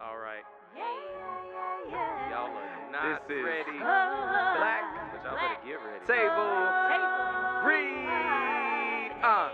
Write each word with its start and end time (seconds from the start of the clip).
All 0.00 0.16
right. 0.18 0.44
Yeah, 0.76 0.82
yeah, 0.84 1.90
yeah. 1.90 2.30
Y'all 2.30 2.56
are 2.56 2.92
not 2.92 3.26
This 3.28 3.38
is 3.38 3.44
ready. 3.44 3.78
Oh, 3.78 4.54
Black, 4.56 5.12
but 5.12 5.24
y'all 5.24 5.32
black. 5.32 5.64
better 5.64 5.66
get 5.66 5.78
ready. 5.82 6.06
Table 6.06 6.50
Table 6.88 7.66
read. 7.66 9.12
Uh, 9.22 9.48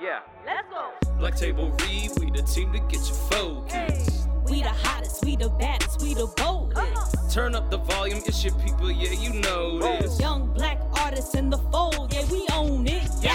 Yeah. 0.00 0.20
Let's 0.46 0.66
go. 0.70 0.92
Black 1.18 1.36
Table 1.36 1.70
Read, 1.82 2.10
we 2.18 2.30
the 2.30 2.42
team 2.42 2.72
to 2.72 2.78
get 2.78 3.06
you 3.06 3.14
focused. 3.30 4.28
We 4.48 4.62
the 4.62 4.70
hottest, 4.70 5.22
we 5.24 5.36
the 5.36 5.50
baddest, 5.50 6.00
we 6.00 6.14
the 6.14 6.26
boldest. 6.38 7.32
Turn 7.34 7.54
up 7.54 7.70
the 7.70 7.76
volume, 7.78 8.22
it's 8.24 8.42
your 8.42 8.54
people, 8.54 8.90
yeah, 8.90 9.12
you 9.12 9.38
know 9.40 9.78
this. 9.78 10.18
Young 10.18 10.52
black 10.54 10.80
artists 10.98 11.34
in 11.34 11.50
the 11.50 11.58
fold, 11.70 12.12
yeah, 12.14 12.24
we 12.32 12.46
own 12.54 12.86
it. 12.86 13.02
Yeah. 13.20 13.29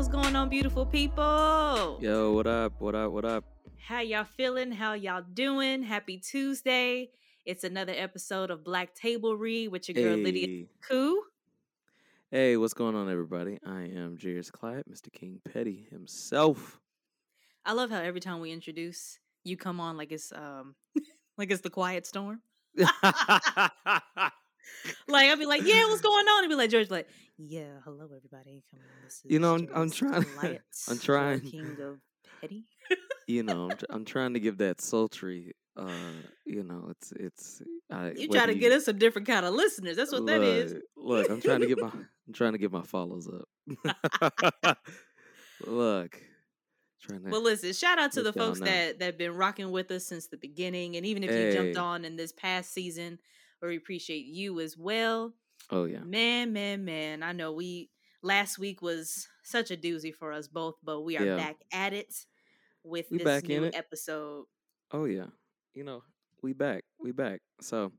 What's 0.00 0.08
going 0.08 0.34
on, 0.34 0.48
beautiful 0.48 0.86
people? 0.86 1.98
yo, 2.00 2.32
what 2.32 2.46
up? 2.46 2.72
What 2.78 2.94
up? 2.94 3.12
What 3.12 3.26
up? 3.26 3.44
How 3.86 4.00
y'all 4.00 4.24
feeling? 4.24 4.72
How 4.72 4.94
y'all 4.94 5.20
doing? 5.34 5.82
Happy 5.82 6.16
Tuesday. 6.16 7.10
It's 7.44 7.64
another 7.64 7.92
episode 7.94 8.50
of 8.50 8.64
Black 8.64 8.94
Table 8.94 9.36
Read 9.36 9.68
with 9.68 9.90
your 9.90 10.02
girl 10.02 10.16
Lydia 10.16 10.46
Hey. 10.46 10.66
Koo. 10.88 11.22
Hey, 12.30 12.56
what's 12.56 12.72
going 12.72 12.94
on, 12.94 13.10
everybody? 13.10 13.58
I 13.62 13.90
am 13.94 14.16
Jairus 14.18 14.50
Clyde, 14.50 14.84
Mr. 14.90 15.12
King 15.12 15.38
Petty 15.52 15.86
himself. 15.90 16.80
I 17.66 17.74
love 17.74 17.90
how 17.90 18.00
every 18.00 18.20
time 18.20 18.40
we 18.40 18.52
introduce, 18.52 19.18
you 19.44 19.58
come 19.58 19.80
on 19.80 19.98
like 19.98 20.12
it's 20.12 20.32
um 20.32 20.76
like 21.36 21.50
it's 21.50 21.60
the 21.60 21.68
quiet 21.68 22.06
storm. 22.06 22.40
Like 25.08 25.28
I'll 25.30 25.36
be 25.36 25.46
like, 25.46 25.62
yeah, 25.64 25.84
what's 25.86 26.00
going 26.00 26.26
on? 26.26 26.44
And 26.44 26.50
be 26.50 26.54
like, 26.56 26.70
George, 26.70 26.90
like, 26.90 27.08
yeah, 27.38 27.64
hello 27.84 28.04
everybody. 28.04 28.62
Come 28.70 28.80
on, 28.80 29.04
this 29.04 29.14
is 29.14 29.22
You 29.26 29.38
know, 29.38 29.54
I'm- 29.54 29.68
I'm 29.74 29.90
trying- 29.90 30.24
I'm 30.88 30.98
trying. 30.98 31.40
King 31.50 31.76
of 31.82 31.98
Petty. 32.40 32.64
you 33.26 33.42
know, 33.42 33.70
I'm, 33.70 33.78
I'm 33.90 34.04
trying 34.04 34.34
to 34.34 34.40
give 34.40 34.58
that 34.58 34.80
sultry. 34.80 35.54
Uh, 35.76 35.88
you 36.44 36.62
know, 36.64 36.88
it's 36.90 37.12
it's. 37.12 37.62
I, 37.90 38.10
You 38.16 38.28
try 38.28 38.46
to 38.46 38.54
get 38.54 38.72
us 38.72 38.84
some 38.86 38.98
different 38.98 39.26
kind 39.28 39.46
of 39.46 39.54
listeners. 39.54 39.96
That's 39.96 40.12
what 40.12 40.26
that 40.26 40.42
is. 40.42 40.72
Look, 40.72 40.82
Look, 40.96 41.30
I'm 41.30 41.40
trying 41.40 41.60
to 41.60 41.66
get 41.66 41.78
my 41.78 41.88
I'm 41.90 42.34
trying 42.34 42.52
to 42.52 42.58
get 42.58 42.72
my 42.72 42.82
follows 42.82 43.28
up. 43.28 44.76
look, 45.66 46.20
trying 47.02 47.22
to. 47.24 47.30
Well, 47.30 47.42
listen, 47.42 47.72
shout 47.72 47.98
out 47.98 48.12
to 48.12 48.22
the 48.22 48.32
folks 48.32 48.60
that 48.60 48.98
that 48.98 49.18
been 49.18 49.34
rocking 49.34 49.70
with 49.70 49.90
us 49.90 50.06
since 50.06 50.26
the 50.28 50.36
beginning, 50.36 50.96
and 50.96 51.06
even 51.06 51.22
if 51.24 51.30
you 51.30 51.52
jumped 51.52 51.76
on 51.78 52.04
in 52.04 52.16
this 52.16 52.32
past 52.32 52.72
season, 52.72 53.18
we 53.68 53.76
appreciate 53.76 54.24
you 54.26 54.60
as 54.60 54.76
well. 54.76 55.32
oh 55.70 55.84
yeah, 55.84 56.00
Man, 56.00 56.52
man, 56.52 56.84
man! 56.84 57.22
I 57.22 57.32
know 57.32 57.52
we 57.52 57.90
last 58.22 58.58
week 58.58 58.82
was 58.82 59.28
such 59.42 59.70
a 59.70 59.76
doozy 59.76 60.14
for 60.14 60.32
us 60.32 60.48
both, 60.48 60.76
but 60.82 61.00
we 61.02 61.16
are 61.18 61.24
Yeah. 61.24 61.36
back 61.36 61.56
at 61.72 61.92
it 61.92 62.14
with 62.84 63.06
We 63.10 63.18
this 63.18 63.24
back 63.24 63.44
in 63.48 63.62
new 63.62 63.70
episode. 63.74 64.46
oh 64.92 65.04
yeah. 65.04 65.26
You 65.74 65.84
know, 65.84 66.02
we 66.42 66.52
back, 66.52 66.82
we 66.98 67.12
back. 67.12 67.40
So 67.60 67.92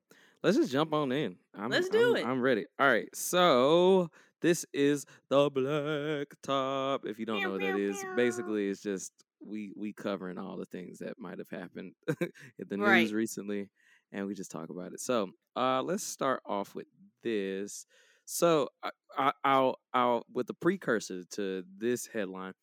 let's 0.44 0.58
just 0.58 0.72
jump 0.72 0.94
on 0.94 1.12
in. 1.12 1.38
I'm, 1.56 1.70
Let's 1.70 1.88
do 1.90 2.16
I'm- 2.16 2.26
it. 2.26 2.30
I'm 2.30 2.42
ready. 2.42 2.66
All 2.80 2.88
right. 2.88 3.08
So 3.16 4.10
this 4.42 4.66
is 4.74 5.06
the 5.30 5.50
Black 5.50 6.28
Top. 6.44 7.06
If 7.06 7.18
you 7.20 7.26
don't 7.26 7.42
know 7.44 7.52
what 7.52 7.62
that 7.62 7.78
is, 7.78 8.04
basically 8.16 8.68
it's 8.70 8.82
just 8.82 9.12
we 9.44 9.72
we 9.76 9.94
covering 9.94 10.38
all 10.38 10.58
the 10.58 10.66
things 10.66 11.00
that 11.00 11.18
might 11.20 11.40
have 11.40 11.50
happened 11.50 11.94
in 12.20 12.30
the 12.70 12.78
Right. 12.78 13.02
news 13.02 13.14
recently, 13.14 13.70
and 14.12 14.26
we 14.28 14.34
just 14.34 14.52
talk 14.52 14.70
about 14.70 14.94
it. 14.94 15.00
So 15.02 15.32
uh, 15.56 15.82
let's 15.84 16.04
start 16.04 16.42
off 16.46 16.76
with 16.76 16.88
this. 17.24 17.86
So 18.26 18.70
I, 18.84 18.92
I, 19.18 19.34
I'll 19.44 19.80
I'll 19.94 20.26
with 20.32 20.48
the 20.48 20.54
precursor 20.54 21.24
to 21.34 21.64
this 21.78 22.08
headline. 22.08 22.54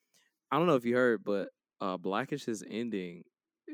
I 0.50 0.58
don't 0.58 0.66
know 0.66 0.77
if 0.77 0.84
you 0.84 0.96
heard, 0.96 1.24
but 1.24 1.50
uh, 1.80 1.96
Blackish 1.96 2.48
is 2.48 2.64
ending 2.68 3.24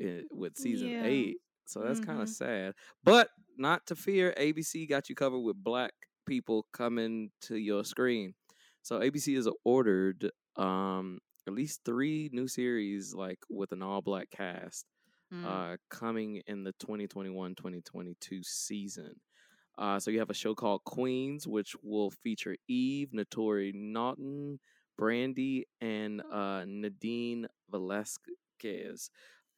i 0.01 0.23
with 0.31 0.57
season 0.57 0.93
Yeah. 0.93 0.99
eight, 1.01 1.37
so 1.65 1.81
that's 1.81 1.99
kind 1.99 2.19
Mhm. 2.19 2.21
of 2.21 2.29
sad. 2.29 2.73
But 3.03 3.29
not 3.57 3.85
to 3.87 3.95
fear, 3.95 4.33
ABC 4.37 4.85
got 4.85 5.09
you 5.09 5.15
covered 5.15 5.39
with 5.39 5.63
black 5.63 5.93
people 6.25 6.67
coming 6.73 7.31
to 7.41 7.55
your 7.57 7.83
screen. 7.85 8.33
So 8.81 9.01
ABC 9.01 9.35
has 9.35 9.47
ordered 9.63 10.31
um 10.57 11.19
at 11.47 11.53
least 11.53 11.81
three 11.85 12.29
new 12.33 12.47
series 12.47 13.13
like 13.13 13.39
with 13.49 13.71
an 13.71 13.81
all 13.83 14.01
black 14.01 14.29
cast 14.31 14.85
Mm. 15.33 15.45
uh, 15.73 15.77
coming 15.89 16.41
in 16.47 16.63
the 16.63 16.73
2021-2022 16.73 18.43
season. 18.43 19.15
Uh, 19.77 19.99
so 19.99 20.11
you 20.11 20.19
have 20.19 20.29
a 20.29 20.33
show 20.35 20.53
called 20.55 20.83
Queens, 20.85 21.47
which 21.47 21.75
will 21.83 22.11
feature 22.11 22.55
Eve, 22.67 23.09
Naturi 23.13 23.73
Naughton, 23.73 24.59
Brandy, 24.97 25.65
and 25.81 26.21
uh, 26.31 26.63
Nadine 26.67 27.47
Velazquez. 27.69 29.09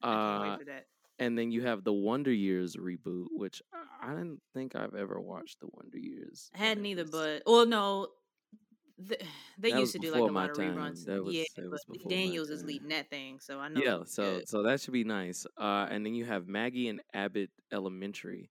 Uh, 0.02 0.40
wait 0.42 0.60
for 0.60 0.66
that. 0.66 0.86
and 1.20 1.38
then 1.38 1.52
you 1.52 1.64
have 1.64 1.84
the 1.84 1.94
Wonder 1.94 2.32
Years 2.32 2.76
reboot, 2.76 3.26
which 3.32 3.62
I- 4.02 4.14
didn't 4.14 4.42
think 4.54 4.76
I've 4.76 4.96
ever 4.96 5.20
watched 5.20 5.60
the 5.60 5.68
Wonder 5.74 5.98
Years. 5.98 6.50
I 6.56 6.60
hadn't 6.60 6.84
That 6.84 6.90
either, 6.90 7.02
was- 7.04 7.12
but 7.12 7.44
well, 7.46 7.66
no, 7.66 8.08
th- 9.08 9.22
they 9.58 9.72
That 9.72 9.80
used 9.80 9.94
to 9.94 10.00
do 10.00 10.12
like 10.12 10.22
a 10.22 10.26
lot 10.26 10.50
of 10.50 10.58
reruns. 10.58 11.06
That 11.06 11.24
was- 11.24 11.36
yeah, 11.36 11.44
that 11.56 11.70
was 11.70 11.84
but 11.88 12.08
Daniels 12.10 12.50
is 12.50 12.64
leading 12.64 12.90
that 12.90 13.10
thing, 13.10 13.40
so 13.40 13.60
I 13.60 13.68
know. 13.70 13.82
yeah, 13.84 14.04
so 14.06 14.38
good. 14.38 14.50
so 14.50 14.64
that 14.64 14.82
should 14.82 14.94
be 14.94 15.04
nice. 15.04 15.46
Uh, 15.58 15.88
and 15.90 16.06
then 16.06 16.14
you 16.16 16.26
have 16.26 16.48
Maggie 16.48 16.88
and 16.90 17.02
Abbott 17.14 17.52
Elementary, 17.72 18.50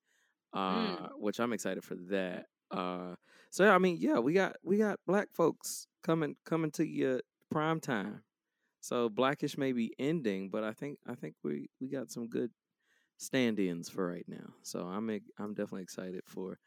uh, 0.52 0.96
Mm. 0.96 1.10
which 1.18 1.40
I'm 1.40 1.52
excited 1.52 1.82
for 1.84 1.94
that. 2.10 2.46
Uh, 2.70 3.14
so 3.50 3.64
yeah, 3.64 3.74
I 3.74 3.78
mean, 3.78 3.96
yeah, 4.00 4.18
we 4.18 4.32
got 4.32 4.56
we 4.62 4.76
got 4.78 4.98
black 5.06 5.28
folks 5.32 5.86
coming 6.02 6.36
coming 6.44 6.70
to 6.72 6.86
your 6.86 7.20
prime 7.50 7.80
time. 7.80 8.22
So 8.80 9.08
Blackish 9.08 9.56
may 9.58 9.72
be 9.72 9.94
ending, 9.98 10.50
but 10.50 10.62
I 10.64 10.72
think 10.72 10.98
I 11.06 11.14
think 11.14 11.34
we 11.42 11.68
we 11.80 11.88
got 11.88 12.10
some 12.10 12.28
good 12.28 12.50
stand-ins 13.18 13.88
for 13.88 14.06
right 14.06 14.26
now. 14.28 14.54
So 14.62 14.80
I'm 14.80 15.08
I'm 15.38 15.54
definitely 15.54 15.82
excited 15.82 16.22
for. 16.26 16.58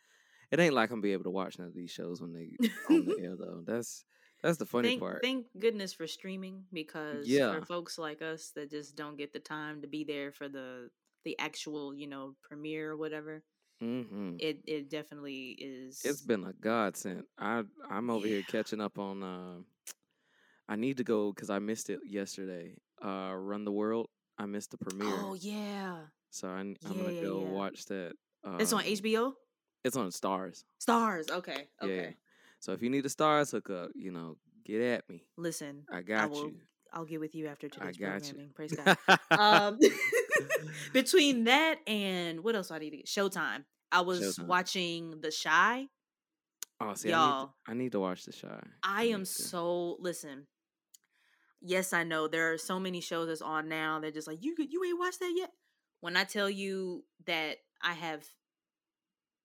It 0.52 0.60
ain't 0.60 0.74
like 0.74 0.90
I'm 0.90 0.96
gonna 0.96 1.02
be 1.04 1.14
able 1.14 1.26
to 1.26 1.30
watch 1.30 1.60
none 1.60 1.68
of 1.68 1.76
these 1.76 1.92
shows 1.92 2.22
when 2.22 2.34
they 2.34 2.58
on 2.90 3.06
the 3.06 3.20
air 3.24 3.36
though. 3.38 3.62
That's 3.66 4.04
that's 4.42 4.58
the 4.58 4.66
funny 4.66 4.90
thank, 4.90 5.02
part. 5.02 5.22
thank 5.22 5.46
goodness 5.60 5.94
for 5.94 6.08
streaming 6.08 6.64
because 6.74 7.28
Yeah. 7.28 7.60
for 7.60 7.66
folks 7.66 7.98
like 7.98 8.22
us 8.22 8.52
that 8.56 8.70
just 8.72 8.96
don't 8.96 9.18
get 9.18 9.32
the 9.34 9.40
time 9.40 9.82
to 9.82 9.88
be 9.88 10.04
there 10.04 10.32
for 10.32 10.48
the 10.50 10.90
the 11.26 11.38
actual 11.38 11.94
you 11.94 12.08
know 12.08 12.36
premiere 12.42 12.92
or 12.92 12.98
whatever 12.98 13.44
hmm 13.82 14.38
it 14.40 14.60
it 14.66 14.90
definitely 14.90 15.56
is 15.60 16.02
It's 16.04 16.22
been 16.22 16.44
a 16.46 16.54
godsend. 16.54 17.24
I 17.38 17.64
I'm 17.90 18.10
over 18.10 18.26
here 18.28 18.42
catching 18.44 18.82
up 18.82 18.98
on. 18.98 19.24
Uh, 19.24 19.58
I 20.68 20.76
need 20.76 20.98
to 20.98 21.04
go 21.04 21.32
because 21.34 21.50
I 21.50 21.60
missed 21.60 21.90
it 21.90 22.00
yesterday. 22.06 22.76
Uh, 23.04 23.34
Run 23.36 23.66
the 23.66 23.72
World. 23.72 24.08
I 24.38 24.46
missed 24.46 24.72
the 24.72 24.78
premiere, 24.78 25.20
oh 25.22 25.34
yeah 25.36 25.98
so 26.32 26.48
I, 26.48 26.60
am 26.62 26.76
Yeah, 26.82 26.88
gonna 26.90 27.22
go 27.22 27.40
yeah. 27.42 27.52
watch 27.52 27.86
that. 27.86 28.14
Uh, 28.44 28.58
it's 28.60 28.72
on 28.74 28.84
hbo 28.84 29.34
It's 29.84 29.96
on 29.96 30.10
Starz. 30.10 30.64
starz 30.86 31.30
okay 31.32 31.68
Yeah. 31.82 31.88
okay 31.88 32.16
So 32.60 32.74
if 32.74 32.82
you 32.82 32.90
need 32.90 33.06
a 33.06 33.10
Starz 33.10 33.52
hookup, 33.52 33.92
you 33.96 34.12
know, 34.12 34.38
get 34.66 34.82
at 34.82 35.10
me. 35.10 35.24
listen 35.38 35.86
I 35.92 36.02
got 36.02 36.30
will- 36.32 36.46
you. 36.48 36.56
i'll 36.94 37.06
get 37.06 37.20
with 37.20 37.34
you 37.36 37.48
after 37.48 37.70
today's 37.70 37.98
got 37.98 38.22
you. 38.28 38.34
programming 38.34 38.50
praise 38.56 38.74
god 38.74 38.98
um 39.32 39.80
between 40.94 41.44
that 41.46 41.76
and 41.88 42.44
what 42.44 42.56
else 42.56 42.70
do 42.70 42.74
i 42.74 42.80
need 42.80 42.90
to 42.92 42.98
get 42.98 43.06
showtime 43.06 43.64
i 43.92 44.02
was 44.02 44.20
Showtime. 44.22 44.48
watching 44.48 45.12
the 45.22 45.32
Chi 45.44 45.86
oh, 46.82 46.94
see, 46.96 47.10
I 47.10 47.12
need, 47.12 47.18
y'all. 47.18 47.46
to, 47.48 47.54
I 47.72 47.74
need 47.76 47.92
to 47.94 48.00
watch 48.00 48.26
The 48.26 48.34
Chi. 48.34 48.60
I 48.84 49.04
need 49.06 49.14
am 49.14 49.26
so 49.26 49.98
listen. 50.00 50.48
Yes, 51.62 51.92
I 51.92 52.04
know 52.06 52.28
there 52.30 52.54
are 52.54 52.58
so 52.58 52.80
many 52.80 53.02
shows 53.02 53.28
that's 53.28 53.42
on 53.42 53.68
now. 53.68 54.00
They're 54.00 54.12
just 54.12 54.28
like 54.30 54.42
you. 54.42 54.56
You 54.58 54.82
ain't 54.86 54.98
watched 54.98 55.20
that 55.20 55.34
yet. 55.36 55.52
When 56.00 56.16
I 56.16 56.24
tell 56.24 56.50
you 56.50 57.04
that 57.26 57.58
I 57.84 57.92
have 57.94 58.24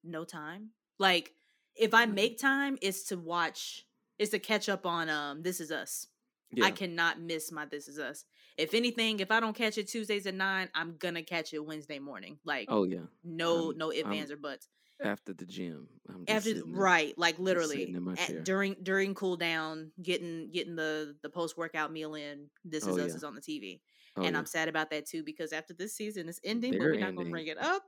no 0.04 0.24
time, 0.24 0.70
like 0.98 1.32
if 1.76 1.92
I 1.94 2.04
Mm-hmm. 2.06 2.14
make 2.14 2.38
time, 2.38 2.78
it's 2.82 3.04
to 3.04 3.16
watch. 3.16 3.84
It's 4.18 4.30
to 4.30 4.38
catch 4.38 4.68
up 4.68 4.86
on 4.86 5.08
um. 5.08 5.42
This 5.42 5.60
is 5.60 5.70
Us. 5.72 6.06
Yeah. 6.52 6.66
I 6.66 6.70
cannot 6.70 7.20
miss 7.20 7.50
my 7.50 7.64
This 7.66 7.88
Is 7.88 7.98
Us. 7.98 8.24
If 8.56 8.74
anything, 8.74 9.18
if 9.18 9.32
I 9.32 9.40
don't 9.40 9.56
catch 9.56 9.76
it 9.76 9.88
Tuesdays 9.88 10.24
at 10.28 10.34
nine, 10.34 10.68
I'm 10.72 10.96
gonna 10.98 11.24
catch 11.24 11.52
it 11.52 11.58
Wednesday 11.58 11.98
morning. 11.98 12.38
Like 12.44 12.66
oh 12.70 12.84
yeah. 12.84 13.06
no, 13.24 13.70
I'm- 13.70 13.78
no 13.78 13.90
ifs, 13.92 14.04
I'm 14.06 14.12
ands, 14.12 14.30
or 14.30 14.36
buts 14.36 14.68
After 15.02 15.32
the 15.32 15.44
gym, 15.46 15.88
I'm 16.08 16.24
just 16.24 16.46
after 16.46 16.54
there. 16.54 16.62
right 16.66 17.12
like 17.18 17.40
literally 17.40 17.96
at- 18.18 18.44
during 18.44 18.76
during 18.84 19.14
cool 19.16 19.36
down 19.36 19.90
getting 20.00 20.52
getting 20.52 20.76
the 20.76 21.16
the 21.24 21.28
post 21.28 21.56
workout 21.58 21.90
meal 21.90 22.14
in 22.14 22.48
this 22.64 22.86
is 22.86 22.96
Oh, 22.96 23.00
us 23.00 23.10
yeah. 23.10 23.16
is 23.16 23.24
on 23.24 23.34
the 23.34 23.40
tv 23.40 23.80
Oh, 24.16 24.22
and 24.22 24.34
yeah. 24.34 24.38
i'm 24.38 24.46
sad 24.46 24.68
about 24.68 24.90
that 24.90 25.06
too 25.06 25.24
because 25.24 25.52
after 25.52 25.74
this 25.74 25.96
season 25.96 26.28
is 26.28 26.38
ending 26.44 26.72
but 26.74 26.80
we're 26.82 27.00
not 27.00 27.16
gonna 27.16 27.30
bring 27.30 27.48
it 27.48 27.58
up 27.58 27.82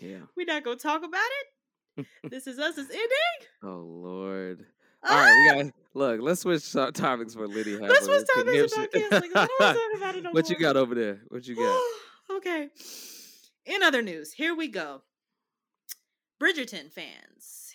yeah. 0.00 0.18
we're 0.36 0.46
not 0.46 0.62
gonna 0.62 0.76
talk 0.76 1.02
about 1.02 1.18
it 1.40 1.46
this 2.30 2.46
is 2.46 2.58
us 2.58 2.78
is 2.78 2.90
ending 2.90 3.08
Oh 3.62 3.84
Lord. 3.86 4.64
All 5.04 5.16
right, 5.16 5.54
we 5.56 5.64
got 5.64 5.72
look. 5.94 6.20
Let's 6.20 6.42
switch 6.42 6.70
to- 6.72 6.92
topics 6.92 7.34
for 7.34 7.48
Liddy. 7.48 7.76
Ah! 7.76 7.86
Let's 7.86 8.06
switch 8.06 8.24
topics 8.34 8.72
about 8.72 8.92
canceling, 8.92 9.30
I 9.34 9.46
don't 9.46 9.58
talk 9.58 9.96
about 9.96 10.16
it 10.16 10.22
no 10.24 10.30
what 10.30 10.48
you 10.48 10.56
got 10.56 10.76
over 10.76 10.94
there? 10.94 11.20
What 11.28 11.46
you 11.46 11.56
got? 11.56 11.82
okay 12.36 12.70
in 13.66 13.82
other 13.82 14.00
news 14.00 14.32
here 14.32 14.54
we 14.56 14.68
go 14.68 15.02
bridgerton 16.40 16.90
fans. 16.90 17.72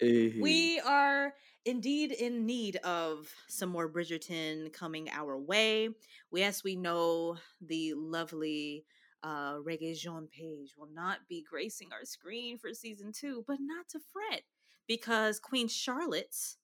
Hey. 0.00 0.34
we 0.40 0.80
are 0.80 1.32
indeed 1.64 2.12
in 2.12 2.46
need 2.46 2.76
of 2.76 3.32
some 3.48 3.68
more 3.68 3.88
Bridgerton 3.88 4.72
coming 4.72 5.08
our 5.10 5.38
way. 5.38 5.90
We, 6.30 6.42
as 6.42 6.64
we 6.64 6.76
know, 6.76 7.36
the 7.60 7.94
lovely 7.94 8.84
uh, 9.22 9.54
Regé-Jean 9.56 10.26
Page 10.28 10.74
will 10.76 10.88
not 10.92 11.18
be 11.28 11.44
gracing 11.48 11.88
our 11.92 12.04
screen 12.04 12.58
for 12.58 12.72
season 12.74 13.12
two, 13.12 13.44
but 13.46 13.58
not 13.60 13.88
to 13.90 14.00
fret 14.12 14.42
because 14.88 15.38
Queen 15.38 15.68
Charlotte's 15.68 16.56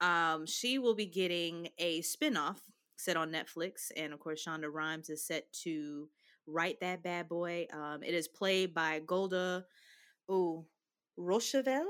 um, 0.00 0.46
she 0.46 0.78
will 0.78 0.94
be 0.94 1.06
getting 1.06 1.68
a 1.78 2.00
spinoff 2.00 2.56
set 2.96 3.16
on 3.18 3.30
Netflix, 3.30 3.90
and 3.96 4.12
of 4.14 4.20
course, 4.20 4.44
Shonda 4.46 4.72
Rhimes 4.72 5.10
is 5.10 5.26
set 5.26 5.52
to 5.64 6.08
write 6.46 6.80
that 6.80 7.02
bad 7.02 7.28
boy. 7.28 7.66
Um, 7.72 8.02
it 8.02 8.14
is 8.14 8.26
played 8.28 8.72
by 8.74 9.00
Golda, 9.06 9.66
oh, 10.28 10.64
Rosheuvel. 11.18 11.84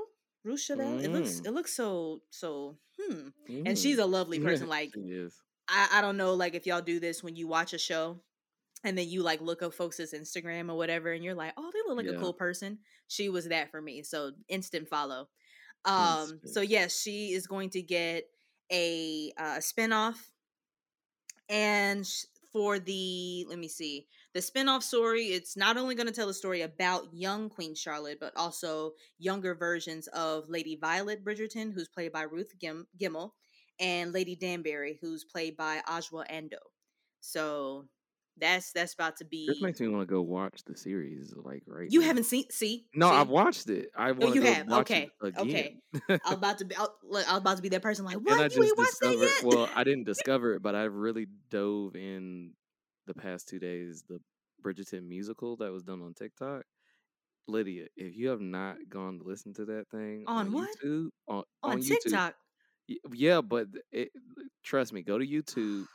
Rosheuvel. 0.45 1.01
It 1.03 1.11
looks 1.11 1.39
Mm. 1.41 1.47
it 1.47 1.51
looks 1.51 1.73
so 1.73 2.21
so 2.31 2.77
hmm. 2.99 3.29
And 3.65 3.77
she's 3.77 3.97
a 3.99 4.05
lovely 4.05 4.39
Mm. 4.39 4.43
person. 4.49 4.67
Like. 4.67 4.91
I, 5.73 5.87
I 5.99 6.01
don't 6.01 6.17
know, 6.17 6.33
like 6.33 6.53
if 6.55 6.65
y'all 6.65 6.81
do 6.81 6.99
this 6.99 7.23
when 7.23 7.35
you 7.37 7.47
watch 7.47 7.73
a 7.73 7.77
show 7.77 8.19
and 8.83 8.97
then 8.97 9.07
you 9.07 9.21
like 9.23 9.41
look 9.41 9.61
up 9.61 9.73
folks' 9.73 9.99
Instagram 9.99 10.69
or 10.69 10.75
whatever, 10.75 11.11
and 11.11 11.23
you're 11.23 11.35
like, 11.35 11.53
oh, 11.57 11.71
they 11.73 11.79
look 11.87 11.97
like 11.97 12.05
Yeah. 12.07 12.17
a 12.17 12.19
cool 12.21 12.33
person. 12.33 12.79
She 13.07 13.29
was 13.29 13.47
that 13.49 13.71
for 13.71 13.81
me. 13.81 14.03
So 14.03 14.31
instant 14.47 14.87
follow. 14.87 15.29
Um, 15.85 16.39
so 16.45 16.61
yes, 16.61 16.99
she 16.99 17.33
is 17.33 17.47
going 17.47 17.69
to 17.71 17.81
get 17.81 18.25
a 18.71 19.31
uh, 19.37 19.57
spinoff. 19.57 20.15
And 21.49 22.05
sh- 22.07 22.25
for 22.53 22.79
the 22.79 23.45
let 23.49 23.59
me 23.59 23.67
see 23.67 24.07
the 24.33 24.39
spinoff 24.41 24.83
story, 24.83 25.27
it's 25.27 25.55
not 25.57 25.77
only 25.77 25.95
going 25.95 26.07
to 26.07 26.13
tell 26.13 26.29
a 26.29 26.33
story 26.33 26.61
about 26.61 27.13
young 27.13 27.49
Queen 27.49 27.75
Charlotte, 27.75 28.19
but 28.19 28.33
also 28.35 28.91
younger 29.19 29.55
versions 29.55 30.07
of 30.07 30.49
Lady 30.49 30.77
Violet 30.79 31.23
Bridgerton, 31.23 31.73
who's 31.73 31.87
played 31.87 32.11
by 32.11 32.23
Ruth 32.23 32.53
Gim- 32.59 32.87
Gemmell, 32.99 33.31
and 33.79 34.13
Lady 34.13 34.35
Danbury, 34.35 34.97
who's 35.01 35.23
played 35.23 35.57
by 35.57 35.81
Adjoa 35.87 36.29
Andoh. 36.31 36.57
So 37.21 37.85
that's 38.37 38.71
that's 38.71 38.93
about 38.93 39.17
to 39.17 39.25
be. 39.25 39.47
This 39.47 39.61
makes 39.61 39.79
me 39.79 39.87
want 39.87 40.07
to 40.07 40.11
go 40.11 40.21
watch 40.21 40.61
the 40.65 40.75
series. 40.75 41.33
Like 41.35 41.63
right. 41.67 41.87
you 41.89 42.01
now. 42.01 42.07
haven't 42.07 42.23
seen? 42.23 42.45
See? 42.49 42.85
No, 42.95 43.09
See? 43.09 43.15
I've 43.15 43.29
watched 43.29 43.69
it. 43.69 43.89
I 43.95 44.11
want 44.11 44.23
Oh, 44.23 44.33
you 44.33 44.41
go 44.41 44.53
have? 44.53 44.67
watch 44.67 44.91
Okay, 44.91 45.09
it 45.21 45.37
okay. 45.37 45.77
I'm 46.25 46.33
about 46.33 46.57
to 46.59 46.65
be. 46.65 46.75
I 46.75 46.87
was 47.11 47.25
about 47.27 47.57
to 47.57 47.61
be 47.63 47.69
that 47.69 47.81
person 47.81 48.05
like, 48.05 48.17
what? 48.17 48.55
You 48.55 48.63
ain't 48.63 48.77
watched 48.77 48.99
that 49.01 49.17
yet? 49.17 49.43
Well, 49.43 49.69
I 49.75 49.83
didn't 49.83 50.03
discover 50.05 50.53
it, 50.55 50.61
but 50.61 50.75
I 50.75 50.83
really 50.83 51.27
dove 51.49 51.95
in 51.95 52.53
the 53.07 53.13
past 53.13 53.47
two 53.49 53.59
days 53.59 54.03
the 54.07 54.19
Bridgerton 54.63 55.07
musical 55.07 55.57
that 55.57 55.71
was 55.71 55.83
done 55.83 56.01
on 56.01 56.13
TikTok. 56.13 56.63
Lydia, 57.47 57.87
if 57.97 58.15
you 58.15 58.29
have 58.29 58.39
not 58.39 58.77
gone 58.87 59.19
to 59.19 59.23
listen 59.25 59.53
to 59.55 59.65
that 59.65 59.85
thing 59.91 60.23
On 60.27 60.51
what? 60.51 60.69
YouTube, 60.83 61.09
on, 61.27 61.43
on, 61.63 61.79
YouTube, 61.79 62.01
TikTok. 62.03 62.35
y- 62.87 62.95
yeah, 63.13 63.41
but 63.41 63.67
it, 63.91 64.09
trust 64.63 64.93
me, 64.93 65.01
go 65.01 65.17
to 65.17 65.25
YouTube, 65.25 65.85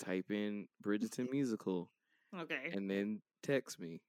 type 0.00 0.30
in 0.30 0.68
Bridgerton 0.84 1.30
musical, 1.30 1.92
Okay. 2.34 2.76
and 2.76 2.90
then 2.90 3.22
text 3.42 3.80
me 3.80 4.02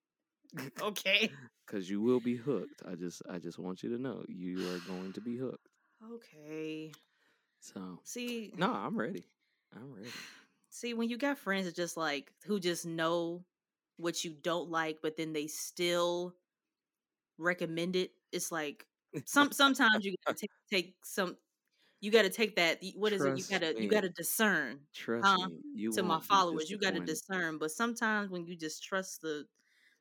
Okay. 0.80 1.40
because 1.66 1.90
you 1.90 2.02
will 2.02 2.22
be 2.22 2.36
hooked. 2.38 2.84
I 2.86 2.96
just, 2.96 3.22
I 3.30 3.40
just 3.40 3.60
want 3.60 3.84
you 3.84 3.90
to 3.92 3.98
know 4.00 4.26
you 4.28 4.68
are 4.68 4.80
going 4.82 5.14
to 5.14 5.22
be 5.22 5.38
hooked. 5.38 5.70
Okay. 6.04 7.00
So, 7.60 8.04
See, 8.04 8.54
no, 8.54 8.74
I'm 8.74 8.98
ready. 8.98 9.32
I'm 9.74 9.94
ready. 9.94 10.30
see, 10.70 10.94
when 10.94 11.10
you 11.10 11.18
got 11.18 11.38
friends 11.38 11.66
that 11.66 11.76
just 11.76 11.98
like 11.98 12.34
who 12.46 12.60
just 12.60 12.86
know 12.86 13.46
what 13.98 14.24
you 14.24 14.34
don't 14.34 14.70
like, 14.70 15.00
but 15.02 15.18
then 15.18 15.34
they 15.34 15.48
still 15.48 16.36
recommend 17.38 17.96
it, 17.96 18.12
it's 18.32 18.52
like 18.52 18.88
some 19.26 19.52
sometimes 19.52 20.06
you 20.06 20.16
gotta 20.26 20.38
take, 20.42 20.52
take 20.70 20.96
some. 21.06 21.38
You 22.02 22.12
got 22.12 22.24
to 22.24 22.30
take 22.30 22.56
that. 22.58 22.82
What 22.96 23.14
is 23.14 23.22
Trust 23.22 23.40
it? 23.40 23.54
You 23.54 23.60
got 23.60 23.66
to 23.66 23.82
you 23.82 23.90
got 23.90 24.02
to 24.02 24.10
discern 24.10 24.80
Trust 24.94 25.46
you 25.74 25.92
to 25.94 26.04
my 26.04 26.20
followers. 26.20 26.70
You 26.70 26.78
got 26.78 26.96
to 26.96 27.00
discern. 27.00 27.58
But 27.58 27.72
sometimes 27.72 28.30
when 28.30 28.46
you 28.46 28.56
just 28.56 28.84
trust 28.84 29.22
the 29.22 29.46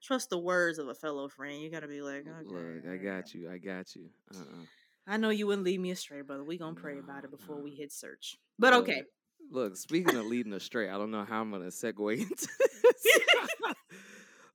trust 0.02 0.31
the 0.31 0.38
words 0.38 0.79
of 0.79 0.88
a 0.88 0.94
fellow 0.94 1.29
friend, 1.29 1.61
you 1.61 1.70
got 1.70 1.81
to 1.81 1.88
be 1.88 2.00
like, 2.00 2.26
okay, 2.26 2.47
Look, 2.47 2.91
I 2.91 2.97
got 2.97 3.35
you. 3.35 3.50
I 3.50 3.58
got 3.58 3.94
you. 3.94 4.06
Uh-uh. 4.35 4.64
I 5.06 5.17
know 5.17 5.31
you 5.31 5.47
wouldn't 5.47 5.64
lead 5.64 5.81
me 5.81 5.91
astray, 5.91 6.23
brother. 6.23 6.44
We 6.44 6.56
gonna 6.58 6.75
pray 6.75 6.99
about 6.99 7.25
it 7.25 7.31
before 7.31 7.56
nah. 7.56 7.62
we 7.62 7.73
hit 7.73 7.93
search. 7.93 8.37
But 8.58 8.73
Look, 8.73 8.88
okay, 8.88 9.03
Look, 9.50 9.76
speaking 9.76 10.17
of 10.17 10.26
leading 10.26 10.53
astray, 10.53 10.88
I 10.88 10.96
don't 10.96 11.11
know 11.11 11.25
how 11.25 11.41
I'm 11.41 11.50
gonna 11.50 11.67
segue 11.67 12.12
into 12.20 12.49
this. 12.58 13.19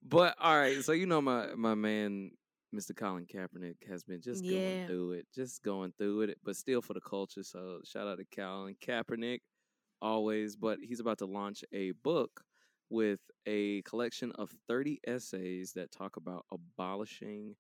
but 0.04 0.36
all 0.40 0.58
right, 0.58 0.84
so 0.84 0.94
you 0.94 1.06
know 1.06 1.22
my 1.22 1.54
my 1.56 1.76
man, 1.76 2.32
Mr. 2.76 2.96
Colin 2.96 3.26
Kaepernick, 3.26 3.88
has 3.88 4.04
been 4.04 4.22
just 4.22 4.44
Yeah. 4.44 4.52
going 4.60 4.88
through 4.88 5.12
it, 5.14 5.28
just 5.34 5.64
going 5.64 5.94
through 5.98 6.22
it, 6.22 6.38
but 6.44 6.56
still 6.56 6.82
for 6.82 6.94
the 6.94 7.02
culture. 7.02 7.44
So 7.44 7.82
shout 7.84 8.08
out 8.08 8.18
to 8.18 8.26
Colin 8.26 8.76
Kaepernick, 8.82 9.40
always. 10.02 10.56
But 10.56 10.80
he's 10.82 11.00
about 11.00 11.20
to 11.20 11.26
launch 11.26 11.64
a 11.72 11.92
book 11.92 12.44
with 12.90 13.20
a 13.46 13.82
collection 13.84 14.32
of 14.34 14.52
30 14.68 15.00
essays 15.08 15.74
that 15.74 15.92
talk 15.92 16.18
about 16.18 16.46
abolishing 16.52 17.56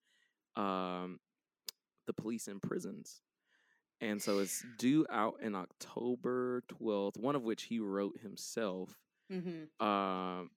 um, 0.56 1.19
the 2.06 2.13
police 2.13 2.47
and 2.47 2.62
prisons. 2.62 3.21
And 4.01 4.21
so 4.21 4.39
it's 4.39 4.63
due 4.77 5.06
out 5.09 5.35
in 5.41 5.56
October 5.56 6.62
12th, 6.79 7.17
one 7.17 7.35
of 7.35 7.44
which 7.44 7.63
he 7.63 7.79
wrote 7.79 8.19
himself. 8.21 9.00
mm-hmm. 9.31 9.85
Um, 9.85 10.51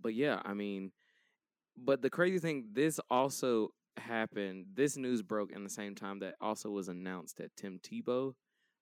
but 0.00 0.14
yeah, 0.14 0.40
I 0.44 0.54
mean, 0.54 0.92
but 1.76 2.02
the 2.02 2.10
crazy 2.10 2.38
thing, 2.40 2.66
this 2.72 2.98
also 3.10 3.68
happened. 4.00 4.66
This 4.74 4.96
news 4.96 5.22
broke 5.22 5.52
in 5.52 5.64
the 5.64 5.70
same 5.70 5.94
time 5.94 6.20
that 6.20 6.34
also 6.40 6.70
was 6.70 6.88
announced 6.88 7.36
that 7.38 7.56
Tim 7.56 7.78
Tebow 7.80 8.34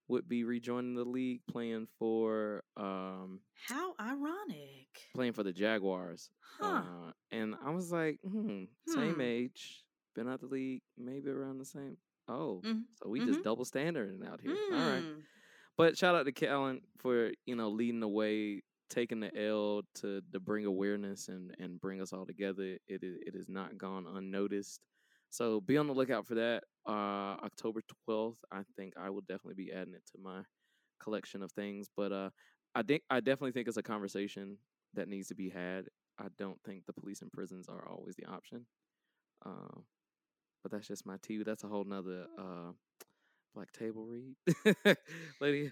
would 0.08 0.28
be 0.28 0.44
rejoining 0.44 0.94
the 0.94 1.04
league, 1.04 1.40
playing 1.50 1.88
for 1.98 2.62
um, 2.76 3.40
how 3.68 3.94
ironic, 4.00 4.86
playing 5.14 5.32
for 5.32 5.42
the 5.42 5.52
Jaguars. 5.52 6.30
huh? 6.60 6.82
Uh, 7.08 7.12
and 7.32 7.54
I 7.64 7.70
was 7.70 7.90
like, 7.92 8.18
hmm, 8.22 8.64
same 8.86 9.14
Hmm. 9.16 9.20
age, 9.20 9.84
been 10.14 10.28
out 10.28 10.40
the 10.40 10.46
league, 10.46 10.82
maybe 10.96 11.28
around 11.30 11.58
the 11.58 11.64
same. 11.64 11.96
Oh, 12.28 12.60
Mhm, 12.64 12.84
so 13.02 13.08
we 13.08 13.20
mhm. 13.20 13.26
just 13.26 13.42
double 13.42 13.64
standarding 13.64 14.24
out 14.26 14.40
here. 14.40 14.56
All 14.72 14.78
right. 14.78 15.02
Hmm. 15.02 15.20
But 15.76 15.96
shout 15.98 16.14
out 16.14 16.24
to 16.26 16.32
Colin 16.32 16.80
for 16.98 17.32
you 17.44 17.54
know 17.56 17.68
leading 17.68 18.00
the 18.00 18.08
way, 18.08 18.62
taking 18.88 19.20
the 19.20 19.36
L 19.36 19.82
to 19.96 20.22
to 20.32 20.40
bring 20.40 20.64
awareness 20.66 21.28
and 21.28 21.54
and 21.58 21.80
bring 21.80 22.00
us 22.00 22.12
all 22.12 22.24
together. 22.26 22.78
It 22.88 23.02
is 23.02 23.18
it 23.26 23.34
has 23.34 23.48
not 23.48 23.76
gone 23.76 24.06
unnoticed. 24.06 24.80
So 25.36 25.60
be 25.60 25.76
on 25.76 25.86
the 25.86 25.92
lookout 25.92 26.26
for 26.26 26.34
that. 26.36 26.62
Uh, 26.88 27.36
October 27.44 27.82
twelfth, 28.06 28.38
I 28.50 28.62
think 28.74 28.94
I 28.98 29.10
will 29.10 29.20
definitely 29.20 29.62
be 29.62 29.70
adding 29.70 29.92
it 29.92 30.02
to 30.12 30.18
my 30.22 30.40
collection 31.02 31.42
of 31.42 31.52
things. 31.52 31.88
But 31.94 32.10
uh, 32.10 32.30
I 32.74 32.82
think 32.82 33.02
I 33.10 33.20
definitely 33.20 33.52
think 33.52 33.68
it's 33.68 33.76
a 33.76 33.82
conversation 33.82 34.56
that 34.94 35.08
needs 35.08 35.28
to 35.28 35.34
be 35.34 35.50
had. 35.50 35.88
I 36.18 36.28
don't 36.38 36.58
think 36.64 36.86
the 36.86 36.94
police 36.94 37.20
and 37.20 37.30
prisons 37.30 37.68
are 37.68 37.86
always 37.86 38.16
the 38.16 38.24
option. 38.24 38.64
Um, 39.44 39.84
but 40.62 40.72
that's 40.72 40.88
just 40.88 41.04
my 41.04 41.16
tea. 41.22 41.42
That's 41.42 41.64
a 41.64 41.68
whole 41.68 41.84
nother 41.84 42.26
uh 42.38 42.72
black 43.54 43.72
table 43.72 44.06
read. 44.06 44.96
Lady, 45.40 45.70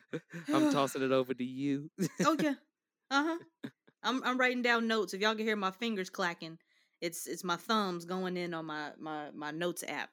I'm 0.53 0.73
tossing 0.73 1.03
it 1.03 1.13
over 1.13 1.33
to 1.33 1.45
you. 1.45 1.91
oh 2.23 2.37
yeah, 2.39 2.55
uh 3.11 3.25
huh. 3.25 3.71
I'm 4.03 4.23
I'm 4.25 4.39
writing 4.39 4.61
down 4.61 4.89
notes. 4.89 5.15
If 5.15 5.23
y'all 5.23 5.35
can 5.35 5.47
hear 5.47 5.57
my 5.57 5.71
fingers 5.71 6.11
clacking, 6.11 6.59
it's 7.05 7.27
it's 7.27 7.45
my 7.45 7.57
thumbs 7.57 8.07
going 8.07 8.37
in 8.37 8.55
on 8.55 8.65
my 8.65 8.91
my 8.99 9.31
my 9.35 9.51
notes 9.51 9.85
app 9.87 10.09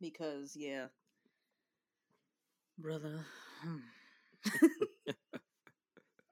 because 0.00 0.56
yeah, 0.56 0.86
brother. 2.78 3.24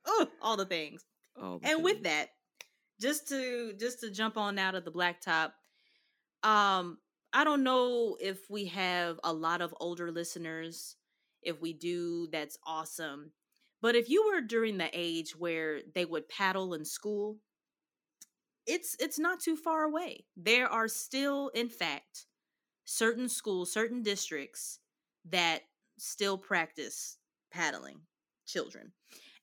oh, 0.07 0.27
all 0.43 0.57
the 0.57 0.65
things. 0.67 1.05
All 1.41 1.59
the 1.59 1.69
and 1.69 1.85
with 1.85 2.03
that 2.03 2.31
just 3.01 3.29
to 3.29 3.73
just 3.79 4.01
to 4.01 4.11
jump 4.11 4.37
on 4.37 4.59
out 4.59 4.75
of 4.75 4.85
the 4.85 4.91
blacktop 4.91 5.53
um 6.43 6.99
i 7.33 7.45
don't 7.45 7.63
know 7.63 8.17
if 8.21 8.39
we 8.51 8.67
have 8.67 9.19
a 9.25 9.33
lot 9.33 9.61
of 9.61 9.75
older 9.81 10.11
listeners 10.11 10.97
if 11.43 11.61
we 11.61 11.73
do 11.73 12.29
that's 12.33 12.59
awesome 12.67 13.31
but 13.81 13.95
if 13.95 14.09
you 14.09 14.27
were 14.27 14.41
during 14.41 14.79
the 14.79 14.91
age 14.93 15.37
where 15.37 15.81
they 15.95 16.05
would 16.05 16.29
paddle 16.29 16.75
in 16.75 16.85
school 16.85 17.37
it's 18.69 18.95
it's 19.01 19.19
not 19.19 19.41
too 19.41 19.57
far 19.57 19.83
away. 19.85 20.27
There 20.37 20.69
are 20.69 20.89
still 20.89 21.49
in 21.55 21.69
fact 21.69 22.27
certain 22.85 23.29
schools 23.29 23.73
certain 23.73 24.03
districts 24.03 24.79
that 25.31 25.63
still 25.99 26.39
practice 26.39 27.17
paddling 27.51 28.01
children. 28.47 28.93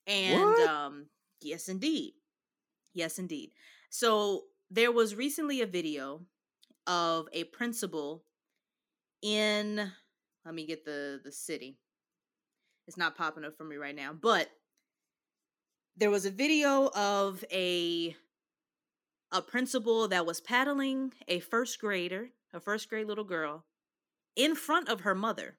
And 0.08 0.40
What? 0.42 0.70
um 0.70 1.08
yes 1.42 1.68
indeed. 1.68 2.14
Yes 2.94 3.20
indeed. 3.20 3.52
So 3.90 4.44
there 4.72 4.92
was 4.92 5.16
recently 5.16 5.62
a 5.62 5.66
video 5.68 6.22
of 6.88 7.28
a 7.34 7.46
principal 7.46 8.24
in 9.22 9.92
let 10.46 10.54
me 10.54 10.66
get 10.68 10.86
the 10.86 11.20
the 11.24 11.32
city. 11.32 11.80
It's 12.88 12.98
not 12.98 13.18
popping 13.18 13.44
up 13.44 13.58
for 13.58 13.64
me 13.64 13.78
right 13.78 13.96
now 13.96 14.14
but 14.14 14.50
there 15.98 16.12
was 16.12 16.26
a 16.26 16.32
video 16.32 16.90
of 16.94 17.44
a 17.52 18.16
a 19.36 19.42
principal 19.42 20.08
that 20.08 20.26
was 20.26 20.40
paddling 20.42 21.14
a 21.28 21.40
first 21.40 21.80
grader 21.80 22.30
a 22.54 22.60
first 22.60 22.90
grade 22.90 23.08
little 23.08 23.24
girl 23.26 23.66
in 24.36 24.56
front 24.56 24.88
of 24.90 25.02
her 25.02 25.14
mother 25.16 25.58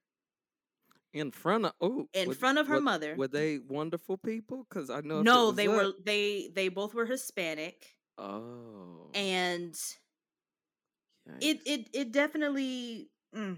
in 1.12 1.30
front 1.30 1.64
of 1.66 1.72
oh 1.80 2.06
in 2.12 2.32
front 2.32 2.58
of 2.58 2.66
her 2.68 2.80
mother. 2.80 3.14
Were 3.16 3.28
they 3.28 3.58
wonderful 3.58 4.18
people? 4.18 4.66
Because 4.68 4.90
I 4.90 5.00
know. 5.00 5.22
no, 5.22 5.50
they 5.50 5.66
us- 5.66 5.74
were 5.76 5.92
they 6.04 6.50
they 6.54 6.68
both 6.68 6.92
were 6.94 7.06
Hispanic, 7.06 7.96
Oh. 8.18 9.10
and 9.14 9.74
it 11.40 11.58
yikes. 11.58 11.62
it 11.66 11.88
it 11.92 12.12
definitely. 12.12 13.08
mm, 13.34 13.56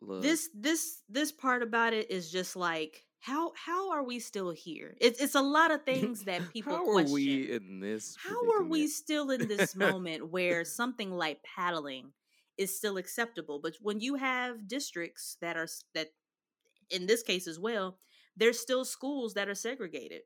Look, 0.00 0.22
this 0.22 0.48
this 0.54 1.02
this 1.08 1.32
part 1.32 1.62
about 1.62 1.92
it 1.92 2.10
is 2.10 2.30
just 2.30 2.54
like 2.56 3.04
how 3.24 3.52
how 3.56 3.90
are 3.92 4.02
we 4.04 4.18
still 4.18 4.50
here? 4.50 4.96
It's 5.00 5.20
it's 5.20 5.34
a 5.34 5.42
lot 5.42 5.70
of 5.70 5.82
things 5.86 6.24
that 6.24 6.52
people 6.52 6.76
How 6.76 6.84
question. 6.84 7.10
are 7.10 7.14
we 7.14 7.52
in 7.52 7.80
this? 7.80 8.16
how 8.22 8.50
are 8.52 8.64
we 8.64 8.86
still 8.88 9.30
in 9.30 9.48
this 9.48 9.74
moment 9.74 10.30
where 10.30 10.64
something 10.80 11.10
like 11.10 11.42
paddling 11.42 12.12
is 12.58 12.76
still 12.76 12.96
acceptable? 12.98 13.60
But 13.62 13.74
when 13.80 14.00
you 14.00 14.16
have 14.16 14.68
districts 14.68 15.36
that 15.40 15.56
are 15.56 15.68
that 15.94 16.08
in 16.90 17.06
this 17.06 17.22
case 17.22 17.46
as 17.46 17.58
well, 17.58 17.98
there's 18.36 18.60
still 18.60 18.84
schools 18.84 19.34
that 19.34 19.48
are 19.48 19.54
segregated. 19.54 20.22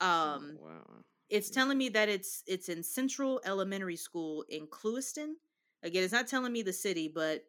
Oh, 0.00 0.06
Um, 0.06 0.58
wow. 0.60 1.04
it's 1.28 1.50
telling 1.50 1.78
me 1.78 1.90
that 1.90 2.08
it's 2.08 2.42
it's 2.46 2.68
in 2.68 2.82
Central 2.82 3.40
Elementary 3.44 3.96
School 3.96 4.44
in 4.48 4.66
Clewiston. 4.66 5.34
Again, 5.82 6.04
it's 6.04 6.12
not 6.12 6.28
telling 6.28 6.52
me 6.52 6.62
the 6.62 6.72
city, 6.72 7.08
but 7.14 7.44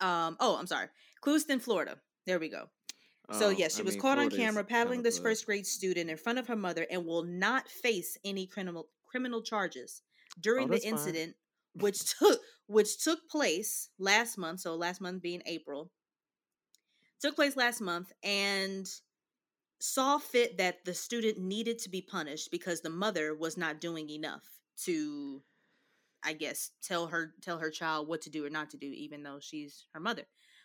um 0.00 0.36
oh, 0.40 0.56
I'm 0.56 0.66
sorry. 0.68 0.88
Clewiston, 1.24 1.60
Florida. 1.60 2.00
There 2.26 2.38
we 2.38 2.48
go. 2.48 2.68
So 3.32 3.48
Oh, 3.48 3.50
yes, 3.50 3.76
she 3.76 3.82
I 3.82 3.84
was 3.84 3.94
mean, 3.94 4.00
caught 4.00 4.18
on 4.18 4.30
camera 4.30 4.64
paddling 4.64 5.02
this 5.02 5.18
first 5.18 5.46
grade 5.46 5.66
student 5.66 6.10
in 6.10 6.16
front 6.16 6.38
of 6.38 6.46
her 6.48 6.56
mother 6.56 6.86
and 6.90 7.06
will 7.06 7.24
not 7.24 7.68
face 7.68 8.18
any 8.24 8.46
criminal 8.46 8.88
criminal 9.06 9.42
charges 9.42 10.02
oh, 10.40 10.40
during 10.40 10.68
the 10.70 10.78
Oh, 10.78 10.80
fine. 10.80 10.92
incident 10.92 11.36
which 11.74 12.04
took 12.18 12.40
which 12.66 13.02
took 13.02 13.28
place 13.28 13.90
last 13.98 14.38
month, 14.38 14.60
so 14.60 14.74
last 14.76 15.00
month 15.00 15.22
being 15.22 15.42
April. 15.46 15.90
Took 17.20 17.36
place 17.36 17.56
last 17.56 17.80
month 17.80 18.12
and 18.22 18.88
saw 19.80 20.18
fit 20.18 20.58
that 20.58 20.84
the 20.84 20.94
student 20.94 21.38
needed 21.38 21.78
to 21.80 21.88
be 21.90 22.02
punished 22.02 22.50
because 22.50 22.80
the 22.80 22.90
mother 22.90 23.34
was 23.34 23.56
not 23.56 23.80
doing 23.80 24.08
enough 24.10 24.44
to 24.84 25.42
I 26.22 26.34
guess 26.34 26.70
tell 26.82 27.08
her 27.08 27.34
tell 27.42 27.58
her 27.58 27.70
child 27.70 28.08
what 28.08 28.22
to 28.22 28.30
do 28.30 28.44
or 28.46 28.50
not 28.50 28.70
to 28.70 28.76
do 28.76 28.86
even 28.88 29.22
though 29.22 29.38
she's 29.40 29.86
her 29.94 30.00
mother. 30.00 30.24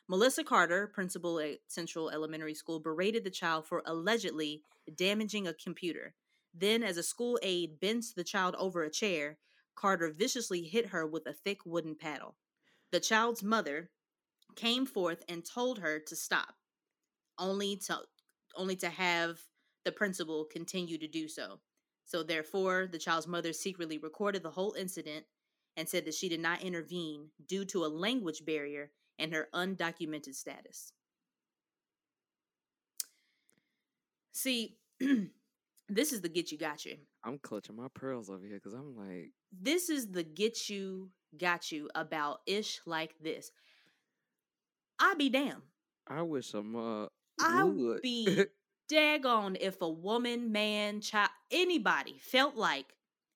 Melissa 0.10 0.44
Carter, 0.44 0.88
principal 0.88 1.40
at 1.40 1.60
Central 1.68 2.10
Elementary 2.10 2.54
School, 2.54 2.80
berated 2.80 3.26
the 3.26 3.30
child 3.30 3.66
for 3.66 3.84
allegedly 3.86 4.62
damaging 4.96 5.48
a 5.48 5.54
computer. 5.54 6.14
Then, 6.54 6.82
as 6.82 6.96
a 6.96 7.04
school 7.04 7.38
aide 7.44 7.80
bent 7.82 8.06
the 8.16 8.24
child 8.24 8.56
over 8.58 8.84
a 8.84 8.90
chair, 8.90 9.38
Carter 9.76 10.10
viciously 10.10 10.64
hit 10.64 10.88
her 10.88 11.06
with 11.06 11.28
a 11.28 11.34
thick 11.34 11.66
wooden 11.66 11.96
paddle. 11.96 12.36
The 12.92 13.02
child's 13.02 13.44
mother 13.44 13.90
came 14.56 14.86
forth 14.86 15.24
and 15.28 15.46
told 15.46 15.80
her 15.80 16.00
to 16.00 16.16
stop, 16.16 16.56
only 17.38 17.76
to 17.88 18.00
only 18.56 18.78
to 18.78 18.90
have 18.90 19.40
the 19.84 19.92
principal 19.92 20.46
continue 20.46 20.98
to 20.98 21.08
do 21.08 21.28
so. 21.28 21.60
So 22.06 22.24
therefore, 22.24 22.88
the 22.90 22.98
child's 22.98 23.28
mother 23.28 23.52
secretly 23.52 23.98
recorded 23.98 24.42
the 24.42 24.50
whole 24.50 24.74
incident 24.74 25.26
and 25.76 25.88
said 25.88 26.06
that 26.06 26.16
she 26.16 26.30
did 26.30 26.40
not 26.40 26.64
intervene 26.64 27.28
due 27.46 27.66
to 27.66 27.86
a 27.86 27.88
language 27.88 28.46
barrier 28.46 28.90
and 29.20 29.34
her 29.34 29.48
undocumented 29.54 30.36
status. 30.36 30.92
See, 34.34 34.78
this 35.90 36.14
is 36.14 36.22
the 36.22 36.30
get 36.30 36.52
you 36.52 36.58
got 36.58 36.86
you. 36.86 36.98
I'm 37.24 37.40
clutching 37.40 37.76
my 37.76 37.88
pearls 37.94 38.30
over 38.30 38.46
here 38.46 38.58
because 38.58 38.74
I'm 38.74 38.96
like, 38.96 39.32
This 39.52 39.90
is 39.90 40.12
the 40.12 40.24
get 40.24 40.70
you 40.70 41.10
got 41.38 41.72
you 41.72 41.90
about 41.96 42.42
ish 42.46 42.80
like 42.86 43.16
this. 43.22 43.52
I 45.00 45.16
be 45.16 45.30
damn. 45.30 45.64
I 46.08 46.22
wish 46.22 46.48
some 46.52 46.76
uh 46.76 47.08
I 47.40 47.64
would. 47.64 48.02
be 48.02 48.46
daggone 48.92 49.58
if 49.60 49.82
a 49.82 49.90
woman, 49.90 50.52
man, 50.52 51.02
child, 51.02 51.30
anybody 51.52 52.20
felt 52.20 52.56
like 52.56 52.86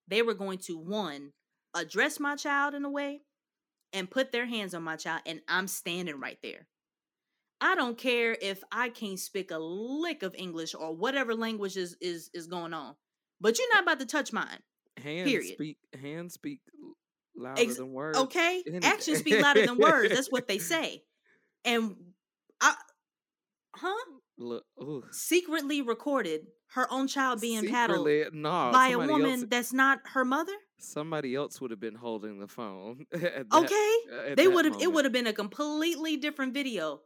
they 0.07 0.21
were 0.21 0.33
going 0.33 0.59
to 0.59 0.77
one 0.77 1.33
address 1.73 2.19
my 2.19 2.35
child 2.35 2.73
in 2.73 2.85
a 2.85 2.89
way 2.89 3.21
and 3.93 4.09
put 4.09 4.31
their 4.31 4.45
hands 4.45 4.73
on 4.73 4.83
my 4.83 4.95
child, 4.95 5.21
and 5.25 5.41
I'm 5.47 5.67
standing 5.67 6.19
right 6.19 6.37
there. 6.41 6.67
I 7.59 7.75
don't 7.75 7.97
care 7.97 8.35
if 8.41 8.63
I 8.71 8.89
can't 8.89 9.19
speak 9.19 9.51
a 9.51 9.59
lick 9.59 10.23
of 10.23 10.33
English 10.35 10.73
or 10.73 10.95
whatever 10.95 11.35
language 11.35 11.77
is 11.77 11.95
is, 12.01 12.29
is 12.33 12.47
going 12.47 12.73
on, 12.73 12.95
but 13.39 13.57
you're 13.59 13.73
not 13.73 13.83
about 13.83 13.99
to 13.99 14.05
touch 14.05 14.33
mine. 14.33 14.59
hands 14.97 15.29
period. 15.29 15.53
speak 15.53 15.77
hands 16.01 16.33
speak 16.33 16.59
louder 17.35 17.61
Ex- 17.61 17.77
than 17.77 17.91
words. 17.91 18.17
Okay, 18.17 18.63
actions 18.81 19.19
speak 19.19 19.41
louder 19.41 19.65
than 19.65 19.77
words. 19.77 20.13
That's 20.13 20.31
what 20.31 20.47
they 20.47 20.57
say, 20.73 21.03
and 21.63 21.95
I, 22.59 22.73
huh? 23.75 24.05
Look, 24.37 24.63
secretly 25.11 25.83
recorded 25.83 26.47
her 26.73 26.91
own 26.91 27.07
child 27.07 27.41
being 27.41 27.67
paddled 27.67 28.07
nah, 28.33 28.71
by 28.71 28.89
a 28.89 28.97
woman 28.97 29.31
Else, 29.31 29.45
that's 29.49 29.73
not 29.73 29.99
her 30.13 30.25
mother. 30.25 30.53
Somebody 30.83 31.35
else 31.35 31.59
would 31.61 31.71
have 31.71 31.79
been 31.79 31.95
holding 31.95 32.39
the 32.39 32.47
phone. 32.47 33.05
at 33.13 33.21
that- 33.21 33.53
Okay, 33.53 33.95
uh, 34.31 34.35
they 34.35 34.47
would 34.47 34.65
have. 34.65 34.81
It 34.81 34.91
would 34.91 35.05
have 35.05 35.13
been 35.13 35.27
a 35.27 35.33
completely 35.33 36.17
different 36.17 36.53
video. 36.53 37.01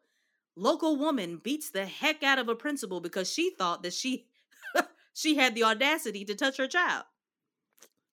Local 0.56 0.96
woman 0.96 1.38
beats 1.44 1.72
the 1.72 1.86
heck 1.86 2.24
out 2.24 2.40
of 2.40 2.48
a 2.48 2.56
principal 2.56 3.02
because 3.02 3.32
she 3.32 3.52
thought 3.52 3.84
that 3.84 3.94
she 3.94 4.28
she 5.14 5.36
had 5.36 5.54
the 5.54 5.64
audacity 5.64 6.24
to 6.26 6.36
touch 6.36 6.58
her 6.58 6.68
child. 6.68 7.04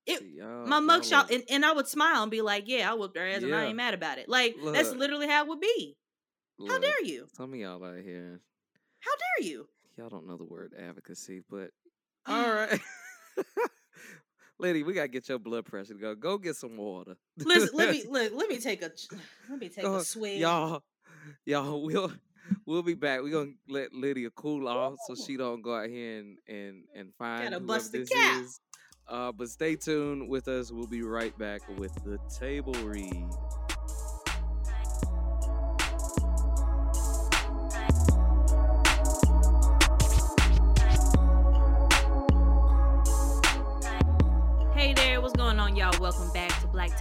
It, 0.04 0.18
See, 0.18 0.40
my 0.40 0.80
mugshot, 0.80 1.30
and, 1.30 1.44
and 1.48 1.64
I 1.64 1.72
would 1.72 1.86
smile 1.86 2.22
and 2.22 2.30
be 2.30 2.42
like, 2.42 2.64
"Yeah, 2.66 2.90
I 2.90 2.94
whooped 2.94 3.16
her 3.16 3.24
ass, 3.24 3.44
and 3.44 3.54
I 3.54 3.66
ain't 3.66 3.76
mad 3.76 3.94
about 3.94 4.18
it." 4.18 4.28
Like 4.28 4.56
that's 4.64 4.92
literally 4.92 5.28
how 5.28 5.44
it 5.44 5.48
would 5.48 5.60
be. 5.60 5.96
How 6.68 6.78
dare 6.80 7.04
you? 7.04 7.26
Some 7.36 7.52
of 7.52 7.58
y'all 7.58 7.84
out 7.84 8.02
here, 8.02 8.40
How 9.00 9.10
dare 9.10 9.48
you? 9.48 9.68
y'all 9.96 10.08
don't 10.08 10.26
know 10.26 10.36
the 10.36 10.44
word 10.44 10.72
advocacy, 10.78 11.42
but 11.48 11.70
all 12.26 12.34
right. 12.54 12.80
Lady, 14.62 14.84
we 14.84 14.92
gotta 14.92 15.08
get 15.08 15.28
your 15.28 15.40
blood 15.40 15.64
pressure 15.64 15.94
to 15.94 15.98
go. 15.98 16.14
Go 16.14 16.38
get 16.38 16.54
some 16.54 16.76
water. 16.76 17.16
Listen, 17.36 17.70
let 17.76 17.90
me 17.90 18.04
let, 18.08 18.32
let 18.32 18.48
me 18.48 18.58
take 18.58 18.80
a 18.82 18.90
let 19.50 19.58
me 19.58 19.68
take 19.68 19.84
Go- 19.84 19.96
a 19.96 20.04
swig. 20.04 20.38
Y'all, 20.38 20.82
y'all, 21.44 21.82
we'll 21.82 22.12
we'll 22.64 22.84
be 22.84 22.94
back. 22.94 23.22
We're 23.22 23.32
gonna 23.32 23.54
let 23.68 23.92
Lydia 23.92 24.30
cool 24.30 24.68
off 24.68 24.94
so 25.08 25.16
she 25.16 25.36
don't 25.36 25.62
go 25.62 25.74
out 25.74 25.88
here 25.88 26.20
and 26.20 26.38
and, 26.48 26.84
and 26.94 27.12
find 27.18 27.50
Gotta 27.50 27.60
bust 27.60 27.90
the 27.90 27.98
this 27.98 28.08
cap. 28.08 28.42
is. 28.44 28.60
Uh, 29.08 29.32
but 29.32 29.48
stay 29.48 29.74
tuned 29.74 30.28
with 30.28 30.46
us. 30.46 30.70
We'll 30.70 30.86
be 30.86 31.02
right 31.02 31.36
back 31.36 31.62
with 31.76 31.92
the 32.04 32.18
table 32.38 32.72
read. 32.84 33.28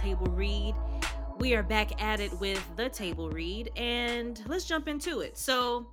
Table 0.02 0.26
Read. 0.32 0.74
We 1.38 1.54
are 1.54 1.62
back 1.62 2.02
at 2.02 2.18
it 2.18 2.32
with 2.40 2.60
the 2.74 2.88
table 2.88 3.30
read, 3.30 3.70
and 3.76 4.42
let's 4.48 4.64
jump 4.64 4.88
into 4.88 5.20
it. 5.20 5.38
So, 5.38 5.92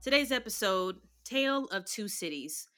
today's 0.00 0.30
episode, 0.30 0.98
Tale 1.24 1.64
of 1.72 1.84
Two 1.84 2.06
Cities. 2.06 2.68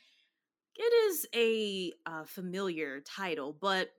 It 0.74 1.10
is 1.10 1.26
a 1.34 1.92
uh, 2.06 2.24
familiar 2.24 3.00
title, 3.00 3.54
but 3.60 3.90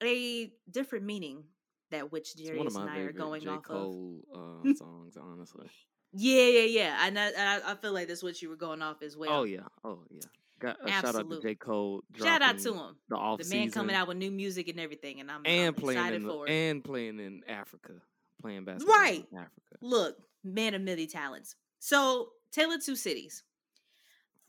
a 0.00 0.52
different 0.70 1.04
meaning 1.04 1.42
that 1.90 2.12
which 2.12 2.34
Darius 2.34 2.76
and 2.76 2.88
I 2.88 2.98
are 2.98 3.12
going 3.12 3.42
J. 3.42 3.48
off 3.48 3.56
of. 3.56 3.64
Cole 3.64 4.20
uh, 4.32 4.74
songs, 4.76 5.16
honestly. 5.20 5.66
Yeah, 6.12 6.46
yeah, 6.46 6.64
yeah. 6.66 7.06
And 7.06 7.18
I, 7.18 7.26
and 7.30 7.64
I, 7.64 7.72
I 7.72 7.74
feel 7.74 7.92
like 7.92 8.06
that's 8.06 8.22
what 8.22 8.40
you 8.40 8.48
were 8.48 8.56
going 8.56 8.80
off 8.80 9.02
as 9.02 9.16
well. 9.16 9.40
Oh 9.40 9.42
yeah, 9.42 9.66
oh 9.82 10.04
yeah. 10.08 10.20
Got 10.62 10.76
a 10.84 10.90
shout 10.90 11.14
out 11.16 11.28
to. 11.30 11.40
J. 11.42 11.54
Cole. 11.56 12.02
Shout 12.16 12.40
out 12.40 12.58
to 12.58 12.72
him. 12.74 12.96
The 13.08 13.16
off 13.16 13.40
The 13.40 13.54
man 13.54 13.70
coming 13.70 13.96
out 13.96 14.06
with 14.08 14.16
new 14.16 14.30
music 14.30 14.68
and 14.68 14.78
everything, 14.78 15.20
and 15.20 15.30
I'm, 15.30 15.42
and 15.44 15.68
I'm 15.68 15.74
playing 15.74 15.98
excited 15.98 16.22
in 16.22 16.28
for 16.28 16.46
it. 16.46 16.50
and 16.52 16.84
playing 16.84 17.18
in 17.20 17.42
Africa, 17.48 17.92
playing 18.40 18.64
basketball 18.64 18.96
Right. 18.96 19.26
in 19.32 19.38
Africa. 19.38 19.76
look, 19.80 20.16
man 20.44 20.74
of 20.74 20.82
many 20.82 21.06
talents. 21.08 21.56
So, 21.80 22.30
Tale 22.52 22.72
of 22.72 22.84
Two 22.84 22.94
Cities. 22.96 23.42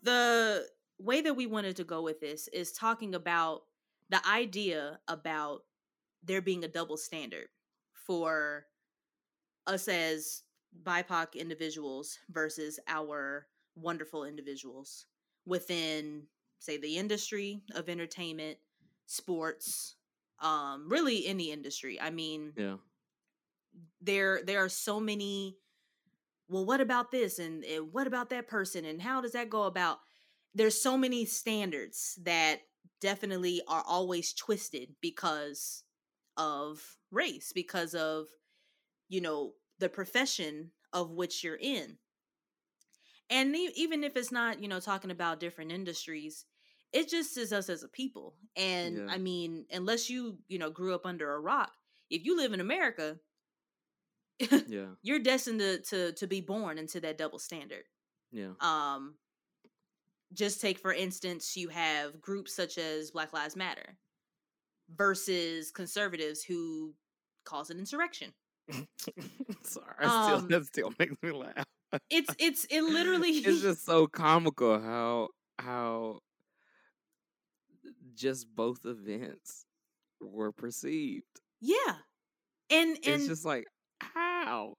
The 0.03 0.67
way 0.99 1.21
that 1.21 1.35
we 1.35 1.45
wanted 1.47 1.75
to 1.77 1.83
go 1.83 2.01
with 2.01 2.19
this 2.19 2.47
is 2.49 2.71
talking 2.71 3.15
about 3.15 3.63
the 4.09 4.21
idea 4.27 4.99
about 5.07 5.63
there 6.23 6.41
being 6.41 6.63
a 6.63 6.67
double 6.67 6.97
standard 6.97 7.47
for 7.93 8.65
us 9.65 9.87
as 9.87 10.43
BIPOC 10.83 11.35
individuals 11.35 12.19
versus 12.29 12.79
our 12.87 13.47
wonderful 13.75 14.25
individuals 14.25 15.05
within, 15.45 16.23
say, 16.59 16.77
the 16.77 16.97
industry 16.97 17.63
of 17.75 17.89
entertainment, 17.89 18.57
sports, 19.05 19.95
um, 20.39 20.87
really 20.89 21.25
any 21.27 21.51
industry. 21.51 21.99
I 21.99 22.09
mean, 22.09 22.53
Yeah. 22.55 22.77
there 24.01 24.41
there 24.43 24.63
are 24.63 24.69
so 24.69 24.99
many 24.99 25.57
well 26.47 26.65
what 26.65 26.81
about 26.81 27.11
this 27.11 27.39
and, 27.39 27.63
and 27.63 27.91
what 27.91 28.05
about 28.07 28.29
that 28.29 28.47
person 28.47 28.85
and 28.85 29.01
how 29.01 29.21
does 29.21 29.31
that 29.31 29.49
go 29.49 29.63
about 29.63 29.99
there's 30.53 30.79
so 30.79 30.97
many 30.97 31.25
standards 31.25 32.19
that 32.21 32.61
definitely 33.01 33.61
are 33.67 33.83
always 33.87 34.33
twisted 34.33 34.95
because 35.01 35.83
of 36.37 36.97
race 37.11 37.51
because 37.53 37.95
of 37.95 38.27
you 39.09 39.21
know 39.21 39.53
the 39.79 39.89
profession 39.89 40.71
of 40.93 41.11
which 41.11 41.43
you're 41.43 41.57
in. 41.59 41.97
And 43.33 43.55
even 43.57 44.05
if 44.05 44.17
it's 44.17 44.31
not, 44.31 44.61
you 44.61 44.69
know, 44.69 44.79
talking 44.79 45.11
about 45.11 45.41
different 45.41 45.73
industries, 45.73 46.45
it 46.93 47.09
just 47.09 47.37
is 47.37 47.53
us 47.53 47.69
as 47.69 47.83
a 47.83 47.89
people. 47.89 48.37
And 48.55 49.01
Yeah. 49.01 49.09
I 49.09 49.17
mean, 49.19 49.67
unless 49.71 50.09
you, 50.09 50.39
you 50.47 50.59
know, 50.59 50.71
grew 50.71 50.95
up 50.95 51.05
under 51.05 51.33
a 51.33 51.41
rock, 51.41 51.73
if 52.11 52.25
you 52.25 52.37
live 52.37 52.53
in 52.53 52.61
America, 52.61 53.19
Yeah. 54.65 54.95
you're 55.01 55.19
destined 55.19 55.59
to 55.59 55.81
to 55.81 56.13
to 56.13 56.27
be 56.27 56.41
born 56.41 56.77
into 56.77 56.99
that 57.01 57.17
double 57.17 57.39
standard. 57.39 57.85
Yeah. 58.31 58.53
Um 58.61 59.17
just 60.33 60.61
take 60.61 60.79
for 60.79 60.93
instance, 60.93 61.55
you 61.55 61.69
have 61.69 62.21
groups 62.21 62.53
such 62.53 62.77
as 62.77 63.11
Black 63.11 63.33
Lives 63.33 63.55
Matter 63.55 63.97
versus 64.89 65.71
conservatives 65.71 66.43
who 66.43 66.95
cause 67.45 67.69
an 67.69 67.79
insurrection. 67.79 68.33
Sorry, 69.63 69.95
I 69.99 70.07
still, 70.09 70.41
Um, 70.41 70.49
that 70.49 70.65
still 70.65 70.93
makes 70.99 71.15
me 71.21 71.31
laugh. 71.31 71.65
It's 72.09 72.33
it's 72.39 72.65
it 72.69 72.81
literally 72.81 73.29
it's 73.45 73.61
just 73.61 73.85
so 73.85 74.07
comical 74.07 74.79
how 74.79 75.29
how 75.59 76.19
just 78.13 78.47
both 78.55 78.85
events 78.85 79.65
were 80.21 80.51
perceived. 80.51 81.41
yeah. 81.61 81.95
And 82.69 82.97
and 83.05 83.21
it's 83.21 83.27
just 83.27 83.45
like 83.45 83.65
how 83.99 84.75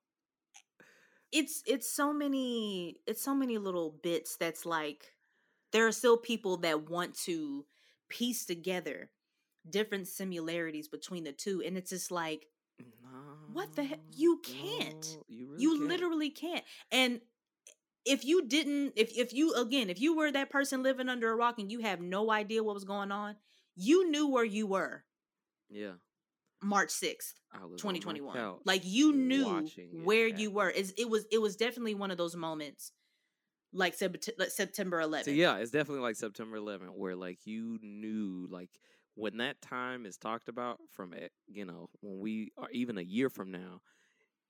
it's 1.32 1.62
it's 1.66 1.90
so 1.90 2.12
many 2.12 2.96
it's 3.06 3.22
so 3.22 3.34
many 3.34 3.58
little 3.58 3.98
bits 4.02 4.36
that's 4.38 4.64
like 4.64 5.12
there 5.72 5.86
are 5.86 5.92
still 5.92 6.16
people 6.16 6.56
that 6.58 6.88
want 6.88 7.14
to 7.14 7.66
piece 8.08 8.44
together 8.44 9.10
different 9.68 10.06
similarities 10.06 10.88
between 10.88 11.24
the 11.24 11.32
two 11.32 11.62
and 11.64 11.76
it's 11.76 11.90
just 11.90 12.10
like 12.10 12.46
What 13.54 13.74
the 13.76 13.84
heck? 13.84 14.00
You 14.16 14.40
can't. 14.42 15.16
no, 15.16 15.24
you 15.28 15.46
really 15.48 15.62
you 15.62 15.76
can't. 15.76 15.88
literally 15.88 16.30
can't 16.30 16.64
and 16.90 17.20
if 18.04 18.24
you 18.24 18.46
didn't 18.46 18.92
if 18.96 19.16
if 19.16 19.32
you 19.32 19.54
again 19.54 19.90
if 19.90 20.00
you 20.00 20.16
were 20.16 20.30
that 20.30 20.50
person 20.50 20.82
living 20.82 21.08
under 21.08 21.30
a 21.30 21.36
rock 21.36 21.58
and 21.58 21.70
you 21.70 21.80
have 21.80 22.00
no 22.00 22.30
idea 22.30 22.62
what 22.62 22.74
was 22.74 22.84
going 22.84 23.10
on 23.10 23.36
you 23.76 24.10
knew 24.10 24.28
where 24.28 24.44
you 24.44 24.66
were 24.66 25.04
yeah. 25.70 25.92
march 26.62 26.90
6th 26.90 27.34
I 27.52 27.64
was 27.64 27.82
on 27.84 27.92
my 27.92 27.98
2021 27.98 28.56
like 28.64 28.82
you 28.84 29.12
knew 29.12 29.66
where 30.02 30.26
you 30.26 30.50
were 30.50 30.68
Is 30.68 30.92
it 30.98 31.08
was 31.08 31.24
it 31.30 31.38
was 31.38 31.56
definitely 31.56 31.94
one 31.94 32.10
of 32.10 32.18
those 32.18 32.36
moments 32.36 32.92
like 33.72 33.94
September 33.94 35.02
11th 35.02 35.24
So 35.24 35.30
yeah, 35.32 35.56
it's 35.56 35.72
definitely 35.72 36.02
like 36.02 36.14
September 36.14 36.58
11th, 36.58 36.94
where 36.94 37.16
like 37.16 37.40
you 37.44 37.78
knew 37.82 38.46
like 38.48 38.70
when 39.14 39.38
that 39.38 39.60
time 39.62 40.06
is 40.06 40.16
talked 40.18 40.48
about 40.48 40.78
from 40.90 41.12
it, 41.12 41.32
you 41.46 41.64
know, 41.64 41.88
when 42.00 42.18
we 42.20 42.52
are 42.58 42.70
even 42.72 42.98
a 42.98 43.02
year 43.02 43.30
from 43.30 43.50
now, 43.50 43.80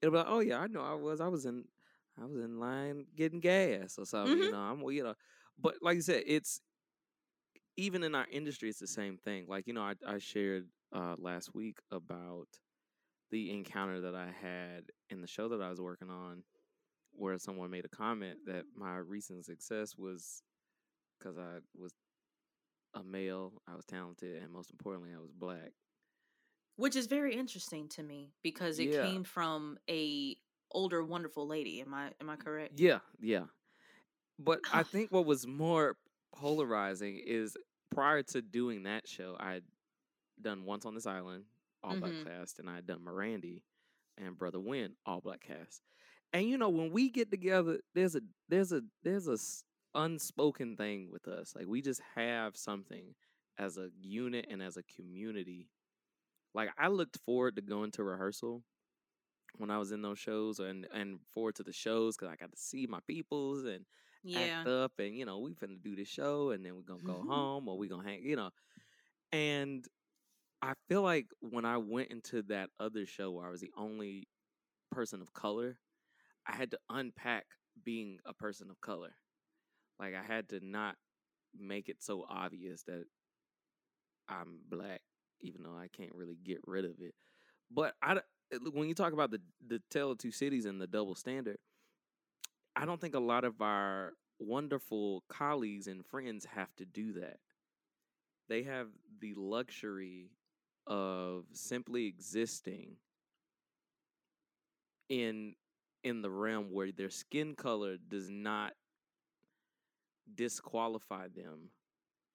it'll 0.01 0.11
be 0.13 0.17
like, 0.19 0.27
oh 0.29 0.39
yeah, 0.39 0.59
I 0.59 0.67
know 0.67 0.81
I 0.81 0.93
was, 0.93 1.21
I 1.21 1.27
was 1.27 1.45
in, 1.45 1.65
I 2.21 2.25
was 2.25 2.39
in 2.39 2.59
line 2.59 3.05
getting 3.15 3.39
gas 3.39 3.97
or 3.97 4.05
something, 4.05 4.39
you 4.39 4.49
Mhm. 4.49 4.51
know, 4.51 4.57
I'm, 4.59 4.81
you 4.91 5.03
know, 5.03 5.15
but 5.59 5.75
like 5.81 5.95
you 5.95 6.01
said, 6.01 6.23
it's 6.27 6.61
even 7.77 8.03
in 8.03 8.15
our 8.15 8.27
industry, 8.31 8.69
it's 8.69 8.79
the 8.79 8.87
same 8.87 9.17
thing. 9.17 9.45
Like 9.47 9.67
you 9.67 9.73
know, 9.73 9.81
I 9.83 9.93
I 10.05 10.17
shared 10.17 10.67
uh 10.93 11.15
last 11.17 11.53
week 11.53 11.77
about 11.91 12.47
the 13.31 13.51
encounter 13.51 14.01
that 14.01 14.15
I 14.15 14.31
had 14.31 14.85
in 15.09 15.21
the 15.21 15.27
show 15.27 15.49
that 15.49 15.61
I 15.61 15.69
was 15.69 15.81
working 15.81 16.09
on 16.09 16.43
where 17.13 17.37
someone 17.39 17.71
made 17.71 17.85
a 17.85 17.89
comment 17.89 18.39
that 18.45 18.65
my 18.75 18.97
recent 18.97 19.45
success 19.45 19.95
was 19.97 20.43
because 21.19 21.37
I 21.37 21.59
was 21.75 21.93
a 22.95 23.03
male, 23.03 23.61
I 23.67 23.75
was 23.75 23.85
talented, 23.85 24.41
and 24.41 24.51
most 24.51 24.71
importantly, 24.71 25.13
I 25.13 25.19
was 25.19 25.31
black. 25.31 25.73
which 26.77 26.95
is 26.95 27.07
very 27.07 27.35
interesting 27.35 27.87
to 27.89 28.03
me 28.03 28.33
because 28.41 28.79
it 28.79 28.91
Yeah. 28.91 28.91
came 28.91 29.23
from 29.23 29.77
a 29.89 30.37
older 30.71 31.03
wonderful 31.03 31.47
lady 31.47 31.79
am 31.81 31.93
i 31.93 32.11
am 32.19 32.29
i 32.29 32.35
correct 32.35 32.73
Yeah, 32.75 32.99
yeah. 33.19 33.45
But 34.39 34.61
I 34.71 34.83
think 34.85 35.11
what 35.11 35.25
was 35.25 35.47
more 35.47 35.97
polarizing 36.33 37.19
is 37.25 37.57
prior 37.91 38.23
to 38.23 38.41
doing 38.41 38.83
that 38.83 39.07
show, 39.07 39.37
I 39.39 39.53
had 39.53 39.63
done 40.41 40.65
Once 40.65 40.85
on 40.85 40.95
This 40.95 41.07
Island, 41.07 41.45
all 41.83 41.97
black 41.97 42.15
Mhm. 42.15 42.25
cast, 42.25 42.59
and 42.59 42.69
I 42.69 42.75
had 42.75 42.87
done 42.87 43.01
Mirandy 43.01 43.63
and 44.17 44.37
Brother 44.37 44.59
Wind, 44.59 44.95
all 45.05 45.21
black 45.21 45.41
cast. 45.41 45.81
And 46.33 46.49
you 46.49 46.57
know, 46.57 46.69
when 46.69 46.91
we 46.91 47.09
get 47.11 47.31
together, 47.31 47.81
there's 47.95 48.15
a 48.15 48.21
there's 48.49 48.71
a 48.73 48.83
there's 49.03 49.27
a 49.27 49.37
unspoken 49.95 50.77
thing 50.77 51.11
with 51.11 51.27
us. 51.27 51.55
Like 51.55 51.67
we 51.67 51.81
just 51.81 52.01
have 52.15 52.57
something 52.57 53.15
as 53.59 53.77
a 53.77 53.89
unit 53.99 54.47
and 54.49 54.63
as 54.63 54.77
a 54.77 54.83
community. 54.83 55.69
Like 56.53 56.71
I 56.77 56.89
looked 56.89 57.19
forward 57.25 57.55
to 57.57 57.61
going 57.61 57.91
to 57.93 58.03
rehearsal 58.03 58.63
when 59.57 59.71
I 59.71 59.77
was 59.77 59.91
in 59.91 60.01
those 60.01 60.19
shows 60.19 60.59
and 60.59 60.87
and 60.93 61.19
forward 61.31 61.55
to 61.55 61.63
the 61.63 61.73
shows 61.73 62.15
because 62.17 62.31
I 62.31 62.35
got 62.35 62.51
to 62.51 62.57
see 62.57 62.87
my 62.87 62.99
peoples 63.07 63.65
and 63.65 63.85
yeah 64.23 64.65
act 64.65 64.67
up 64.67 64.91
and 64.99 65.15
you 65.15 65.25
know 65.25 65.39
we 65.39 65.53
finna 65.53 65.81
do 65.81 65.95
this 65.95 66.09
show 66.09 66.51
and 66.51 66.65
then 66.65 66.75
we're 66.75 66.81
gonna 66.81 67.01
go 67.03 67.23
Mhm. 67.23 67.27
home 67.27 67.67
or 67.69 67.77
we 67.77 67.87
gonna 67.87 68.03
hang 68.07 68.21
you 68.23 68.35
know 68.35 68.49
and 69.31 69.85
i 70.61 70.73
feel 70.87 71.01
like 71.01 71.27
when 71.41 71.65
i 71.65 71.77
went 71.77 72.11
into 72.11 72.41
that 72.43 72.69
other 72.79 73.05
show 73.05 73.31
where 73.31 73.47
i 73.47 73.49
was 73.51 73.61
the 73.61 73.71
only 73.77 74.27
person 74.91 75.21
of 75.21 75.33
color 75.33 75.79
i 76.47 76.55
had 76.55 76.71
to 76.71 76.79
unpack 76.89 77.45
being 77.83 78.19
a 78.25 78.33
person 78.33 78.69
of 78.69 78.81
color 78.81 79.15
like 79.99 80.13
i 80.15 80.23
had 80.23 80.49
to 80.49 80.59
not 80.61 80.95
make 81.57 81.89
it 81.89 82.03
so 82.03 82.25
obvious 82.29 82.83
that 82.83 83.05
i'm 84.27 84.59
black 84.69 85.01
even 85.41 85.63
though 85.63 85.77
i 85.77 85.87
can't 85.95 86.13
really 86.13 86.37
get 86.43 86.59
rid 86.65 86.85
of 86.85 86.95
it 86.99 87.13
but 87.71 87.93
i 88.01 88.13
uh, 88.13 88.59
when 88.73 88.87
you 88.87 88.93
talk 88.93 89.13
about 89.13 89.31
the 89.31 89.41
the 89.67 89.81
tale 89.89 90.11
of 90.11 90.17
two 90.17 90.31
cities 90.31 90.65
and 90.65 90.79
the 90.79 90.87
double 90.87 91.15
standard 91.15 91.57
I 92.75 92.85
don't 92.85 92.99
think 92.99 93.15
a 93.15 93.19
lot 93.19 93.45
of 93.45 93.61
our 93.61 94.13
wonderful 94.39 95.23
colleagues 95.29 95.87
and 95.87 96.05
friends 96.05 96.45
have 96.45 96.75
to 96.75 96.85
do 96.85 97.13
that. 97.13 97.37
They 98.49 98.63
have 98.63 98.87
the 99.21 99.33
luxury 99.35 100.31
of 100.85 101.45
simply 101.53 102.05
existing 102.05 102.97
in 105.09 105.55
in 106.03 106.21
the 106.21 106.29
realm 106.29 106.67
where 106.71 106.91
their 106.91 107.09
skin 107.09 107.55
color 107.55 107.97
does 107.97 108.29
not 108.29 108.73
disqualify 110.35 111.27
them 111.29 111.71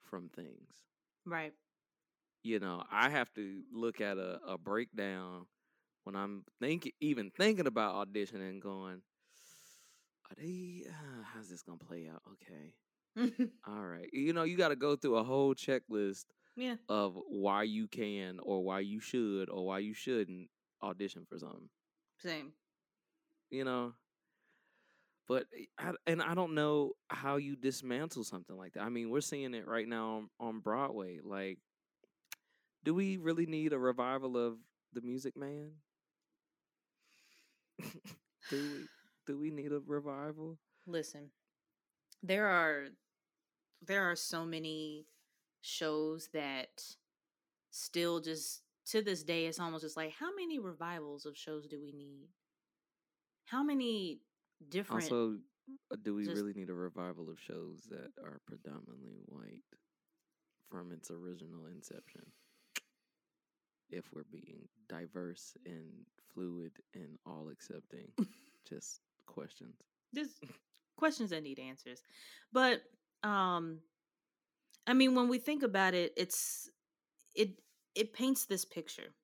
from 0.03 0.29
things. 0.29 0.85
right 1.27 1.53
You 2.43 2.59
know, 2.59 2.85
I 2.91 3.11
have 3.11 3.33
to 3.35 3.63
look 3.73 4.01
at 4.01 4.17
a, 4.19 4.41
a 4.47 4.59
breakdown 4.59 5.47
when 6.05 6.17
I'm 6.17 6.45
thinking, 6.61 6.93
even 7.01 7.31
thinking 7.31 7.67
about 7.67 7.95
auditioning 8.09 8.49
and 8.49 8.63
going, 8.63 9.03
are 10.31 10.35
they 10.37 10.85
uh, 10.89 11.23
how's 11.35 11.49
this 11.49 11.63
gonna 11.63 11.79
play 11.79 12.09
out? 12.13 12.23
Okay. 12.35 12.75
All 13.67 13.85
right. 13.85 14.09
You 14.13 14.33
know, 14.33 14.45
you 14.45 14.57
gotta 14.57 14.77
go 14.77 14.97
through 14.97 15.17
a 15.17 15.25
whole 15.25 15.55
checklist 15.55 16.25
yeah 16.57 16.77
of 16.89 17.19
why 17.29 17.63
you 17.63 17.89
can 17.89 18.39
or 18.43 18.63
why 18.65 18.81
you 18.81 19.01
should 19.01 19.49
or 19.51 19.67
why 19.67 19.79
you 19.79 19.95
shouldn't 19.95 20.49
audition 20.83 21.25
for 21.29 21.39
something. 21.39 21.69
same 22.19 22.53
You 23.51 23.65
know? 23.65 23.95
But 25.31 25.47
eh, 25.57 25.93
and 26.09 26.21
I 26.21 26.35
don't 26.35 26.57
know 26.57 26.95
how 27.09 27.37
you 27.37 27.55
dismantle 27.55 28.25
something 28.25 28.57
like 28.57 28.73
that. 28.73 28.83
I 28.83 28.89
mean, 28.89 29.11
we're 29.11 29.21
seeing 29.21 29.55
it 29.55 29.69
right 29.69 29.87
now 29.87 30.29
on, 30.41 30.49
on 30.49 30.59
Broadway. 30.59 31.21
Like, 31.23 31.59
do 32.83 32.95
we 32.95 33.17
really 33.17 33.47
need 33.47 33.73
a 33.73 33.79
revival 33.79 34.37
of 34.37 34.57
the 34.93 35.03
Music 35.03 35.37
Man? 35.37 35.71
do 38.51 38.57
we? 38.57 38.87
Do 39.27 39.39
we 39.39 39.53
need 39.53 39.71
a 39.71 39.81
revival? 39.87 40.59
listen 40.87 41.31
there 42.23 42.47
are 42.47 42.87
there 43.87 44.11
are 44.11 44.17
so 44.17 44.45
many 44.45 45.07
shows 45.63 46.29
that 46.33 46.83
still 47.71 48.21
just 48.21 48.63
to 48.87 49.03
this 49.03 49.23
day 49.23 49.47
it's 49.47 49.61
almost 49.61 49.85
just 49.85 49.97
like 49.97 50.13
how 50.19 50.35
many 50.35 50.59
revivals 50.59 51.27
of 51.27 51.37
shows 51.37 51.67
do 51.69 51.81
we 51.81 51.93
need 51.93 52.29
how 53.45 53.63
many 53.63 54.21
different 54.69 55.05
Also, 55.05 55.39
uh, 55.91 55.97
do 56.03 56.15
we 56.15 56.25
just- 56.25 56.37
really 56.37 56.53
need 56.53 56.71
a 56.71 56.75
revival 56.75 57.29
of 57.31 57.39
shows 57.41 57.85
that 57.91 58.13
are 58.23 58.41
predominantly 58.47 59.19
white 59.27 59.65
from 60.69 60.93
its 60.93 61.11
original 61.11 61.67
inception? 61.67 62.33
If 63.91 64.13
we're 64.13 64.25
being 64.25 64.69
diverse 64.89 65.57
and 65.67 66.07
fluid 66.33 66.73
and 66.95 67.19
all 67.27 67.49
accepting, 67.51 68.13
just 68.69 69.01
questions. 69.27 69.77
just 70.15 70.43
questions 70.97 71.31
that 71.31 71.43
need 71.43 71.59
answers 71.59 72.03
but 72.53 72.83
um 73.23 73.81
i 74.87 74.93
mean 74.93 75.15
when 75.15 75.29
we 75.29 75.39
think 75.39 75.63
about 75.63 75.95
it 75.95 76.13
it's 76.17 76.69
it 77.35 77.59
it 77.95 78.13
paints 78.13 78.45
this 78.45 78.65
picture 78.67 79.15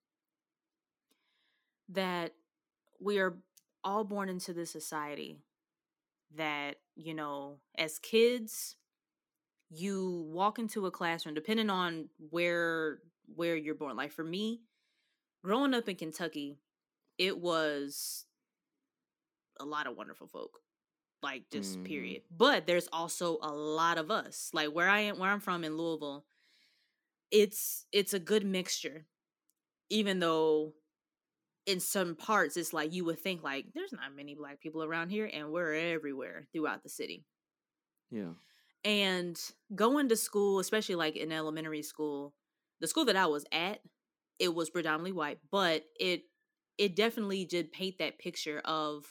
that 1.91 2.33
we 3.01 3.19
are 3.19 3.37
all 3.87 4.05
born 4.05 4.29
into 4.29 4.53
this 4.53 4.71
society 4.71 5.39
that 6.37 6.77
you 6.97 7.15
know 7.15 7.59
as 7.79 7.99
kids 8.01 8.77
you 9.71 10.27
walk 10.31 10.59
into 10.59 10.87
a 10.87 10.93
classroom 10.93 11.35
depending 11.35 11.71
on 11.71 12.11
where 12.31 13.01
where 13.35 13.57
you're 13.57 13.75
born 13.75 13.97
like 13.97 14.13
for 14.13 14.25
me 14.25 14.63
growing 15.45 15.75
up 15.75 15.89
in 15.89 15.97
kentucky 15.97 16.59
it 17.19 17.39
was 17.39 18.27
a 19.61 19.65
lot 19.65 19.87
of 19.87 19.97
wonderful 19.97 20.27
folk. 20.27 20.61
Like 21.23 21.51
just 21.51 21.79
Mhm. 21.79 21.85
period. 21.85 22.25
But 22.31 22.67
there's 22.67 22.89
also 22.93 23.39
a 23.43 23.53
lot 23.53 23.99
of 23.99 24.11
us. 24.11 24.51
Like 24.53 24.71
where 24.73 24.89
I 24.89 25.01
am 25.01 25.19
where 25.19 25.31
I'm 25.31 25.41
from 25.41 25.65
in 25.65 25.77
Louisville, 25.77 26.27
it's 27.31 27.87
it's 27.93 28.15
a 28.15 28.19
good 28.21 28.45
mixture. 28.45 29.07
Even 29.91 30.21
though 30.21 30.75
in 31.67 31.81
some 31.81 32.15
parts 32.15 32.57
it's 32.57 32.73
like 32.73 32.95
you 32.95 33.05
would 33.05 33.19
think 33.19 33.43
like 33.43 33.67
there's 33.75 33.93
not 33.93 34.15
many 34.15 34.35
black 34.35 34.61
people 34.61 34.85
around 34.85 35.11
here 35.11 35.29
and 35.33 35.51
we're 35.51 35.75
everywhere 35.75 36.47
throughout 36.53 36.83
the 36.83 36.89
city. 36.89 37.25
Yeah. 38.11 38.35
And 38.85 39.37
going 39.75 40.09
to 40.11 40.17
school, 40.17 40.61
especially 40.61 40.95
like 40.95 41.17
in 41.17 41.33
elementary 41.33 41.83
school, 41.83 42.35
the 42.81 42.87
school 42.87 43.05
that 43.07 43.17
I 43.17 43.27
was 43.27 43.45
at, 43.51 43.81
it 44.39 44.55
was 44.55 44.71
predominantly 44.71 45.13
white, 45.13 45.39
but 45.51 45.85
it 45.99 46.23
it 46.79 46.95
definitely 46.95 47.45
did 47.45 47.73
paint 47.73 47.99
that 47.99 48.19
picture 48.19 48.61
of 48.65 49.05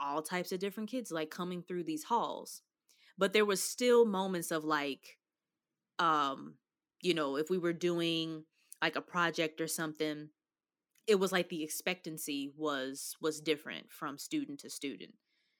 all 0.00 0.22
types 0.22 0.50
of 0.50 0.58
different 0.58 0.90
kids 0.90 1.12
like 1.12 1.30
coming 1.30 1.62
through 1.62 1.84
these 1.84 2.04
halls. 2.04 2.62
But 3.16 3.32
there 3.32 3.44
was 3.44 3.62
still 3.62 4.04
moments 4.06 4.50
of 4.50 4.64
like 4.64 5.18
um 6.00 6.54
you 7.00 7.14
know, 7.14 7.36
if 7.36 7.48
we 7.48 7.58
were 7.58 7.72
doing 7.72 8.44
like 8.82 8.96
a 8.96 9.00
project 9.00 9.60
or 9.60 9.68
something, 9.68 10.30
it 11.06 11.16
was 11.16 11.32
like 11.32 11.48
the 11.48 11.62
expectancy 11.62 12.52
was 12.56 13.16
was 13.20 13.40
different 13.40 13.90
from 13.90 14.18
student 14.18 14.60
to 14.60 14.70
student 14.70 15.14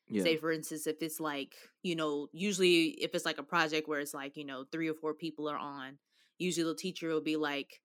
Yeah. 0.09 0.23
say 0.23 0.37
for 0.37 0.53
instance 0.53 0.87
if 0.87 1.03
it's 1.03 1.21
like 1.21 1.55
you 1.83 1.97
know 1.97 2.29
usually 2.33 2.89
if 3.03 3.15
it's 3.15 3.25
like 3.25 3.39
a 3.39 3.43
project 3.43 3.89
where 3.89 4.01
it's 4.01 4.15
like 4.15 4.37
you 4.37 4.45
know 4.45 4.65
three 4.71 4.89
or 4.89 4.95
four 4.95 5.15
people 5.15 5.49
are 5.49 5.59
on 5.59 5.99
usually 6.39 6.65
the 6.71 6.75
teacher 6.79 7.09
will 7.09 7.21
be 7.21 7.37
like 7.37 7.81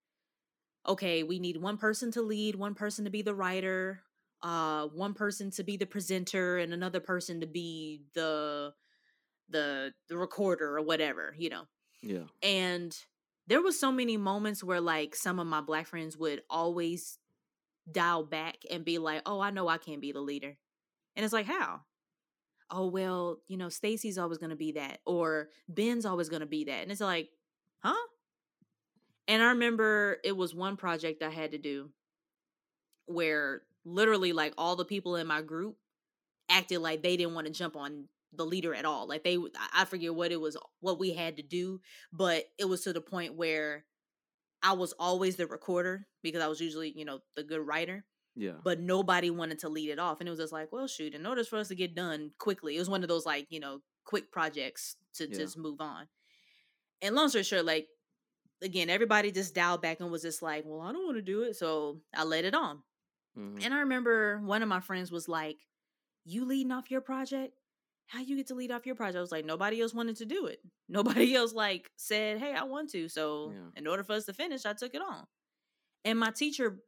okay 0.87 1.23
we 1.23 1.39
need 1.39 1.57
one 1.57 1.77
person 1.77 2.11
to 2.11 2.21
lead 2.21 2.55
one 2.55 2.73
person 2.75 3.05
to 3.05 3.11
be 3.11 3.21
the 3.21 3.35
writer 3.35 4.01
uh 4.41 4.87
one 4.87 5.13
person 5.13 5.51
to 5.51 5.63
be 5.63 5.77
the 5.77 5.85
presenter 5.85 6.57
and 6.57 6.73
another 6.73 6.99
person 6.99 7.41
to 7.41 7.47
be 7.47 8.01
the 8.15 8.73
the 9.49 9.93
the 10.09 10.17
recorder 10.17 10.77
or 10.77 10.81
whatever 10.81 11.35
you 11.37 11.49
know 11.49 11.63
yeah. 12.01 12.23
and 12.41 12.95
there 13.47 13.61
was 13.61 13.79
so 13.79 13.91
many 13.91 14.17
moments 14.17 14.63
where 14.63 14.81
like 14.81 15.15
some 15.15 15.39
of 15.39 15.45
my 15.45 15.61
black 15.61 15.85
friends 15.87 16.17
would 16.17 16.41
always 16.49 17.19
dial 17.93 18.23
back 18.23 18.57
and 18.69 18.85
be 18.85 18.97
like 18.97 19.21
oh 19.25 19.39
i 19.39 19.49
know 19.49 19.67
i 19.67 19.77
can't 19.77 20.01
be 20.01 20.11
the 20.11 20.21
leader. 20.21 20.57
And 21.15 21.25
it's 21.25 21.33
like 21.33 21.45
how? 21.45 21.81
Oh 22.69 22.87
well 22.87 23.39
you 23.47 23.57
know 23.57 23.69
stacy's 23.69 24.17
always 24.17 24.37
going 24.37 24.51
to 24.51 24.55
be 24.55 24.73
that 24.73 24.99
or 25.05 25.49
ben's 25.67 26.05
always 26.05 26.29
going 26.29 26.41
to 26.41 26.45
be 26.45 26.65
that. 26.65 26.83
And 26.83 26.91
it's 26.91 27.01
like 27.01 27.29
huh? 27.83 28.07
And 29.27 29.41
i 29.41 29.49
remember 29.49 30.17
it 30.23 30.35
was 30.35 30.55
one 30.55 30.77
project 30.77 31.23
i 31.23 31.29
had 31.29 31.51
to 31.51 31.57
do 31.57 31.89
where 33.05 33.61
literally 33.85 34.33
like 34.33 34.53
all 34.57 34.75
the 34.75 34.85
people 34.85 35.15
in 35.15 35.27
my 35.27 35.41
group 35.41 35.75
acted 36.49 36.79
like 36.79 37.01
they 37.01 37.17
didn't 37.17 37.33
want 37.33 37.47
to 37.47 37.53
jump 37.53 37.75
on 37.75 38.05
the 38.33 38.45
leader 38.45 38.73
at 38.73 38.85
all. 38.85 39.07
Like 39.07 39.23
they 39.23 39.37
I 39.73 39.85
forget 39.85 40.13
what 40.15 40.31
it 40.31 40.39
was 40.39 40.57
what 40.79 40.99
we 40.99 41.13
had 41.13 41.37
to 41.37 41.43
do 41.43 41.81
but 42.13 42.45
it 42.57 42.65
was 42.65 42.81
to 42.81 42.93
the 42.93 43.01
point 43.01 43.35
where 43.35 43.85
i 44.63 44.73
was 44.73 44.93
always 44.99 45.35
the 45.35 45.47
recorder 45.47 46.07
because 46.23 46.41
i 46.41 46.47
was 46.47 46.59
usually 46.61 46.91
you 46.95 47.05
know 47.05 47.19
the 47.35 47.43
good 47.43 47.61
writer 47.65 48.05
Yeah. 48.35 48.57
but 48.63 48.79
nobody 48.79 49.29
wanted 49.29 49.59
to 49.59 49.69
lead 49.69 49.89
it 49.89 49.99
off 49.99 50.19
and 50.19 50.27
it 50.27 50.31
was 50.31 50.39
just 50.39 50.53
like 50.53 50.71
well 50.71 50.87
shoot 50.87 51.13
in 51.13 51.25
order 51.25 51.43
for 51.43 51.57
us 51.57 51.67
to 51.69 51.75
get 51.75 51.95
done 51.95 52.31
quickly 52.39 52.75
it 52.75 52.79
was 52.79 52.89
one 52.89 53.03
of 53.03 53.09
those 53.09 53.25
like 53.25 53.47
you 53.49 53.59
know 53.59 53.79
quick 54.05 54.31
projects 54.31 54.95
to 55.15 55.27
Yeah. 55.29 55.37
just 55.37 55.57
move 55.57 55.79
on 55.81 56.07
and 57.01 57.15
long 57.15 57.29
story 57.29 57.43
short 57.43 57.65
like 57.65 57.87
again 58.61 58.89
everybody 58.89 59.31
just 59.31 59.55
dialed 59.55 59.81
back 59.81 59.99
and 59.99 60.11
was 60.11 60.21
just 60.21 60.41
like 60.41 60.63
well 60.65 60.81
i 60.81 60.91
don't 60.91 61.05
want 61.05 61.17
to 61.17 61.21
do 61.21 61.41
it 61.43 61.55
so 61.55 61.99
i 62.13 62.23
let 62.23 62.45
it 62.45 62.53
on 62.55 62.81
Mhm. 63.37 63.63
and 63.63 63.73
i 63.73 63.79
remember 63.79 64.39
one 64.43 64.61
of 64.61 64.69
my 64.69 64.79
friends 64.81 65.11
was 65.11 65.27
like 65.27 65.57
you 66.25 66.45
leading 66.45 66.71
off 66.71 66.91
your 66.91 67.01
project 67.01 67.53
how 68.11 68.21
you 68.21 68.35
get 68.35 68.47
to 68.47 68.55
lead 68.55 68.71
off 68.71 68.85
your 68.85 68.95
project 68.95 69.17
i 69.17 69.21
was 69.21 69.31
like 69.31 69.45
nobody 69.45 69.81
else 69.81 69.93
wanted 69.93 70.15
to 70.17 70.25
do 70.25 70.47
it 70.47 70.59
nobody 70.89 71.35
else 71.35 71.53
like 71.53 71.91
said 71.97 72.39
hey 72.39 72.53
i 72.53 72.63
want 72.63 72.89
to 72.89 73.07
so 73.09 73.57
Yeah. 73.57 73.71
in 73.75 73.87
order 73.87 74.03
for 74.03 74.13
us 74.13 74.25
to 74.25 74.33
finish 74.33 74.65
i 74.65 74.73
took 74.73 74.93
it 74.95 75.01
on 75.01 75.25
and 76.05 76.19
my 76.19 76.31
teacher 76.31 76.81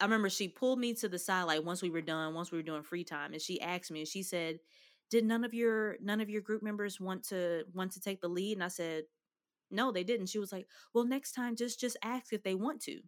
I 0.00 0.04
remember 0.04 0.30
she 0.30 0.48
pulled 0.48 0.80
me 0.80 0.94
to 0.94 1.08
the 1.08 1.18
side 1.18 1.44
like 1.44 1.64
once 1.64 1.82
we 1.82 1.90
were 1.90 2.02
done, 2.02 2.34
once 2.34 2.52
we 2.52 2.58
were 2.58 2.62
doing 2.64 2.82
free 2.82 3.04
time, 3.04 3.32
and 3.32 3.42
she 3.42 3.60
asked 3.60 3.90
me 3.90 4.00
and 4.00 4.08
she 4.08 4.22
said, 4.24 4.60
"Did 5.10 5.24
none 5.24 5.44
of 5.44 5.54
your 5.54 5.96
none 6.00 6.20
of 6.20 6.30
your 6.30 6.42
group 6.42 6.62
members 6.62 7.00
want 7.00 7.24
to 7.26 7.64
want 7.72 7.92
to 7.92 8.00
take 8.00 8.20
the 8.20 8.28
lead?" 8.28 8.54
And 8.58 8.64
I 8.64 8.68
said, 8.68 9.04
"No, 9.70 9.92
they 9.92 10.04
didn't." 10.04 10.26
She 10.28 10.38
was 10.40 10.52
like, 10.52 10.68
"Well, 10.94 11.04
next 11.04 11.32
time 11.32 11.56
just 11.56 11.80
just 11.80 11.96
ask 12.02 12.32
if 12.32 12.42
they 12.44 12.54
want 12.56 12.82
to." 12.82 13.02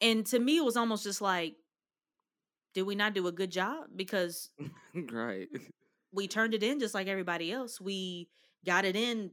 And 0.00 0.26
to 0.26 0.38
me 0.38 0.58
it 0.58 0.64
was 0.64 0.76
almost 0.76 1.04
just 1.04 1.20
like 1.20 1.56
did 2.74 2.82
we 2.82 2.94
not 2.94 3.14
do 3.14 3.26
a 3.26 3.32
good 3.32 3.50
job 3.50 3.86
because 3.94 4.50
right. 5.12 5.48
we 6.12 6.28
turned 6.28 6.54
it 6.54 6.62
in 6.62 6.80
just 6.80 6.94
like 6.94 7.06
everybody 7.06 7.50
else. 7.50 7.80
We 7.80 8.28
got 8.66 8.84
it 8.84 8.96
in 8.96 9.30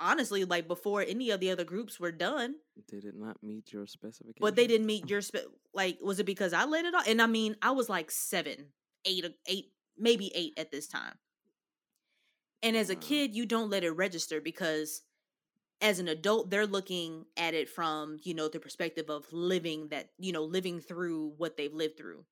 honestly 0.00 0.44
like 0.44 0.66
before 0.66 1.02
any 1.02 1.30
of 1.30 1.40
the 1.40 1.50
other 1.50 1.64
groups 1.64 2.00
were 2.00 2.12
done. 2.12 2.54
Did 2.88 3.04
it 3.04 3.14
not 3.16 3.42
meet 3.42 3.72
your 3.72 3.86
specifications? 3.86 4.38
But 4.40 4.56
they 4.56 4.66
didn't 4.66 4.86
meet 4.86 5.10
your 5.10 5.20
spe- 5.20 5.48
like. 5.74 5.98
Was 6.02 6.20
it 6.20 6.26
because 6.26 6.52
I 6.52 6.64
let 6.64 6.84
it 6.84 6.94
off? 6.94 7.06
And 7.06 7.20
I 7.20 7.26
mean, 7.26 7.56
I 7.60 7.72
was 7.72 7.88
like 7.88 8.10
seven, 8.10 8.66
eight, 9.04 9.24
eight, 9.46 9.72
maybe 9.98 10.32
eight 10.34 10.54
at 10.56 10.70
this 10.70 10.86
time. 10.86 11.14
And 12.62 12.76
as 12.76 12.88
a 12.88 12.96
kid, 12.96 13.36
you 13.36 13.44
don't 13.44 13.68
let 13.68 13.84
it 13.84 13.90
register 13.90 14.40
because, 14.40 15.02
as 15.82 15.98
an 15.98 16.08
adult, 16.08 16.48
they're 16.48 16.66
looking 16.66 17.26
at 17.36 17.52
it 17.52 17.68
from 17.68 18.18
you 18.22 18.34
know 18.34 18.48
the 18.48 18.58
perspective 18.60 19.10
of 19.10 19.30
living 19.32 19.88
that 19.88 20.10
you 20.18 20.32
know 20.32 20.44
living 20.44 20.80
through 20.80 21.34
what 21.36 21.56
they've 21.56 21.74
lived 21.74 21.98
through, 21.98 22.24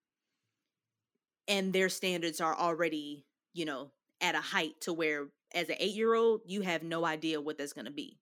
and 1.48 1.72
their 1.72 1.88
standards 1.88 2.40
are 2.40 2.56
already 2.56 3.26
you 3.52 3.64
know 3.64 3.90
at 4.20 4.34
a 4.34 4.40
height 4.40 4.80
to 4.80 4.92
where 4.92 5.28
as 5.54 5.68
an 5.68 5.76
eight 5.78 5.94
year 5.94 6.14
old 6.14 6.40
you 6.46 6.62
have 6.62 6.82
no 6.82 7.04
idea 7.04 7.40
what 7.40 7.58
that's 7.58 7.72
going 7.72 7.84
to 7.84 7.90
be. 7.90 8.18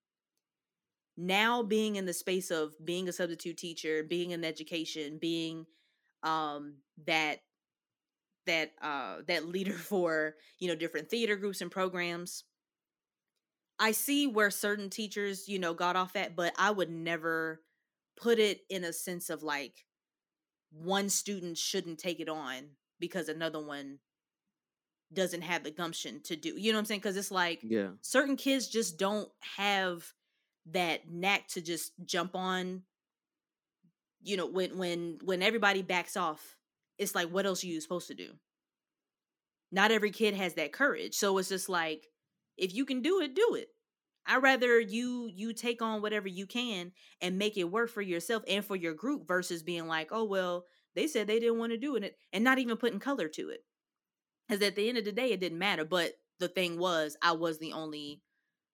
Now 1.16 1.62
being 1.62 1.96
in 1.96 2.06
the 2.06 2.14
space 2.14 2.50
of 2.50 2.72
being 2.82 3.08
a 3.08 3.12
substitute 3.12 3.58
teacher 3.58 4.02
being 4.02 4.30
in 4.30 4.44
education 4.44 5.18
being 5.20 5.66
um 6.22 6.76
that 7.06 7.40
that 8.46 8.72
uh 8.82 9.16
that 9.26 9.46
leader 9.46 9.72
for 9.90 10.34
you 10.58 10.68
know 10.68 10.74
different 10.74 11.08
theater 11.10 11.36
groups 11.36 11.60
and 11.60 11.70
programs 11.70 12.44
i 13.78 13.92
see 13.92 14.26
where 14.26 14.50
certain 14.50 14.90
teachers 14.90 15.48
you 15.48 15.58
know 15.58 15.72
got 15.74 15.96
off 15.96 16.16
at 16.16 16.36
but 16.36 16.52
i 16.58 16.70
would 16.70 16.90
never 16.90 17.60
put 18.20 18.38
it 18.38 18.60
in 18.68 18.84
a 18.84 18.92
sense 18.92 19.30
of 19.30 19.42
like 19.42 19.84
one 20.72 21.08
student 21.08 21.56
shouldn't 21.56 21.98
take 21.98 22.20
it 22.20 22.28
on 22.28 22.64
because 23.00 23.28
another 23.28 23.58
one 23.64 23.98
doesn't 25.12 25.42
have 25.42 25.64
the 25.64 25.70
gumption 25.72 26.20
to 26.22 26.36
do 26.36 26.50
you 26.56 26.70
know 26.70 26.76
what 26.76 26.80
i'm 26.80 26.84
saying? 26.84 27.00
Because 27.00 27.16
it's 27.16 27.32
like 27.32 27.60
Yeah. 27.62 27.88
certain 28.00 28.36
kids 28.36 28.68
just 28.68 28.98
don't 28.98 29.28
have 29.56 30.12
that 30.66 31.10
knack 31.10 31.48
to 31.48 31.60
just 31.60 31.92
jump 32.04 32.36
on 32.36 32.82
you 34.22 34.36
know 34.36 34.46
when 34.46 34.78
when 34.78 35.18
when 35.24 35.42
everybody 35.42 35.82
backs 35.82 36.16
off 36.16 36.56
it's 36.98 37.14
like 37.14 37.28
what 37.28 37.46
else 37.46 37.64
are 37.64 37.68
you 37.68 37.80
supposed 37.80 38.08
to 38.08 38.14
do? 38.14 38.32
Not 39.72 39.90
every 39.90 40.10
kid 40.10 40.34
has 40.34 40.54
that 40.54 40.72
courage 40.72 41.14
so 41.14 41.36
it's 41.38 41.48
just 41.48 41.68
like 41.68 42.06
if 42.56 42.74
you 42.74 42.84
can 42.84 43.02
do 43.02 43.20
it 43.20 43.34
do 43.34 43.54
it. 43.54 43.68
I 44.26 44.36
rather 44.36 44.78
you 44.78 45.28
you 45.34 45.52
take 45.54 45.82
on 45.82 46.02
whatever 46.02 46.28
you 46.28 46.46
can 46.46 46.92
and 47.20 47.38
make 47.38 47.56
it 47.56 47.64
work 47.64 47.88
for 47.90 48.02
yourself 48.02 48.44
and 48.46 48.64
for 48.64 48.76
your 48.76 48.94
group 48.94 49.26
versus 49.26 49.62
being 49.62 49.88
like 49.88 50.10
oh 50.12 50.24
well 50.24 50.66
they 50.94 51.06
said 51.06 51.26
they 51.26 51.38
didn't 51.38 51.58
want 51.58 51.72
to 51.72 51.78
do 51.78 51.96
it 51.96 52.16
and 52.32 52.44
not 52.44 52.58
even 52.58 52.76
putting 52.76 53.00
color 53.00 53.28
to 53.28 53.50
it. 53.50 53.60
Because 54.48 54.62
at 54.66 54.76
the 54.76 54.88
end 54.88 54.98
of 54.98 55.04
the 55.04 55.12
day 55.12 55.32
it 55.32 55.40
didn't 55.40 55.58
matter 55.58 55.84
but 55.84 56.12
the 56.38 56.48
thing 56.48 56.78
was 56.78 57.16
i 57.22 57.32
was 57.32 57.58
the 57.58 57.72
only 57.72 58.22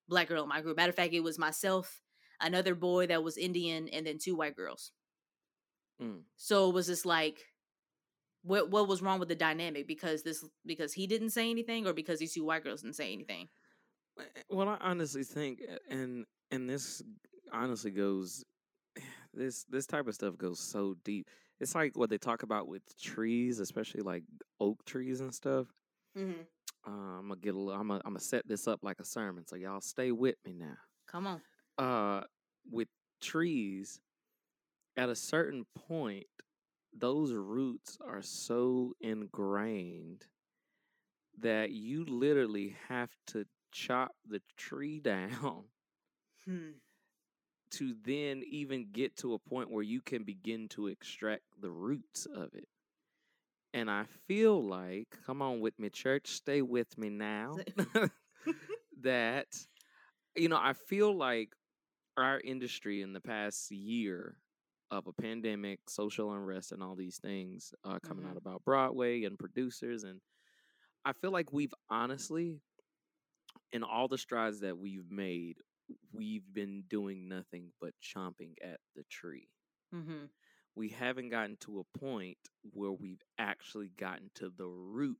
black 0.07 0.29
girl 0.29 0.43
in 0.43 0.49
my 0.49 0.61
group. 0.61 0.77
Matter 0.77 0.89
of 0.89 0.95
fact 0.95 1.13
it 1.13 1.19
was 1.21 1.37
myself 1.37 2.01
another 2.39 2.75
boy 2.75 3.07
that 3.07 3.23
was 3.23 3.37
indian 3.37 3.87
and 3.89 4.05
then 4.07 4.17
two 4.17 4.35
white 4.35 4.55
girls. 4.55 4.91
Mm. 6.01 6.21
so 6.35 6.69
it 6.69 6.73
was 6.73 6.85
just 6.85 7.07
like 7.07 7.39
what 8.47 8.69
what 8.71 8.87
was 8.87 9.01
wrong 9.01 9.19
with 9.19 9.29
the 9.29 9.35
dynamic? 9.35 9.87
Because 9.87 10.23
this 10.23 10.43
because 10.65 10.93
he 10.93 11.05
didn't 11.05 11.31
say 11.31 11.49
anything 11.49 11.85
or 11.85 11.93
because 11.93 12.19
these 12.19 12.33
two 12.33 12.45
white 12.45 12.63
girls 12.63 12.81
didn't 12.81 12.95
say 12.95 13.13
anything? 13.13 13.49
Eh, 14.19 14.23
Well, 14.49 14.69
I 14.69 14.77
honestly 14.79 15.23
think, 15.23 15.59
uh, 15.69 15.77
and 15.89 16.25
and 16.51 16.69
this 16.69 17.01
honestly 17.51 17.91
goes, 17.91 18.43
this 19.33 19.65
this 19.65 19.85
type 19.85 20.07
of 20.07 20.15
stuff 20.15 20.37
goes 20.37 20.59
so 20.59 20.95
deep. 21.03 21.27
It's 21.59 21.75
like 21.75 21.97
what 21.97 22.09
they 22.09 22.17
talk 22.17 22.43
about 22.43 22.67
with 22.67 22.83
trees, 23.01 23.59
especially 23.59 24.01
like 24.01 24.23
oak 24.59 24.83
trees 24.85 25.21
and 25.21 25.33
stuff. 25.33 25.67
mm-hmm. 26.17 26.41
Uh, 26.87 27.19
I'm 27.19 27.27
gonna 27.27 27.39
get 27.41 27.55
a 27.55 27.57
little. 27.57 27.79
I'm 27.79 27.87
gonna, 27.87 28.01
I'm 28.05 28.11
gonna 28.13 28.19
set 28.19 28.47
this 28.47 28.67
up 28.67 28.79
like 28.83 28.99
a 28.99 29.05
sermon, 29.05 29.45
so 29.45 29.55
y'all 29.55 29.81
stay 29.81 30.11
with 30.11 30.35
me 30.45 30.53
now. 30.53 30.77
come 31.11 31.27
on 31.27 31.41
Uh, 31.77 32.21
with 32.69 32.87
trees, 33.21 33.99
at 34.95 35.09
a 35.09 35.15
certain 35.15 35.65
point, 35.75 36.27
those 36.97 37.33
roots 37.33 37.97
are 38.05 38.21
so 38.21 38.93
ingrained 39.01 40.25
that 41.39 41.71
you 41.71 42.05
literally 42.05 42.75
have 42.87 43.09
to 43.27 43.45
chop 43.71 44.11
the 44.27 44.41
tree 44.57 44.99
down 45.03 45.65
hmm. 46.45 46.69
To 47.71 47.95
then 48.03 48.43
even 48.47 48.91
get 48.91 49.15
to 49.17 49.33
a 49.33 49.39
point 49.39 49.71
where 49.71 49.83
you 49.83 50.01
can 50.01 50.23
begin 50.23 50.67
to 50.69 50.87
extract 50.87 51.43
the 51.59 51.71
roots 51.71 52.25
of 52.25 52.53
it. 52.53 52.67
And 53.73 53.89
I 53.89 54.05
feel 54.05 54.63
like, 54.63 55.17
come 55.25 55.41
on 55.41 55.59
with 55.59 55.77
me, 55.79 55.89
church, 55.89 56.27
stay 56.27 56.61
with 56.61 56.97
me 56.97 57.09
now. 57.09 57.63
that, 59.01 59.47
you 60.35 60.49
know, 60.49 60.59
I 60.61 60.73
feel 60.73 61.15
like 61.15 61.49
our 62.17 62.39
industry 62.39 63.01
in 63.01 63.13
the 63.13 63.21
past 63.21 63.71
year 63.71 64.37
of 64.91 65.07
a 65.07 65.13
pandemic, 65.13 65.79
social 65.89 66.33
unrest, 66.33 66.71
and 66.71 66.83
all 66.83 66.95
these 66.95 67.17
things 67.19 67.73
uh, 67.83 67.99
coming 67.99 68.25
Mhm. 68.25 68.31
out 68.31 68.37
about 68.37 68.63
Broadway 68.65 69.23
and 69.23 69.37
producers, 69.39 70.03
and 70.03 70.21
I 71.05 71.13
feel 71.13 71.31
like 71.31 71.53
we've 71.53 71.73
honestly, 71.89 72.61
in 73.71 73.83
all 73.83 74.07
the 74.07 74.17
strides 74.17 74.59
that 74.61 74.77
we've 74.77 75.09
made, 75.11 75.61
we've 76.13 76.43
been 76.53 76.83
doing 76.89 77.27
nothing 77.27 77.71
but 77.81 77.93
chomping 78.03 78.53
at 78.63 78.79
the 78.95 79.03
tree. 79.09 79.47
mm-hmm. 79.93 80.25
We 80.75 80.89
haven't 80.89 81.29
gotten 81.29 81.57
to 81.61 81.79
a 81.79 81.97
point 81.97 82.37
where 82.73 82.91
we've 82.91 83.23
actually 83.39 83.89
gotten 83.97 84.29
to 84.35 84.51
the 84.55 84.67
root. 84.67 85.17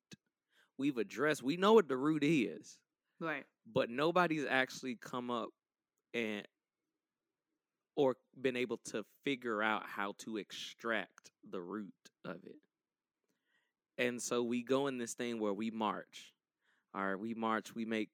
We've 0.77 0.97
addressed, 0.97 1.41
we 1.41 1.57
know 1.57 1.73
what 1.73 1.87
the 1.87 1.97
root 1.97 2.23
is, 2.23 2.77
Right. 3.19 3.43
but 3.73 3.89
nobody's 3.89 4.45
actually 4.47 4.97
come 5.01 5.31
up 5.31 5.49
and 6.13 6.47
or 7.95 8.15
been 8.39 8.55
able 8.55 8.77
to 8.85 9.03
figure 9.25 9.63
out 9.63 9.83
how 9.87 10.13
to 10.19 10.37
extract 10.37 11.31
the 11.49 11.59
root 11.59 11.91
of 12.23 12.37
it. 12.45 12.59
And 13.97 14.21
so 14.21 14.43
we 14.43 14.61
go 14.61 14.85
in 14.85 14.99
this 14.99 15.15
thing 15.15 15.39
where 15.39 15.53
we 15.53 15.71
march. 15.71 16.31
All 16.93 17.03
right, 17.03 17.19
we 17.19 17.33
march, 17.33 17.73
we 17.73 17.85
make, 17.85 18.09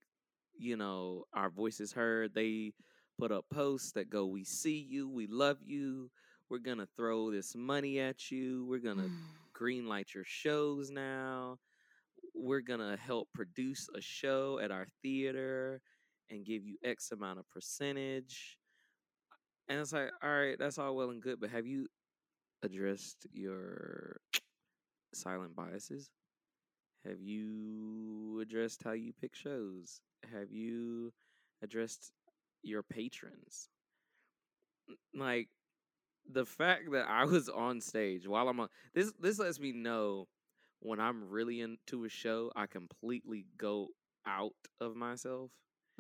you 0.57 0.77
know, 0.77 1.25
our 1.33 1.49
voices 1.49 1.91
heard. 1.91 2.33
They 2.33 2.73
put 3.17 3.31
up 3.31 3.45
posts 3.53 3.91
that 3.93 4.09
go, 4.09 4.25
We 4.25 4.43
see 4.43 4.85
you, 4.89 5.09
we 5.09 5.27
love 5.27 5.57
you, 5.63 6.09
we're 6.49 6.59
gonna 6.59 6.87
throw 6.95 7.31
this 7.31 7.55
money 7.55 7.99
at 7.99 8.31
you, 8.31 8.65
we're 8.67 8.79
gonna 8.79 9.09
green 9.53 9.87
light 9.87 10.13
your 10.13 10.25
shows 10.25 10.89
now. 10.89 11.57
We're 12.35 12.61
gonna 12.61 12.97
help 12.97 13.29
produce 13.33 13.87
a 13.95 14.01
show 14.01 14.59
at 14.59 14.71
our 14.71 14.87
theater 15.01 15.81
and 16.29 16.45
give 16.45 16.65
you 16.65 16.77
X 16.83 17.11
amount 17.11 17.39
of 17.39 17.49
percentage. 17.49 18.57
And 19.69 19.79
it's 19.79 19.93
like, 19.93 20.11
all 20.21 20.29
right, 20.29 20.57
that's 20.57 20.77
all 20.77 20.95
well 20.95 21.11
and 21.11 21.21
good, 21.21 21.39
but 21.39 21.51
have 21.51 21.65
you 21.65 21.87
addressed 22.63 23.27
your 23.31 24.17
silent 25.13 25.55
biases? 25.55 26.09
Have 27.05 27.21
you 27.21 28.39
addressed 28.41 28.83
how 28.83 28.91
you 28.93 29.13
pick 29.19 29.35
shows? 29.35 30.01
Have 30.31 30.51
you 30.51 31.13
addressed 31.61 32.11
your 32.61 32.83
patrons? 32.83 33.69
Like 35.13 35.49
the 36.31 36.45
fact 36.45 36.91
that 36.91 37.07
I 37.09 37.25
was 37.25 37.49
on 37.49 37.81
stage 37.81 38.27
while 38.27 38.47
I'm 38.49 38.59
on 38.59 38.69
this 38.93 39.11
this 39.19 39.39
lets 39.39 39.59
me 39.59 39.71
know 39.73 40.27
when 40.79 40.99
I'm 40.99 41.29
really 41.29 41.61
into 41.61 42.05
a 42.05 42.09
show, 42.09 42.51
I 42.55 42.67
completely 42.67 43.45
go 43.57 43.89
out 44.27 44.53
of 44.81 44.95
myself 44.95 45.51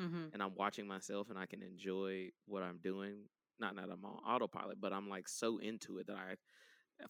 Mm-hmm. 0.01 0.27
and 0.33 0.41
I'm 0.43 0.55
watching 0.55 0.87
myself 0.87 1.29
and 1.29 1.37
I 1.39 1.45
can 1.45 1.63
enjoy 1.63 2.29
what 2.45 2.63
I'm 2.63 2.79
doing. 2.83 3.15
Not 3.59 3.75
that 3.75 3.89
I'm 3.91 4.05
on 4.05 4.17
autopilot, 4.27 4.81
but 4.81 4.93
I'm 4.93 5.09
like 5.09 5.27
so 5.29 5.59
into 5.59 5.99
it 5.99 6.07
that 6.07 6.17
I 6.17 6.35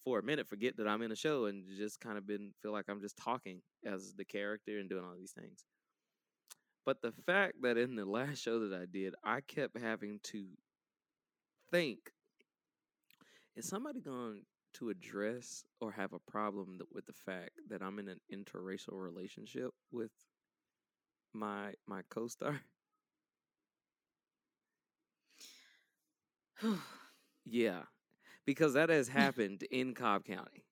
for 0.04 0.20
a 0.20 0.24
minute 0.24 0.48
forget 0.48 0.78
that 0.78 0.88
I'm 0.88 1.02
in 1.02 1.12
a 1.12 1.16
show 1.16 1.46
and 1.46 1.66
just 1.78 2.00
kind 2.00 2.18
of 2.18 2.28
been 2.28 2.54
feel 2.62 2.72
like 2.72 2.86
I'm 2.90 3.02
just 3.02 3.18
talking 3.18 3.62
as 3.86 4.14
the 4.16 4.26
character 4.26 4.80
and 4.80 4.90
doing 4.90 5.04
all 5.06 5.16
these 5.18 5.32
things. 5.34 5.66
But 6.86 7.02
the 7.02 7.14
fact 7.26 7.62
that 7.62 7.78
in 7.78 7.96
the 7.96 8.06
last 8.06 8.40
show 8.42 8.68
that 8.68 8.80
I 8.80 8.86
did, 8.86 9.16
I 9.24 9.42
kept 9.42 9.78
having 9.80 10.20
to 10.24 10.46
think 11.72 12.14
is 13.56 13.68
somebody 13.68 14.02
going 14.02 14.44
to 14.74 14.90
address 14.90 15.64
or 15.80 15.92
have 15.92 16.14
a 16.14 16.20
problem 16.20 16.80
with 16.92 17.06
the 17.06 17.14
fact 17.14 17.52
that 17.70 17.82
I'm 17.82 18.00
in 18.00 18.08
an 18.10 18.20
interracial 18.34 18.94
relationship 19.02 19.72
with 19.92 20.12
my 21.34 21.74
my 21.88 22.02
co-star? 22.10 22.62
Yeah, 27.46 27.84
because 28.46 28.74
that 28.74 28.90
has 28.90 29.08
happened 29.10 29.64
in 29.64 29.94
Cobb 29.94 30.26
County. 30.26 30.66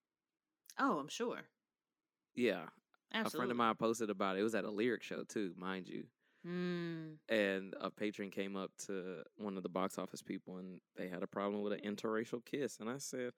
oh, 0.80 1.00
I'm 1.00 1.08
sure. 1.08 1.50
Yeah, 2.36 2.70
Absolutely. 3.14 3.38
a 3.38 3.40
friend 3.40 3.52
of 3.52 3.58
mine 3.58 3.76
posted 3.76 4.10
about 4.10 4.36
it. 4.36 4.40
It 4.40 4.44
was 4.44 4.56
at 4.56 4.66
a 4.66 4.72
lyric 4.72 5.04
show 5.04 5.24
too, 5.24 5.54
mind 5.58 5.88
you. 5.88 6.06
Mm. 6.48 7.18
And 7.30 7.76
a 7.80 7.90
patron 7.92 8.32
came 8.32 8.56
up 8.56 8.72
to 8.88 9.24
one 9.38 9.58
of 9.58 9.64
the 9.64 9.70
box 9.70 9.98
office 9.98 10.22
people, 10.22 10.58
and 10.58 10.82
they 10.96 11.08
had 11.08 11.24
a 11.24 11.28
problem 11.28 11.62
with 11.62 11.74
an 11.74 11.82
interracial 11.82 12.44
kiss. 12.44 12.78
And 12.80 12.90
I 12.90 12.98
said, 12.98 13.34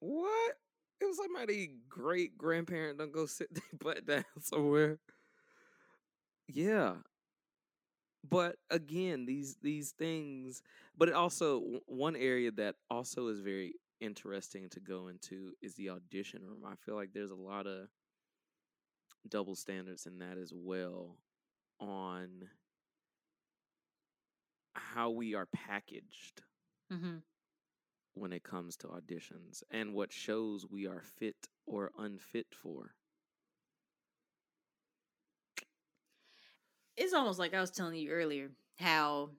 "What? 0.00 0.58
It 1.00 1.04
was 1.06 1.16
somebody 1.16 1.70
great 1.88 2.36
grandparent 2.36 2.98
don't 2.98 3.12
go 3.12 3.26
sit 3.26 3.48
their 3.54 3.62
butt 3.78 4.06
down 4.06 4.24
somewhere." 4.40 4.98
Yeah, 6.48 6.96
but 8.28 8.56
again, 8.70 9.26
these 9.26 9.56
these 9.62 9.92
things. 9.92 10.62
But 10.96 11.08
it 11.08 11.14
also 11.14 11.80
one 11.86 12.16
area 12.16 12.50
that 12.52 12.76
also 12.90 13.28
is 13.28 13.40
very 13.40 13.74
interesting 14.00 14.68
to 14.70 14.80
go 14.80 15.08
into 15.08 15.52
is 15.62 15.74
the 15.74 15.90
audition 15.90 16.42
room. 16.44 16.64
I 16.66 16.74
feel 16.76 16.94
like 16.94 17.12
there's 17.12 17.30
a 17.30 17.34
lot 17.36 17.66
of 17.66 17.88
double 19.30 19.54
standards 19.56 20.06
in 20.06 20.18
that 20.18 20.38
as 20.38 20.52
well 20.54 21.18
on 21.80 22.48
how 24.74 25.10
we 25.10 25.34
are 25.34 25.46
packaged 25.46 26.42
Mm-hmm. 26.92 27.18
when 28.14 28.32
it 28.32 28.42
comes 28.42 28.76
to 28.76 28.86
auditions 28.88 29.62
and 29.70 29.94
what 29.94 30.12
shows 30.12 30.66
we 30.66 30.86
are 30.86 31.00
fit 31.02 31.48
or 31.66 31.92
unfit 31.98 32.46
for. 32.54 32.94
It's 36.96 37.12
almost 37.14 37.38
like 37.38 37.54
I 37.54 37.60
was 37.60 37.70
telling 37.70 37.96
you 37.96 38.10
earlier 38.10 38.50
how 38.78 39.30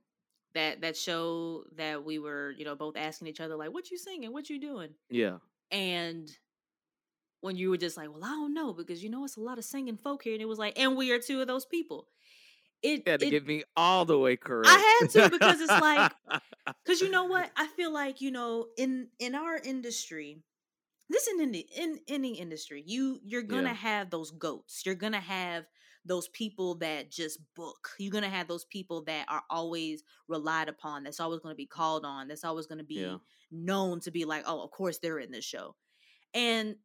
that 0.54 0.82
that 0.82 0.98
show 0.98 1.66
that 1.76 2.04
we 2.04 2.20
were, 2.20 2.52
you 2.52 2.66
know, 2.66 2.76
both 2.76 2.96
asking 2.98 3.28
each 3.28 3.40
other 3.42 3.56
like, 3.56 3.72
"What 3.74 3.92
you 3.92 3.98
singing? 3.98 4.32
What 4.34 4.50
you 4.50 4.60
doing?" 4.60 4.96
Yeah. 5.10 5.38
And 5.72 6.32
when 7.42 7.56
you 7.56 7.70
were 7.70 7.78
just 7.78 7.98
like, 7.98 8.10
"Well, 8.12 8.24
I 8.24 8.30
don't 8.30 8.54
know," 8.54 8.74
because 8.74 9.04
you 9.04 9.10
know 9.10 9.24
it's 9.26 9.38
a 9.38 9.42
lot 9.42 9.58
of 9.58 9.66
singing 9.66 9.98
folk 9.98 10.24
here, 10.24 10.34
and 10.34 10.42
it 10.42 10.48
was 10.48 10.60
like, 10.60 10.78
"And 10.80 10.96
we 10.98 11.12
are 11.12 11.20
two 11.20 11.42
of 11.42 11.48
those 11.48 11.66
people." 11.66 12.08
It, 12.82 13.04
You 13.06 13.12
had 13.12 13.20
to 13.20 13.28
it 13.28 13.32
get 13.32 13.46
me 13.48 13.64
all 13.76 14.06
the 14.06 14.18
way 14.18 14.38
correct. 14.38 14.70
I 14.70 15.00
had 15.02 15.10
to 15.12 15.30
because 15.30 15.60
it's 15.60 15.70
like- 15.82 16.12
because 16.86 17.02
you 17.02 17.10
know 17.10 17.26
what 17.26 17.50
i 17.58 17.68
feel 17.68 17.92
like 17.92 18.22
you 18.22 18.32
know 18.32 18.68
in 18.78 19.10
in 19.20 19.36
our 19.36 19.58
industry 19.58 20.40
this 21.10 21.28
in 21.28 21.42
in, 21.42 21.56
in 21.76 22.00
any 22.08 22.40
industry 22.40 22.84
you 22.86 23.20
you're 23.24 23.42
gonna 23.42 23.70
Yeah. 23.70 23.74
have 23.74 24.10
those 24.12 24.32
goats 24.32 24.84
you're 24.86 24.96
gonna 24.96 25.20
have 25.20 25.66
those 26.06 26.28
people 26.30 26.76
that 26.76 27.12
just 27.12 27.40
book 27.56 27.90
you're 28.00 28.12
gonna 28.12 28.30
have 28.30 28.48
those 28.48 28.66
people 28.66 29.04
that 29.06 29.26
are 29.30 29.44
always 29.50 30.04
relied 30.28 30.70
upon 30.70 31.04
that's 31.04 31.20
always 31.20 31.40
gonna 31.42 31.56
be 31.56 31.66
called 31.66 32.06
on 32.06 32.28
that's 32.28 32.44
always 32.46 32.68
gonna 32.68 32.84
be 32.84 32.96
Yeah. 33.02 33.18
known 33.52 34.00
to 34.02 34.12
be 34.12 34.24
like 34.26 34.44
oh 34.48 34.62
of 34.64 34.72
course 34.72 35.00
they're 35.00 35.20
in 35.20 35.32
this 35.32 35.44
show 35.46 35.76
and 36.34 36.76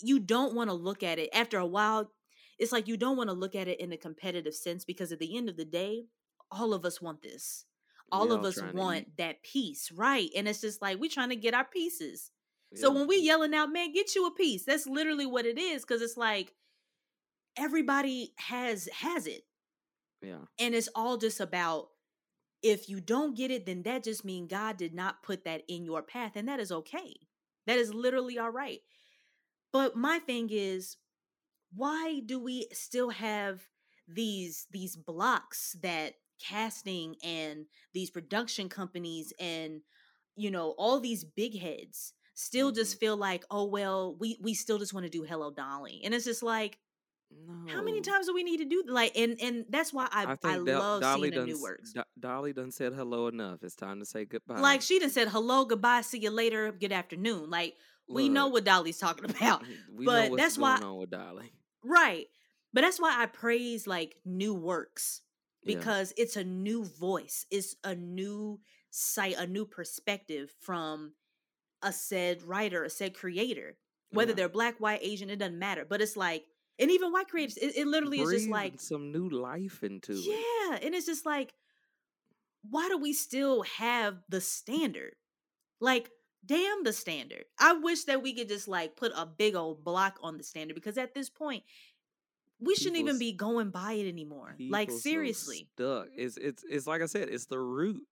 you 0.00 0.18
don't 0.18 0.54
want 0.54 0.70
to 0.70 0.74
look 0.74 1.02
at 1.02 1.18
it 1.18 1.28
after 1.32 1.58
a 1.58 1.66
while 1.66 2.10
it's 2.58 2.72
like 2.72 2.88
you 2.88 2.96
don't 2.96 3.16
want 3.16 3.28
to 3.28 3.34
look 3.34 3.54
at 3.54 3.68
it 3.68 3.80
in 3.80 3.92
a 3.92 3.96
competitive 3.96 4.54
sense 4.54 4.84
because 4.84 5.12
at 5.12 5.18
the 5.18 5.36
end 5.36 5.48
of 5.48 5.56
the 5.56 5.64
day 5.64 6.04
all 6.50 6.74
of 6.74 6.84
us 6.84 7.00
want 7.00 7.22
this 7.22 7.66
all 8.10 8.32
of 8.32 8.44
us 8.44 8.60
want 8.72 9.16
that 9.18 9.42
piece, 9.42 9.90
right? 9.92 10.30
And 10.36 10.48
it's 10.48 10.60
just 10.60 10.80
like 10.80 10.98
we're 10.98 11.10
trying 11.10 11.28
to 11.30 11.36
get 11.36 11.54
our 11.54 11.64
pieces. 11.64 12.30
So 12.74 12.90
when 12.92 13.06
we 13.06 13.18
yelling 13.18 13.54
out, 13.54 13.72
man, 13.72 13.92
get 13.92 14.14
you 14.14 14.26
a 14.26 14.34
piece. 14.34 14.64
That's 14.64 14.86
literally 14.86 15.26
what 15.26 15.46
it 15.46 15.58
is. 15.58 15.84
Cause 15.84 16.02
it's 16.02 16.16
like 16.16 16.52
everybody 17.56 18.34
has 18.36 18.88
has 18.92 19.26
it. 19.26 19.42
yeah. 20.22 20.38
And 20.58 20.74
it's 20.74 20.88
all 20.94 21.16
just 21.16 21.40
about 21.40 21.88
if 22.62 22.88
you 22.88 23.00
don't 23.00 23.36
get 23.36 23.50
it, 23.50 23.66
then 23.66 23.82
that 23.84 24.04
just 24.04 24.24
means 24.24 24.50
God 24.50 24.76
did 24.76 24.94
not 24.94 25.22
put 25.22 25.44
that 25.44 25.62
in 25.68 25.84
your 25.84 26.02
path. 26.02 26.32
And 26.34 26.48
that 26.48 26.60
is 26.60 26.72
okay. 26.72 27.14
That 27.66 27.78
is 27.78 27.94
literally 27.94 28.38
all 28.38 28.50
right. 28.50 28.80
But 29.72 29.96
my 29.96 30.18
thing 30.18 30.48
is, 30.50 30.96
why 31.74 32.20
do 32.24 32.42
we 32.42 32.68
still 32.72 33.10
have 33.10 33.62
these 34.08 34.66
these 34.70 34.96
blocks 34.96 35.76
that 35.82 36.14
casting 36.42 37.16
and 37.22 37.66
these 37.92 38.10
production 38.10 38.68
companies 38.68 39.32
and 39.38 39.80
you 40.36 40.50
know 40.50 40.74
all 40.78 41.00
these 41.00 41.24
big 41.24 41.58
heads 41.58 42.14
still 42.34 42.70
just 42.70 42.92
mm-hmm. 42.92 43.00
feel 43.00 43.16
like 43.16 43.44
oh 43.50 43.64
well 43.64 44.16
we 44.18 44.38
we 44.42 44.54
still 44.54 44.78
just 44.78 44.94
want 44.94 45.04
to 45.04 45.10
do 45.10 45.24
hello 45.24 45.50
dolly 45.50 46.00
and 46.04 46.14
it's 46.14 46.24
just 46.24 46.42
like 46.42 46.78
No. 47.30 47.74
how 47.74 47.82
many 47.82 48.00
times 48.00 48.26
do 48.26 48.34
we 48.34 48.44
need 48.44 48.58
to 48.58 48.64
do 48.64 48.84
like 48.86 49.18
and 49.18 49.36
and 49.42 49.64
that's 49.68 49.92
why 49.92 50.08
i 50.12 50.36
i, 50.44 50.54
Dol- 50.54 50.64
love 50.64 51.02
Dolly 51.02 51.20
seeing 51.22 51.30
the 51.32 51.36
done, 51.38 51.46
new 51.46 51.60
works 51.60 51.92
Do- 51.92 52.02
Dolly 52.18 52.52
done 52.52 52.70
said 52.70 52.94
hello 52.94 53.26
enough. 53.26 53.62
It's 53.62 53.74
time 53.74 53.98
to 53.98 54.06
say 54.06 54.24
goodbye. 54.24 54.60
like 54.60 54.80
she 54.80 55.00
done 55.00 55.10
said 55.10 55.28
hello 55.28 55.64
goodbye 55.64 56.02
see 56.02 56.20
you 56.20 56.30
later 56.30 56.70
good 56.72 56.92
afternoon 56.92 57.50
like 57.50 57.74
we 58.08 58.28
know 58.28 58.48
what 58.48 58.64
dolly's 58.64 58.98
talking 58.98 59.24
about 59.30 59.62
we 59.94 60.04
but 60.06 60.24
know 60.24 60.30
what's 60.30 60.42
that's 60.42 60.56
going 60.56 60.80
why- 60.82 60.86
on 60.88 60.98
with 60.98 61.10
Dolly. 61.10 61.52
Right. 61.84 62.26
But 62.72 62.82
that's 62.82 63.00
why 63.00 63.14
I 63.22 63.26
praise 63.26 63.86
like 63.86 64.16
new 64.24 64.52
works 64.54 65.22
Yeah. 65.62 65.76
because 65.76 66.12
it's 66.16 66.36
a 66.36 66.44
new 66.44 66.84
voice. 66.84 67.46
It's 67.50 67.76
a 67.84 67.94
new 67.94 68.60
sight, 68.90 69.36
a 69.38 69.46
new 69.46 69.64
perspective 69.64 70.52
from 70.60 71.12
a 71.82 71.92
said 71.92 72.42
writer, 72.42 72.84
a 72.84 72.90
said 72.90 73.14
creator. 73.14 73.76
whether 74.10 74.30
Yeah. 74.32 74.36
they're 74.36 74.48
black, 74.48 74.80
white, 74.80 75.00
Asian, 75.02 75.30
it 75.30 75.36
doesn't 75.38 75.58
matter. 75.58 75.84
But 75.88 76.00
it's 76.00 76.16
like, 76.16 76.44
and 76.78 76.90
even 76.90 77.12
white 77.12 77.28
creators, 77.28 77.56
it, 77.58 77.76
it 77.76 77.86
literally 77.86 78.20
is 78.20 78.30
just 78.30 78.48
like, 78.48 78.80
some 78.80 79.12
new 79.12 79.28
life 79.28 79.82
into 79.82 80.12
it. 80.12 80.24
yeah, 80.24 80.78
and 80.82 80.94
it's 80.94 81.06
just 81.06 81.26
like, 81.26 81.52
why 82.68 82.88
do 82.88 82.98
we 82.98 83.12
still 83.12 83.62
have 83.62 84.16
the 84.28 84.40
standard? 84.40 85.14
Like, 85.80 86.10
damn 86.48 86.82
the 86.84 86.92
standard. 86.92 87.44
I 87.60 87.74
wish 87.74 88.04
that 88.04 88.22
we 88.22 88.34
could 88.34 88.48
just 88.48 88.66
like 88.68 88.96
put 88.96 89.12
a 89.14 89.26
big 89.26 89.54
old 89.54 89.84
block 89.84 90.18
on 90.22 90.38
the 90.38 90.42
standard 90.44 90.74
because 90.74 90.98
at 90.98 91.14
this 91.14 91.30
point, 91.30 91.62
we 92.60 92.74
shouldn't 92.74 92.96
even 92.96 93.18
be 93.18 93.32
going 93.32 93.70
by 93.70 93.92
it 93.92 94.08
anymore. 94.08 94.56
Like 94.68 94.90
so 94.90 94.98
seriously. 94.98 95.68
stuck. 95.74 96.08
It's 96.16 96.36
it's 96.36 96.64
it's 96.68 96.86
like 96.86 97.02
I 97.02 97.06
said, 97.06 97.28
it's 97.28 97.46
the 97.46 97.60
root. 97.60 98.02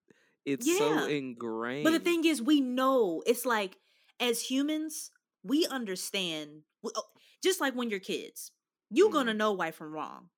It's 0.44 0.66
so 0.79 1.07
ingrained. 1.07 1.85
But 1.85 1.90
the 1.92 1.99
thing 2.01 2.25
is, 2.25 2.40
we 2.40 2.61
know 2.61 3.22
it's 3.27 3.44
like 3.44 3.79
as 4.20 4.40
humans, 4.42 5.11
we 5.42 5.66
understand. 5.66 6.62
oh, 6.85 7.03
Just 7.42 7.61
like 7.61 7.75
when 7.75 7.90
you're 7.90 7.99
kids, 8.01 8.53
you're 8.90 9.11
gonna 9.11 9.33
Mhm. 9.33 9.37
know 9.38 9.57
right 9.57 9.75
from 9.75 9.92
wrong. 9.92 10.29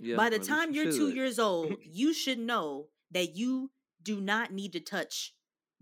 Yeah, 0.00 0.16
By 0.16 0.28
the 0.30 0.36
or 0.36 0.40
at 0.40 0.42
least 0.42 0.50
time 0.50 0.74
you 0.74 0.82
you're 0.82 0.92
two 0.92 1.10
years 1.10 1.38
old, 1.38 1.78
you 1.84 2.12
should 2.12 2.38
know 2.38 2.88
that 3.12 3.34
you 3.36 3.70
do 4.02 4.20
not 4.20 4.52
need 4.52 4.72
to 4.74 4.80
touch 4.80 5.34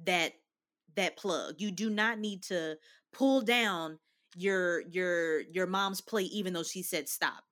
that 0.05 0.35
that 0.97 1.17
plug. 1.17 1.57
You 1.61 1.71
do 1.71 1.91
not 1.91 2.19
need 2.19 2.43
to 2.45 2.79
pull 3.13 3.43
down 3.43 3.99
your 4.35 4.83
your 4.89 5.41
your 5.43 5.67
mom's 5.67 6.01
plate 6.01 6.31
even 6.33 6.53
though 6.53 6.63
she 6.63 6.83
said 6.83 7.09
stop. 7.09 7.45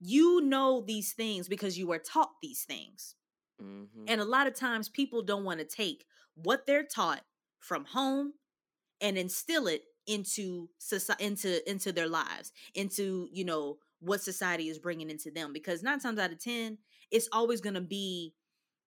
You 0.00 0.40
know 0.40 0.82
these 0.86 1.12
things 1.12 1.48
because 1.48 1.78
you 1.78 1.86
were 1.86 1.98
taught 1.98 2.32
these 2.42 2.64
things. 2.64 3.16
Mhm. 3.58 4.08
And 4.08 4.20
a 4.20 4.24
lot 4.24 4.46
of 4.46 4.54
times 4.54 4.88
people 4.88 5.22
don't 5.22 5.44
want 5.44 5.60
to 5.60 5.66
take 5.66 6.06
what 6.34 6.66
they're 6.66 6.86
taught 6.86 7.24
from 7.58 7.84
home 7.84 8.34
and 9.00 9.18
instill 9.18 9.66
it 9.68 9.84
into 10.06 10.70
society 10.78 11.24
into 11.24 11.70
into 11.70 11.92
their 11.92 12.08
lives, 12.08 12.52
into, 12.74 13.28
you 13.32 13.44
know, 13.44 13.78
what 14.00 14.22
society 14.22 14.68
is 14.68 14.78
bringing 14.78 15.10
into 15.10 15.30
them 15.30 15.52
because 15.52 15.82
9 15.82 16.00
times 16.00 16.18
out 16.18 16.32
of 16.32 16.40
10 16.40 16.78
it's 17.10 17.28
always 17.32 17.60
going 17.60 17.74
to 17.74 17.80
be 17.82 18.34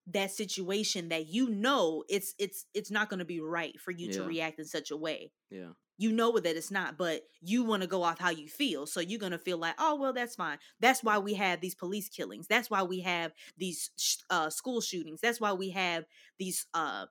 that 0.07 0.31
situation 0.31 1.09
that 1.09 1.27
you 1.27 1.49
know 1.49 2.03
it's 2.09 2.33
it's 2.37 2.65
it's 2.73 2.91
not 2.91 3.09
going 3.09 3.19
to 3.19 3.25
be 3.25 3.39
right 3.39 3.79
for 3.79 3.91
you 3.91 4.11
to 4.11 4.23
react 4.23 4.59
in 4.59 4.65
such 4.65 4.91
a 4.91 4.97
way 4.97 5.31
yeah. 5.49 5.69
you 5.97 6.11
know 6.11 6.37
that 6.37 6.57
it's 6.57 6.71
not, 6.71 6.97
but 6.97 7.21
you 7.41 7.63
want 7.63 7.83
to 7.83 7.87
go 7.87 8.03
off 8.03 8.19
how 8.19 8.31
you 8.31 8.47
feel. 8.49 8.85
So 8.85 8.99
you're 8.99 9.19
going 9.19 9.31
to 9.31 9.37
feel 9.37 9.57
like, 9.57 9.75
oh, 9.77 9.95
well, 9.95 10.11
that's 10.11 10.35
fine. 10.35 10.57
That's 10.79 11.03
why 11.03 11.19
we 11.19 11.35
have 11.35 11.61
these 11.61 11.75
police 11.75 12.09
killings. 12.09 12.47
That's 12.47 12.69
why 12.69 12.83
we 12.83 13.01
have 13.01 13.31
these 13.57 13.91
sh- 13.97 14.17
uh, 14.29 14.49
school 14.49 14.81
shootings. 14.81 15.21
That's 15.21 15.39
why 15.39 15.53
we 15.53 15.69
have 15.69 16.05
these 16.39 16.65
uh, 16.73 17.05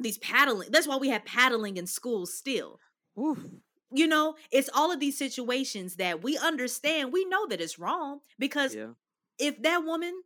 these 0.00 0.18
paddling. 0.18 0.70
That's 0.70 0.86
why 0.88 0.96
we 0.96 1.08
have 1.08 1.24
paddling 1.24 1.76
in 1.76 1.86
schools 1.86 2.34
still. 2.34 2.80
Woof. 3.14 3.38
You 3.90 4.06
know, 4.06 4.34
it's 4.50 4.68
all 4.74 4.92
of 4.92 5.00
these 5.00 5.16
situations 5.16 5.96
that 5.96 6.22
we 6.22 6.36
understand. 6.36 7.12
We 7.12 7.24
know 7.24 7.46
that 7.46 7.60
it's 7.60 7.78
wrong 7.78 8.20
because 8.38 8.74
Yeah. 8.74 8.92
if 9.38 9.62
that 9.62 9.84
woman 9.84 10.22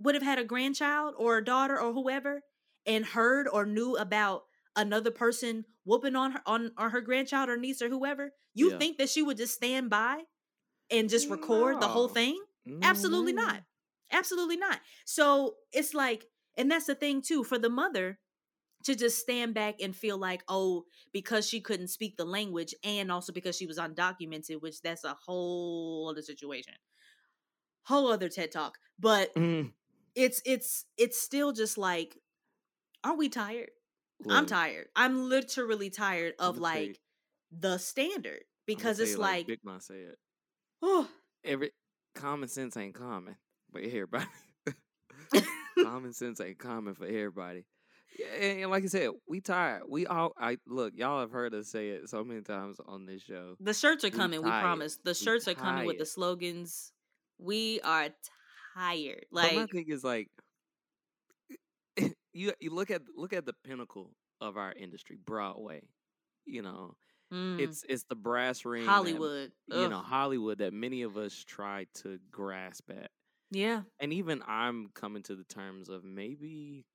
would 0.00 0.14
have 0.16 0.24
had 0.24 0.38
a 0.38 0.44
grandchild 0.44 1.14
or 1.18 1.38
a 1.38 1.44
daughter 1.44 1.80
or 1.80 1.92
whoever 1.92 2.42
and 2.86 3.04
heard 3.06 3.48
or 3.48 3.66
knew 3.66 3.96
about 3.96 4.44
another 4.76 5.10
person 5.10 5.66
whooping 5.84 6.16
on 6.16 6.32
her 6.32 6.42
on, 6.46 6.72
on 6.76 6.90
her 6.90 7.00
grandchild 7.00 7.48
or 7.50 7.56
niece 7.56 7.82
or 7.82 7.88
whoever, 7.90 8.32
you 8.54 8.70
Yeah. 8.70 8.78
think 8.78 8.98
that 8.98 9.10
she 9.10 9.22
would 9.22 9.36
just 9.38 9.54
stand 9.54 9.90
by 9.90 10.24
and 10.90 11.08
just 11.08 11.30
record 11.30 11.80
the 11.80 11.88
whole 11.88 12.08
No. 12.08 12.10
thing? 12.10 12.42
Absolutely 12.82 13.32
not. 13.32 13.62
Absolutely 14.12 14.56
not. 14.56 14.80
So 15.06 15.56
it's 15.72 15.94
like, 15.94 16.26
and 16.56 16.70
that's 16.70 16.86
the 16.86 16.94
thing 16.94 17.22
too, 17.22 17.44
for 17.44 17.58
the 17.58 17.70
mother 17.70 18.18
to 18.84 18.94
just 18.96 19.18
stand 19.20 19.54
back 19.54 19.76
and 19.80 19.94
feel 19.96 20.18
like, 20.18 20.42
oh, 20.48 20.86
because 21.12 21.48
she 21.48 21.60
couldn't 21.60 21.88
speak 21.88 22.16
the 22.16 22.24
language 22.24 22.74
and 22.84 23.12
also 23.12 23.32
because 23.32 23.56
she 23.56 23.66
was 23.66 23.78
undocumented, 23.78 24.62
which 24.62 24.82
that's 24.82 25.04
a 25.04 25.14
whole 25.14 26.08
other 26.10 26.22
situation. 26.22 26.74
Whole 27.82 28.10
other 28.10 28.28
TED 28.30 28.52
talk. 28.52 28.78
But 28.98 29.36
Mm. 29.36 29.72
It's 30.20 30.42
it's 30.44 30.84
it's 30.96 31.20
still 31.20 31.52
just 31.52 31.78
like, 31.78 32.16
aren't 33.04 33.18
we 33.18 33.28
tired? 33.28 33.70
I'm 34.28 34.46
tired. 34.46 34.88
I'm 34.94 35.28
literally 35.28 35.88
tired 35.88 36.34
of 36.38 36.56
I'ma 36.56 36.68
tell 36.68 36.80
you- 36.80 36.88
like 36.88 37.00
the 37.50 37.78
standard 37.78 38.44
because 38.66 39.00
it's 39.00 39.12
you 39.12 39.18
like, 39.18 39.46
Big 39.46 39.60
Ma 39.64 39.78
said, 39.78 40.14
oh, 40.82 41.08
every 41.44 41.72
common 42.14 42.48
sense 42.48 42.76
ain't 42.76 42.94
common, 42.94 43.36
but 43.72 43.82
everybody. 43.82 44.26
common 45.82 46.12
sense 46.12 46.40
ain't 46.40 46.58
common 46.58 46.94
for 46.94 47.06
everybody. 47.06 47.64
Yeah, 48.18 48.26
and, 48.40 48.60
and 48.62 48.70
like 48.70 48.84
I 48.84 48.88
said, 48.88 49.10
we 49.28 49.40
tired. 49.40 49.82
We 49.88 50.06
all 50.06 50.32
I 50.38 50.58
look, 50.66 50.94
y'all 50.96 51.20
have 51.20 51.30
heard 51.30 51.54
us 51.54 51.68
say 51.68 51.90
it 51.90 52.08
so 52.08 52.24
many 52.24 52.42
times 52.42 52.78
on 52.86 53.06
this 53.06 53.22
show. 53.22 53.54
The 53.60 53.74
shirts 53.74 54.04
are 54.04 54.10
coming. 54.10 54.42
We 54.42 54.50
promise. 54.50 54.98
The 55.02 55.14
shirts 55.14 55.48
are 55.48 55.54
coming 55.54 55.86
with 55.86 55.98
the 55.98 56.06
slogans. 56.06 56.92
We 57.38 57.80
are 57.80 58.08
tired. 58.74 59.26
but 59.32 59.52
my 59.54 59.62
Like, 59.62 59.70
thing 59.70 59.86
is 59.88 60.04
like 60.04 60.28
you 62.32 62.52
you 62.60 62.70
look 62.74 62.90
at 62.90 63.02
look 63.16 63.32
at 63.32 63.46
the 63.46 63.54
pinnacle 63.64 64.12
of 64.40 64.56
our 64.56 64.72
industry, 64.72 65.18
Broadway. 65.24 65.82
You 66.46 66.62
know, 66.62 66.94
mm, 67.32 67.60
it's 67.60 67.84
it's 67.88 68.04
the 68.04 68.14
brass 68.16 68.64
ring 68.64 68.84
that, 68.84 68.90
Hollywood. 68.90 69.52
you 69.68 69.88
know, 69.88 69.98
Hollywood 70.00 70.58
that 70.58 70.72
many 70.72 71.02
of 71.02 71.16
us 71.16 71.44
try 71.46 71.86
to 72.02 72.18
grasp 72.30 72.90
at. 72.90 73.10
yeah. 73.50 73.82
and 74.00 74.12
even 74.12 74.42
I'm 74.46 74.88
coming 74.94 75.22
to 75.24 75.34
the 75.36 75.44
terms 75.44 75.88
of 75.88 76.04
maybe 76.04 76.86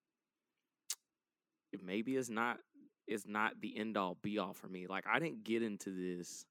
maybe 1.83 2.15
it's 2.15 2.29
not 2.29 2.57
it's 3.07 3.25
not 3.27 3.53
the 3.61 3.77
end 3.77 3.97
all 3.97 4.17
be 4.21 4.37
all 4.39 4.53
for 4.53 4.67
me. 4.67 4.87
Like 4.87 5.05
I 5.11 5.19
didn't 5.19 5.43
get 5.43 5.61
into 5.61 5.91
this 5.91 6.45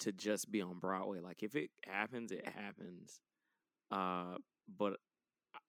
to 0.00 0.12
just 0.12 0.50
be 0.50 0.60
on 0.60 0.78
Broadway. 0.78 1.20
Like 1.20 1.42
if 1.42 1.54
it 1.56 1.70
happens, 1.86 2.32
it 2.32 2.46
happens. 2.46 3.20
Uh 3.94 4.36
but 4.78 4.94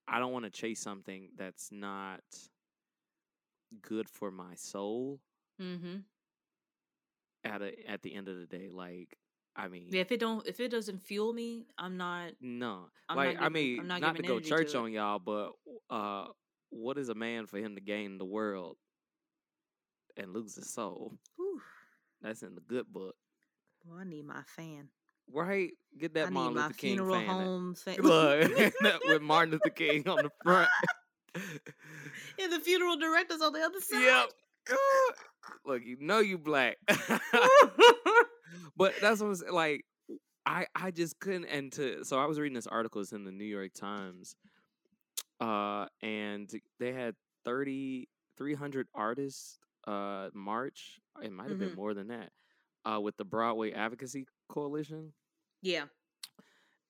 I 0.08 0.18
don't 0.18 0.32
want 0.32 0.44
to 0.46 0.50
chase 0.50 0.80
something 0.80 1.28
that's 1.36 1.70
not 1.72 2.20
good 3.82 4.08
for 4.08 4.30
my 4.30 4.54
soul 4.54 5.20
Mm-hmm. 5.60 5.96
at 7.44 7.62
a, 7.62 7.72
at 7.90 8.02
the 8.02 8.14
end 8.14 8.28
of 8.28 8.36
the 8.36 8.46
day. 8.46 8.68
Like 8.70 9.16
I 9.54 9.68
mean 9.68 9.88
Yeah. 9.90 10.02
If 10.02 10.12
it 10.12 10.20
don't, 10.20 10.46
if 10.46 10.60
it 10.60 10.70
doesn't 10.70 11.02
fuel 11.02 11.32
me, 11.32 11.66
I'm 11.78 11.96
not. 11.96 12.32
No, 12.40 12.88
I'm 13.08 13.16
like 13.16 13.36
not 13.36 13.44
I 13.44 13.48
mean, 13.48 13.80
I'm 13.80 13.86
not, 13.86 14.00
not 14.00 14.16
to 14.16 14.22
go 14.22 14.34
energy 14.34 14.50
to 14.50 14.56
church 14.56 14.74
on 14.74 14.92
y'all, 14.92 15.18
but 15.18 15.52
uh, 15.88 16.26
what 16.70 16.98
is 16.98 17.08
a 17.08 17.14
man 17.14 17.46
for 17.46 17.58
him 17.58 17.74
to 17.76 17.80
gain 17.80 18.18
the 18.18 18.24
world 18.26 18.76
and 20.16 20.32
lose 20.34 20.56
his 20.56 20.72
soul? 20.72 21.14
Whew, 21.36 21.60
That's 22.20 22.42
in 22.42 22.54
the 22.54 22.60
good 22.60 22.92
book, 22.92 23.14
boy, 23.84 23.96
I 24.00 24.04
need 24.04 24.26
my 24.26 24.42
fan. 24.46 24.88
Right? 25.32 25.70
Get 25.98 26.14
that 26.14 26.26
I 26.28 26.30
Martin 26.30 26.54
Luther 26.56 26.74
King 26.74 26.96
funeral 26.96 27.14
fan. 27.16 27.26
home 27.26 27.74
fan. 27.84 27.96
Look, 28.00 28.72
with 29.06 29.22
Martin 29.22 29.52
Luther 29.52 29.70
King 29.70 30.08
on 30.08 30.16
the 30.24 30.30
front. 30.42 30.68
and 31.34 32.52
the 32.52 32.60
funeral 32.60 32.96
director's 32.96 33.40
on 33.40 33.52
the 33.52 33.60
other 33.60 33.80
side. 33.80 34.00
yep. 34.02 34.30
Look, 35.64 35.82
you 35.84 35.96
know 36.00 36.18
you 36.18 36.38
black, 36.38 36.76
but 38.76 38.94
that's 39.00 39.20
what 39.20 39.28
I'm. 39.48 39.54
Like, 39.54 39.84
I 40.44 40.66
I 40.74 40.90
just 40.90 41.18
couldn't. 41.20 41.44
And 41.46 41.72
to 41.72 42.04
so 42.04 42.18
I 42.18 42.26
was 42.26 42.38
reading 42.38 42.54
this 42.54 42.66
article. 42.66 43.00
It's 43.00 43.12
in 43.12 43.24
the 43.24 43.32
New 43.32 43.44
York 43.44 43.72
Times, 43.74 44.34
uh, 45.40 45.86
and 46.02 46.50
they 46.80 46.92
had 46.92 47.14
30, 47.44 48.08
300 48.38 48.88
artists 48.94 49.58
uh 49.86 50.30
march. 50.34 50.98
It 51.22 51.32
might 51.32 51.48
have 51.48 51.58
Mhm. 51.58 51.60
been 51.60 51.74
more 51.76 51.94
than 51.94 52.08
that. 52.08 52.30
Uh, 52.84 53.00
with 53.00 53.16
the 53.16 53.24
Broadway 53.24 53.72
Advocacy 53.72 54.26
Coalition, 54.48 55.12
yeah. 55.62 55.84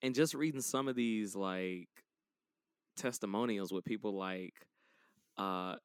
and 0.03 0.15
just 0.15 0.35
reading 0.35 0.61
some 0.61 0.89
of 0.89 0.97
these 0.97 1.35
like 1.37 1.89
testimonials 2.97 3.73
with 3.73 3.85
people 3.85 4.17
like 4.17 4.55
uh 5.37 5.77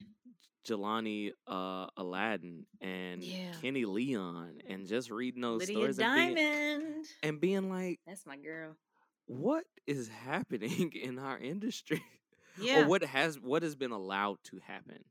Jelani 0.67 1.31
uh 1.47 1.87
Alladin 1.97 2.65
and 2.79 3.23
Yeah. 3.23 3.51
Kenny 3.61 3.85
Leon 3.85 4.59
and 4.69 4.87
just 4.87 5.09
reading 5.11 5.41
those 5.41 5.61
Lydia 5.61 5.75
stories 5.75 5.99
and 5.99 6.15
being, 6.15 6.35
Diamond. 6.35 7.05
and 7.23 7.41
being 7.41 7.69
like 7.69 7.99
That's 8.07 8.25
my 8.25 8.37
girl. 8.37 8.75
what 9.25 9.65
is 9.87 10.07
happening 10.07 10.91
in 11.03 11.19
our 11.19 11.37
industry 11.37 12.03
Yeah. 12.59 12.81
or 12.83 12.87
what 12.87 13.03
has 13.03 13.39
what 13.39 13.63
has 13.63 13.75
been 13.75 13.91
allowed 13.91 14.37
to 14.45 14.59
happen 14.65 15.03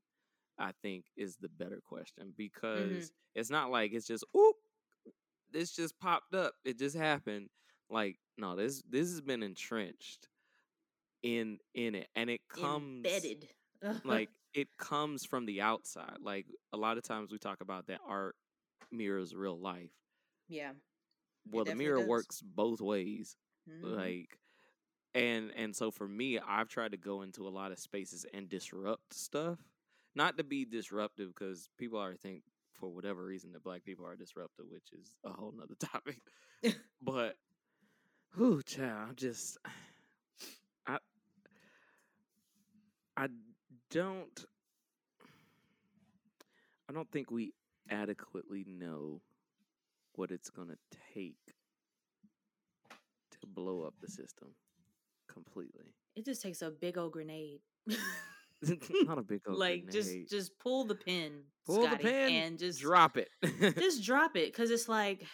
I 0.58 0.72
think 0.82 1.04
is 1.16 1.36
the 1.36 1.48
better 1.48 1.80
question 1.84 2.26
Mm-hmm. 2.28 2.36
because 2.36 3.12
it's 3.34 3.50
not 3.50 3.70
like 3.70 3.92
it's 3.92 4.06
just 4.06 4.24
oop 4.36 4.56
this 5.52 5.74
just 5.74 5.98
popped 6.00 6.34
up 6.34 6.54
it 6.64 6.78
just 6.78 6.96
happened 6.96 7.48
like 7.90 8.16
no 8.38 8.56
this 8.56 8.82
this 8.88 9.08
has 9.10 9.20
been 9.20 9.42
entrenched 9.42 10.28
in 11.22 11.58
in 11.74 11.94
it 11.94 12.08
and 12.16 12.30
it 12.30 12.40
comes 12.48 13.06
Embedded. 13.06 13.48
like 14.04 14.28
it 14.54 14.68
comes 14.78 15.24
from 15.24 15.46
the 15.46 15.60
outside 15.60 16.16
like 16.22 16.46
a 16.72 16.76
lot 16.76 16.96
of 16.96 17.02
times 17.02 17.30
we 17.32 17.38
talk 17.38 17.60
about 17.60 17.86
that 17.86 18.00
art 18.06 18.36
mirrors 18.90 19.34
real 19.34 19.58
life 19.58 19.90
yeah. 20.48 20.72
well 21.50 21.64
the 21.64 21.74
mirror 21.74 21.98
does. 21.98 22.08
works 22.08 22.42
both 22.42 22.80
ways 22.80 23.36
Mhm. 23.68 23.96
like 23.96 24.38
and 25.14 25.50
and 25.56 25.74
so 25.76 25.90
for 25.90 26.08
me 26.08 26.38
i've 26.38 26.68
tried 26.68 26.92
to 26.92 26.96
go 26.96 27.22
into 27.22 27.46
a 27.46 27.50
lot 27.50 27.72
of 27.72 27.78
spaces 27.78 28.24
and 28.32 28.48
disrupt 28.48 29.12
stuff 29.12 29.58
not 30.14 30.36
to 30.38 30.44
be 30.44 30.64
disruptive 30.64 31.28
because 31.28 31.68
people 31.78 31.98
already 31.98 32.18
think 32.18 32.42
for 32.80 32.88
whatever 32.88 33.24
reason 33.24 33.52
that 33.52 33.62
black 33.62 33.84
people 33.84 34.06
are 34.06 34.16
disruptive, 34.16 34.64
which 34.70 34.90
is 34.98 35.14
a 35.24 35.30
whole 35.30 35.52
nother 35.56 35.74
topic. 35.80 36.18
but 37.02 37.36
who 38.30 38.62
child, 38.62 39.08
I'm 39.10 39.16
just 39.16 39.58
I 40.86 40.98
I 43.16 43.28
don't 43.90 44.44
I 46.88 46.92
don't 46.92 47.10
think 47.12 47.30
we 47.30 47.52
adequately 47.90 48.64
know 48.66 49.20
what 50.14 50.30
it's 50.30 50.50
gonna 50.50 50.78
take 51.14 51.54
to 53.30 53.46
blow 53.46 53.82
up 53.82 53.94
the 54.00 54.08
system 54.08 54.48
completely. 55.32 55.94
It 56.16 56.24
just 56.24 56.42
takes 56.42 56.62
a 56.62 56.70
big 56.70 56.98
old 56.98 57.12
grenade. 57.12 57.60
Not 59.06 59.18
a 59.18 59.22
big 59.22 59.40
old 59.48 59.58
like 59.58 59.84
grenade. 59.86 59.92
just 59.92 60.30
just 60.30 60.58
pull 60.58 60.84
the 60.84 60.94
pin, 60.94 61.42
pull 61.66 61.84
Scotty, 61.84 62.02
the 62.02 62.08
pin 62.10 62.32
and 62.32 62.58
just 62.58 62.80
drop 62.80 63.16
it. 63.16 63.28
just 63.78 64.04
drop 64.04 64.36
it 64.36 64.52
because 64.52 64.70
it's 64.70 64.88
like 64.88 65.24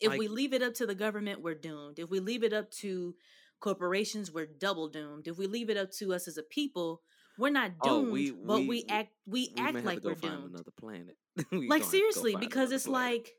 if 0.00 0.08
Like- 0.10 0.18
we 0.18 0.28
leave 0.28 0.52
it 0.52 0.62
up 0.62 0.74
to 0.74 0.86
the 0.86 0.94
government, 0.94 1.42
we're 1.42 1.54
doomed. 1.54 1.98
If 1.98 2.10
we 2.10 2.20
leave 2.20 2.42
it 2.44 2.52
up 2.52 2.70
to 2.82 3.14
corporations, 3.60 4.32
we're 4.32 4.46
double 4.46 4.88
doomed. 4.88 5.28
If 5.28 5.38
we 5.38 5.46
leave 5.46 5.70
it 5.70 5.76
up 5.76 5.90
to 5.98 6.12
us 6.12 6.26
as 6.26 6.36
a 6.38 6.42
people, 6.42 7.00
we're 7.38 7.50
not 7.50 7.72
Oh, 7.82 8.00
doomed, 8.02 8.12
we- 8.12 8.30
but 8.32 8.58
we- 8.60 8.66
we 8.68 8.84
act 8.88 9.12
we, 9.26 9.52
we 9.56 9.62
act 9.62 9.84
like 9.84 10.02
we're 10.04 10.14
doomed. 10.14 10.50
another 10.54 10.72
planet. 10.78 11.16
Like 11.36 11.44
have 11.52 11.68
to 11.70 11.78
go 11.78 11.84
seriously, 11.90 12.36
because 12.36 12.72
it's 12.72 12.86
planet. 12.86 13.12
like 13.24 13.32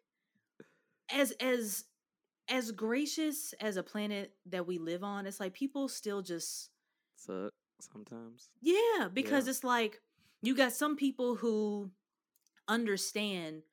as 1.12 1.32
as 1.40 1.84
as 2.50 2.72
gracious 2.72 3.54
as 3.62 3.78
a 3.78 3.84
planet 3.84 4.34
that 4.48 4.66
we 4.68 4.78
live 4.78 5.04
on, 5.04 5.26
it's 5.26 5.40
like 5.40 5.54
people 5.54 5.88
still 5.88 6.22
just 6.22 6.70
suck 7.16 7.52
sometimes. 7.92 8.50
Yeah, 8.62 9.10
because 9.14 9.46
Yeah. 9.46 9.52
it's 9.52 9.64
like 9.64 10.02
you 10.42 10.56
got 10.56 10.74
some 10.74 10.96
people 10.96 11.36
who 11.36 11.92
understand 12.68 13.64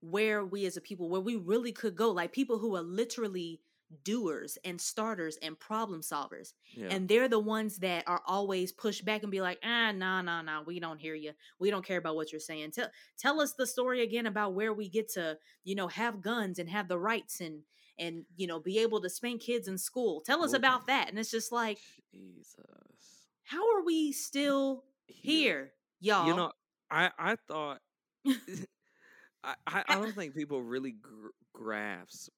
where 0.00 0.44
we 0.44 0.66
as 0.66 0.76
a 0.76 0.80
people, 0.80 1.08
where 1.08 1.20
we 1.20 1.36
really 1.36 1.72
could 1.72 1.96
go. 1.96 2.10
Like 2.10 2.32
people 2.32 2.58
who 2.58 2.76
are 2.76 2.82
literally 2.82 3.60
doers 4.04 4.58
and 4.64 4.78
starters 4.80 5.38
and 5.40 5.58
problem 5.58 6.02
solvers. 6.02 6.52
Yeah. 6.74 6.88
And 6.90 7.08
they're 7.08 7.28
the 7.28 7.38
ones 7.38 7.78
that 7.78 8.04
are 8.06 8.20
always 8.26 8.70
pushed 8.70 9.04
back 9.04 9.22
and 9.22 9.30
be 9.32 9.40
like, 9.40 9.58
ah, 9.64 9.92
nah, 9.92 10.20
nah, 10.20 10.42
nah, 10.42 10.62
we 10.62 10.78
don't 10.78 11.00
hear 11.00 11.14
you. 11.14 11.32
We 11.58 11.70
don't 11.70 11.84
care 11.84 11.96
about 11.98 12.14
what 12.14 12.30
you're 12.30 12.40
saying. 12.40 12.72
Tell 12.72 12.88
tell 13.18 13.40
us 13.40 13.54
the 13.54 13.66
story 13.66 14.02
again 14.02 14.26
about 14.26 14.54
where 14.54 14.74
we 14.74 14.88
get 14.88 15.08
to, 15.14 15.38
you 15.64 15.74
know, 15.74 15.88
have 15.88 16.20
guns 16.20 16.58
and 16.58 16.68
have 16.68 16.88
the 16.88 16.98
rights 16.98 17.40
and 17.40 17.62
and 17.98 18.24
you 18.36 18.46
know 18.46 18.60
be 18.60 18.78
able 18.78 19.00
to 19.00 19.10
spank 19.10 19.40
kids 19.40 19.68
in 19.68 19.78
school. 19.78 20.20
Tell 20.20 20.44
us 20.44 20.52
Ooh. 20.52 20.56
about 20.56 20.86
that. 20.86 21.08
And 21.08 21.18
it's 21.18 21.30
just 21.30 21.50
like, 21.50 21.78
Jesus. 22.12 23.17
How 23.48 23.76
are 23.76 23.82
we 23.82 24.12
still 24.12 24.84
here, 25.06 25.72
y'all? 26.00 26.26
You 26.26 26.36
know, 26.36 26.52
I 26.90 27.10
I 27.18 27.36
thought 27.48 27.80
I, 29.44 29.54
I 29.66 29.94
don't 29.94 30.14
think 30.14 30.34
people 30.34 30.62
really 30.62 30.92
gr- 30.92 31.28
grasp 31.54 32.32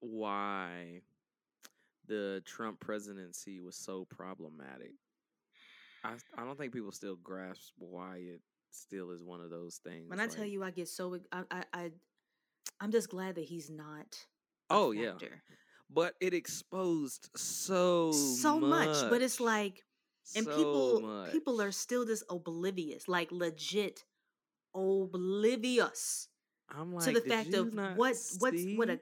why 0.00 1.00
the 2.06 2.42
Trump 2.44 2.78
presidency 2.80 3.60
was 3.60 3.76
so 3.76 4.06
problematic. 4.10 4.92
I 6.04 6.14
I 6.36 6.44
don't 6.44 6.58
think 6.58 6.74
people 6.74 6.92
still 6.92 7.16
grasp 7.16 7.72
why 7.78 8.16
it 8.18 8.42
still 8.70 9.12
is 9.12 9.22
one 9.22 9.40
of 9.40 9.50
those 9.50 9.80
things. 9.82 10.10
when 10.10 10.20
I 10.20 10.26
tell 10.26 10.44
you, 10.44 10.62
I 10.62 10.70
get 10.70 10.88
so 10.88 11.18
I 11.32 11.42
I, 11.50 11.64
I 11.72 11.90
I'm 12.80 12.92
just 12.92 13.08
glad 13.08 13.36
that 13.36 13.44
he's 13.44 13.70
not. 13.70 14.26
a 14.70 14.74
oh 14.74 14.90
yeah, 14.90 15.12
but 15.90 16.14
it 16.20 16.34
exposed 16.34 17.30
so 17.34 18.12
so 18.12 18.60
much. 18.60 19.08
But 19.08 19.22
it's 19.22 19.40
like, 19.40 19.84
and 20.36 20.44
so 20.44 20.56
people 20.56 21.00
much. 21.00 21.32
people 21.32 21.60
are 21.60 21.72
still 21.72 22.04
just 22.04 22.24
oblivious, 22.30 23.08
like 23.08 23.30
legit 23.32 24.04
oblivious 24.74 26.28
I'm 26.68 26.94
like, 26.94 27.04
to 27.04 27.12
the 27.12 27.20
fact 27.20 27.54
of 27.54 27.74
what 27.74 27.96
what 27.96 28.16
what's 28.38 28.64
what 28.76 28.90
a 28.90 28.98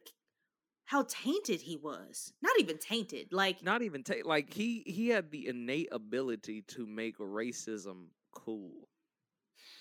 how 0.85 1.05
tainted 1.09 1.61
he 1.62 1.77
was. 1.77 2.33
Not 2.43 2.59
even 2.59 2.79
tainted, 2.79 3.33
like 3.33 3.62
not 3.62 3.83
even 3.83 4.03
take 4.03 4.27
like 4.27 4.53
he 4.53 4.83
he 4.87 5.09
had 5.09 5.31
the 5.31 5.49
innate 5.49 5.89
ability 5.93 6.62
to 6.68 6.87
make 6.87 7.18
racism 7.18 8.09
cool. 8.33 8.89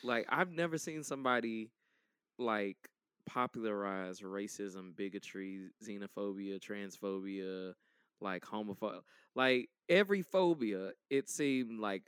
Like 0.04 0.26
I've 0.30 0.52
never 0.52 0.78
seen 0.78 1.04
somebody 1.04 1.72
like 2.38 2.78
popularize 3.26 4.22
racism, 4.22 4.96
bigotry, 4.96 5.70
xenophobia, 5.86 6.60
transphobia, 6.60 7.74
like 8.22 8.44
homophobia. 8.46 9.02
Like 9.36 9.70
every 9.90 10.22
phobia, 10.22 10.92
it 11.10 11.30
seemed 11.30 11.80
like 11.80 12.04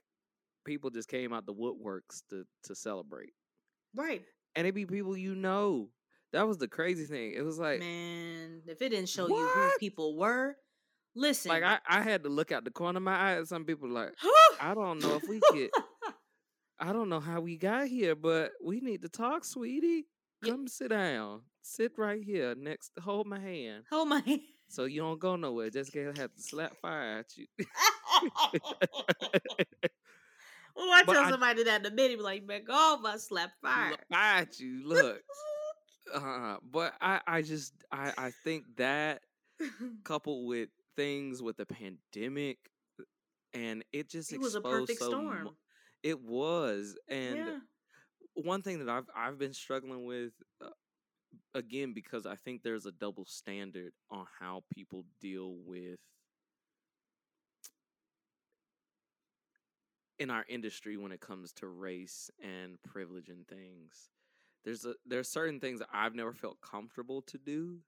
people 0.65 0.89
just 0.89 1.09
came 1.09 1.33
out 1.33 1.45
the 1.45 1.53
woodworks 1.53 2.21
to 2.29 2.45
to 2.63 2.75
celebrate. 2.75 3.33
right, 3.95 4.23
And 4.55 4.65
it 4.67 4.73
be 4.73 4.85
people 4.85 5.17
you 5.17 5.35
know. 5.35 5.89
That 6.31 6.47
was 6.47 6.57
the 6.57 6.67
crazy 6.67 7.05
thing. 7.05 7.33
It 7.35 7.43
was 7.43 7.59
like 7.59 7.79
man. 7.79 8.61
If 8.65 8.81
it 8.81 8.89
didn't 8.89 9.09
show 9.09 9.27
you 9.27 9.47
who 9.47 9.69
people 9.79 10.17
were, 10.17 10.55
listen. 11.15 11.49
like 11.49 11.63
I, 11.63 11.79
I 11.87 12.01
had 12.01 12.23
to 12.23 12.29
look 12.29 12.51
out 12.51 12.63
the 12.65 12.71
corner 12.71 12.97
of 12.97 13.03
my 13.03 13.15
eye 13.15 13.33
at 13.37 13.47
some 13.47 13.65
people 13.65 13.87
like 13.89 14.13
I 14.59 14.73
don't 14.73 14.99
know 14.99 15.15
if 15.15 15.27
we 15.29 15.39
could 15.51 15.69
I 16.79 16.91
don't 16.91 17.07
know 17.07 17.19
how 17.19 17.39
we 17.39 17.55
got 17.55 17.87
here, 17.87 18.15
but 18.15 18.51
we 18.63 18.81
need 18.81 19.03
to 19.03 19.09
talk, 19.09 19.45
sweetie. 19.45 20.07
Yeah. 20.43 20.51
Come 20.51 20.67
sit 20.67 20.89
down. 20.89 21.41
Sit 21.61 21.93
right 21.97 22.21
here 22.21 22.55
next. 22.55 22.91
Hold 22.99 23.27
my 23.27 23.39
hand, 23.39 23.83
Hold 23.91 24.09
my 24.09 24.19
hand. 24.25 24.41
So 24.73 24.85
you 24.85 25.01
don't 25.01 25.19
go 25.19 25.35
nowhere. 25.35 25.69
Just 25.69 25.93
gonna 25.93 26.13
have 26.17 26.33
to 26.33 26.41
slap 26.41 26.75
fire 26.81 27.19
at 27.19 27.37
you. 27.37 27.45
Oh, 30.75 30.89
I 30.91 31.03
But 31.05 31.13
tell 31.13 31.23
I- 31.25 31.29
somebody 31.29 31.63
that 31.65 31.81
in 31.81 31.85
a 31.91 31.95
minute, 31.95 32.17
be 32.17 32.23
like, 32.23 32.43
man, 32.45 32.63
go 32.65 32.99
I 33.05 33.17
slap 33.17 33.51
fire. 33.61 33.95
Fire 34.11 34.41
at 34.41 34.59
you. 34.59 34.87
Look, 34.87 35.21
uh, 36.13 36.57
but 36.63 36.93
I, 36.99 37.21
I 37.27 37.41
just, 37.43 37.73
I, 37.91 38.11
I 38.17 38.31
think 38.43 38.65
that 38.77 39.21
coupled 40.03 40.47
with 40.47 40.69
things 40.95 41.43
with 41.43 41.57
the 41.57 41.67
pandemic, 41.67 42.57
and 43.53 43.83
it 43.93 44.09
just 44.09 44.33
it 44.33 44.41
was 44.41 44.55
a 44.55 44.61
perfect 44.61 44.97
so 44.99 45.09
storm. 45.09 45.43
mu- 45.43 45.49
It 46.01 46.19
was, 46.19 46.97
and 47.07 47.37
yeah. 47.37 47.59
one 48.33 48.63
thing 48.63 48.79
that 48.79 48.89
I've 48.89 49.05
I've 49.15 49.37
been 49.37 49.53
struggling 49.53 50.07
with 50.07 50.31
uh, 50.59 50.69
again 51.53 51.93
because 51.93 52.25
I 52.25 52.35
think 52.35 52.63
there's 52.63 52.85
a 52.85 52.91
double 52.91 53.25
standard 53.25 53.93
on 54.09 54.25
how 54.39 54.63
people 54.73 55.05
deal 55.21 55.55
with 55.65 55.99
in 60.19 60.29
our 60.29 60.45
industry 60.47 60.97
when 60.97 61.11
it 61.11 61.21
comes 61.21 61.51
to 61.53 61.67
race 61.67 62.29
and 62.41 62.81
privilege 62.83 63.29
and 63.29 63.47
things. 63.47 64.09
There's 64.63 64.85
a 64.85 64.93
there's 65.05 65.27
certain 65.27 65.59
things 65.59 65.79
that 65.79 65.89
I've 65.93 66.15
never 66.15 66.33
felt 66.33 66.61
comfortable 66.61 67.21
to 67.23 67.37
do. 67.37 67.79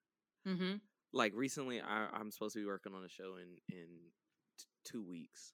Mm-hmm. 0.48 0.76
Like 1.14 1.34
recently, 1.36 1.82
I, 1.82 2.08
I'm 2.14 2.32
supposed 2.32 2.54
to 2.54 2.60
be 2.60 2.66
working 2.66 2.94
on 2.94 3.06
a 3.06 3.10
show 3.10 3.36
in 3.38 3.76
in 3.76 3.88
t- 4.60 4.66
two 4.84 5.04
weeks, 5.04 5.54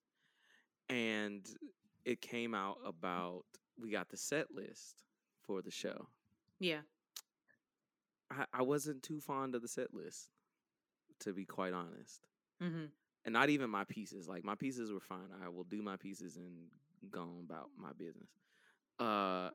and 0.90 1.46
it 2.06 2.22
came 2.22 2.56
out 2.56 2.78
about 2.86 3.44
we 3.80 3.92
got 3.92 4.10
the 4.10 4.18
set 4.18 4.48
list 4.52 5.04
for 5.44 5.62
the 5.62 5.72
show. 5.72 6.08
Yeah. 6.60 6.82
I, 8.32 8.46
I 8.54 8.62
wasn't 8.64 9.04
too 9.04 9.20
fond 9.20 9.56
of 9.56 9.62
the 9.62 9.68
set 9.68 9.94
list, 9.94 10.30
to 11.22 11.34
be 11.34 11.46
quite 11.46 11.74
honest. 11.74 12.22
Mm-hmm. 12.64 12.86
And 13.26 13.34
not 13.34 13.50
even 13.50 13.70
my 13.70 13.84
pieces. 13.84 14.28
Like 14.28 14.44
my 14.44 14.56
pieces 14.56 14.92
were 14.92 15.00
fine. 15.00 15.30
I 15.44 15.50
will 15.50 15.64
do 15.66 15.82
my 15.82 15.98
pieces 15.98 16.38
and 16.38 16.68
go 17.12 17.28
about 17.44 17.70
my 17.78 17.92
business. 17.98 18.30
Uh 19.00 19.50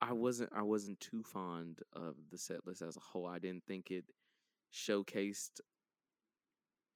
I 0.00 0.12
wasn't 0.12 0.50
I 0.54 0.62
wasn't 0.62 1.00
too 1.00 1.22
fond 1.24 1.80
of 1.92 2.14
the 2.30 2.38
set 2.38 2.66
list 2.66 2.82
as 2.82 2.96
a 2.96 3.00
whole. 3.00 3.26
I 3.26 3.38
didn't 3.40 3.64
think 3.66 3.90
it 3.90 4.04
showcased 4.72 5.60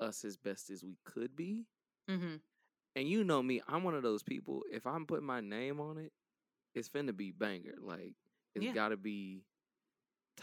us 0.00 0.24
as 0.24 0.36
best 0.36 0.70
as 0.70 0.84
we 0.84 0.96
could 1.04 1.34
be. 1.36 1.64
Mm-hmm. 2.10 2.36
And 2.94 3.08
you 3.08 3.24
know 3.24 3.42
me, 3.42 3.62
I'm 3.68 3.84
one 3.84 3.94
of 3.94 4.02
those 4.02 4.22
people. 4.22 4.62
If 4.70 4.86
I'm 4.86 5.06
putting 5.06 5.26
my 5.26 5.40
name 5.40 5.80
on 5.80 5.98
it, 5.98 6.12
it's 6.74 6.88
finna 6.88 7.16
be 7.16 7.30
banger. 7.32 7.74
Like 7.80 8.14
it's 8.54 8.64
Yeah. 8.64 8.72
gotta 8.72 8.96
be 8.96 9.44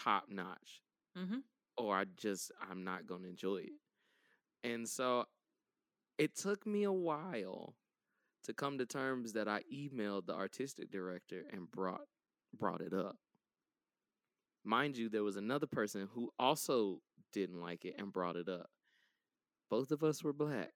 top 0.02 0.26
notch. 0.30 0.82
Mm-hmm. 1.18 1.40
or 1.78 1.96
I 1.98 2.06
just 2.18 2.52
I'm 2.70 2.84
not 2.84 3.08
going 3.08 3.24
to 3.24 3.30
enjoy 3.30 3.58
it. 3.58 3.80
And 4.64 4.88
so 4.88 5.26
it 6.18 6.36
took 6.36 6.66
me 6.68 6.84
a 6.84 6.92
while 6.92 7.74
to 8.44 8.54
come 8.54 8.78
to 8.78 8.86
terms 8.86 9.34
that 9.34 9.48
I 9.48 9.62
emailed 9.74 10.26
the 10.28 10.34
artistic 10.36 10.92
director 10.92 11.44
and 11.52 11.70
brought 11.72 12.02
brought 12.58 12.82
it 12.82 12.94
up. 12.94 13.16
Mind 14.64 14.98
you, 14.98 15.10
there 15.10 15.24
was 15.24 15.36
another 15.38 15.68
person 15.68 16.08
who 16.14 16.30
also 16.38 17.00
didn't 17.34 17.62
like 17.62 17.86
it 17.86 17.96
and 17.98 18.12
brought 18.14 18.36
it 18.36 18.50
up. 18.50 18.70
Both 19.70 19.92
of 19.92 20.04
us 20.04 20.24
were 20.24 20.34
black. 20.34 20.72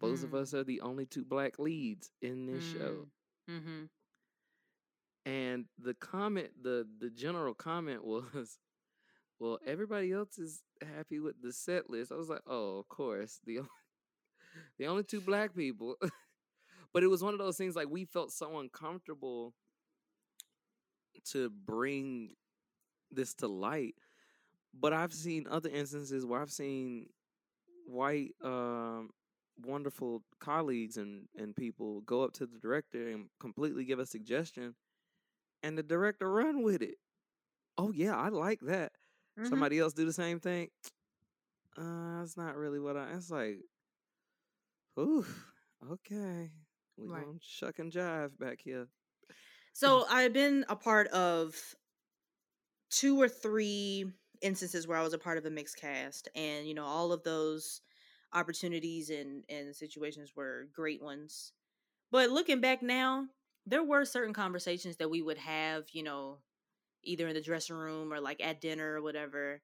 Both 0.00 0.22
of 0.24 0.30
Mm. 0.30 0.40
us 0.42 0.54
are 0.54 0.64
the 0.64 0.80
only 0.80 1.06
two 1.06 1.24
black 1.24 1.58
leads 1.58 2.10
in 2.22 2.46
this 2.46 2.64
show. 2.64 3.06
Mm-hmm. 3.48 3.84
And 5.28 5.66
the 5.78 5.92
comment, 5.92 6.48
the 6.62 6.86
the 7.00 7.10
general 7.10 7.52
comment 7.52 8.02
was, 8.04 8.58
"Well, 9.38 9.58
everybody 9.66 10.10
else 10.10 10.38
is 10.38 10.62
happy 10.96 11.20
with 11.20 11.42
the 11.42 11.52
set 11.52 11.90
list." 11.90 12.10
I 12.12 12.16
was 12.16 12.30
like, 12.30 12.40
"Oh, 12.46 12.78
of 12.78 12.88
course, 12.88 13.38
the 13.44 13.58
only, 13.58 13.70
the 14.78 14.86
only 14.86 15.04
two 15.04 15.20
black 15.20 15.54
people." 15.54 15.96
but 16.94 17.02
it 17.02 17.08
was 17.08 17.22
one 17.22 17.34
of 17.34 17.38
those 17.38 17.58
things 17.58 17.76
like 17.76 17.90
we 17.90 18.06
felt 18.06 18.32
so 18.32 18.58
uncomfortable 18.58 19.52
to 21.32 21.50
bring 21.50 22.30
this 23.10 23.34
to 23.34 23.48
light. 23.48 23.96
But 24.72 24.94
I've 24.94 25.12
seen 25.12 25.46
other 25.50 25.68
instances 25.68 26.24
where 26.24 26.40
I've 26.40 26.50
seen 26.50 27.08
white 27.86 28.32
um 28.42 29.10
wonderful 29.64 30.22
colleagues 30.40 30.96
and 30.96 31.26
and 31.36 31.54
people 31.54 32.00
go 32.02 32.22
up 32.22 32.32
to 32.32 32.46
the 32.46 32.58
director 32.58 33.08
and 33.08 33.26
completely 33.40 33.84
give 33.84 33.98
a 33.98 34.06
suggestion 34.06 34.74
and 35.62 35.76
the 35.78 35.82
director 35.82 36.30
run 36.30 36.62
with 36.62 36.82
it. 36.82 36.96
Oh 37.78 37.92
yeah, 37.92 38.16
I 38.16 38.28
like 38.30 38.60
that. 38.62 38.92
Mhm. 39.36 39.68
Somebody 39.68 39.78
else 39.78 39.94
do 39.94 40.06
the 40.06 40.12
same 40.12 40.40
thing. 40.40 40.70
Uh, 41.76 42.20
that's 42.20 42.36
not 42.36 42.56
really 42.56 42.80
what 42.80 42.96
I. 42.96 43.12
It's 43.14 43.30
like, 43.30 43.60
ooh, 44.98 45.24
okay, 45.82 46.52
we 46.96 47.08
Right. 47.08 47.28
gonna 47.28 47.38
shuck 47.40 47.78
and 47.78 47.90
jive 47.92 48.36
back 48.38 48.60
here. 48.60 48.88
So 49.72 50.04
I've 50.08 50.32
been 50.32 50.64
a 50.68 50.76
part 50.76 51.06
of 51.08 51.74
two 52.90 53.20
or 53.20 53.28
three 53.28 54.12
instances 54.40 54.86
where 54.86 54.98
I 54.98 55.02
was 55.02 55.12
a 55.12 55.18
part 55.18 55.38
of 55.38 55.46
a 55.46 55.50
mixed 55.50 55.76
cast, 55.78 56.28
and 56.34 56.66
you 56.66 56.74
know 56.74 56.84
all 56.84 57.12
of 57.12 57.22
those 57.22 57.80
opportunities 58.32 59.10
and 59.10 59.44
and 59.48 59.74
situations 59.74 60.34
were 60.36 60.68
great 60.72 61.02
ones. 61.02 61.52
But 62.10 62.30
looking 62.30 62.60
back 62.60 62.82
now, 62.82 63.28
there 63.70 63.84
were 63.84 64.04
certain 64.04 64.34
conversations 64.34 64.96
that 64.98 65.10
we 65.10 65.22
would 65.22 65.38
have, 65.38 65.86
you 65.92 66.02
know, 66.02 66.40
either 67.04 67.28
in 67.28 67.34
the 67.34 67.42
dressing 67.42 67.76
room 67.76 68.12
or 68.12 68.20
like 68.20 68.40
at 68.42 68.60
dinner 68.60 68.94
or 68.94 69.02
whatever, 69.02 69.62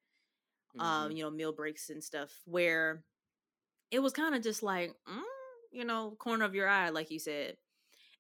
um, 0.79 1.11
Mhm. 1.11 1.17
you 1.17 1.25
know, 1.25 1.31
meal 1.31 1.53
breaks 1.53 1.91
and 1.91 2.05
stuff, 2.05 2.43
where 2.47 3.05
it 3.91 4.01
was 4.01 4.13
kind 4.13 4.35
of 4.35 4.43
just 4.43 4.63
like, 4.63 4.95
mm, 5.09 5.23
you 5.73 5.85
know, 5.85 6.13
corner 6.19 6.45
of 6.45 6.55
your 6.55 6.69
eye, 6.69 6.91
like 6.91 7.11
you 7.11 7.19
said. 7.19 7.57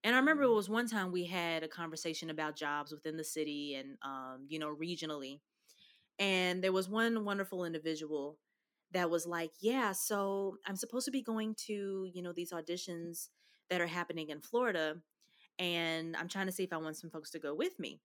And 0.04 0.14
I 0.16 0.18
remember 0.20 0.44
it 0.44 0.48
Mhm. 0.48 0.54
was 0.54 0.70
one 0.70 0.88
time 0.88 1.12
we 1.12 1.24
had 1.26 1.64
a 1.64 1.68
conversation 1.68 2.30
about 2.30 2.56
jobs 2.56 2.92
within 2.92 3.16
the 3.16 3.24
city 3.24 3.74
and, 3.76 3.98
um, 4.02 4.46
you 4.48 4.58
know, 4.58 4.74
regionally. 4.74 5.40
And 6.18 6.62
there 6.62 6.72
was 6.72 6.88
one 6.88 7.24
wonderful 7.24 7.64
individual 7.64 8.38
that 8.92 9.10
was 9.10 9.26
like, 9.26 9.52
yeah, 9.60 9.92
so 9.92 10.58
I'm 10.66 10.76
supposed 10.76 11.06
to 11.06 11.10
be 11.10 11.22
going 11.22 11.54
to, 11.66 12.08
you 12.12 12.22
know, 12.22 12.32
these 12.32 12.52
auditions 12.52 13.30
that 13.70 13.80
are 13.80 13.86
happening 13.86 14.28
in 14.30 14.40
Florida. 14.40 15.02
And 15.58 16.16
I'm 16.16 16.28
trying 16.28 16.46
to 16.46 16.52
see 16.52 16.64
if 16.64 16.72
I 16.72 16.78
want 16.78 16.96
some 16.96 17.10
folks 17.10 17.30
to 17.32 17.38
go 17.38 17.54
with 17.54 17.78
me. 17.78 18.00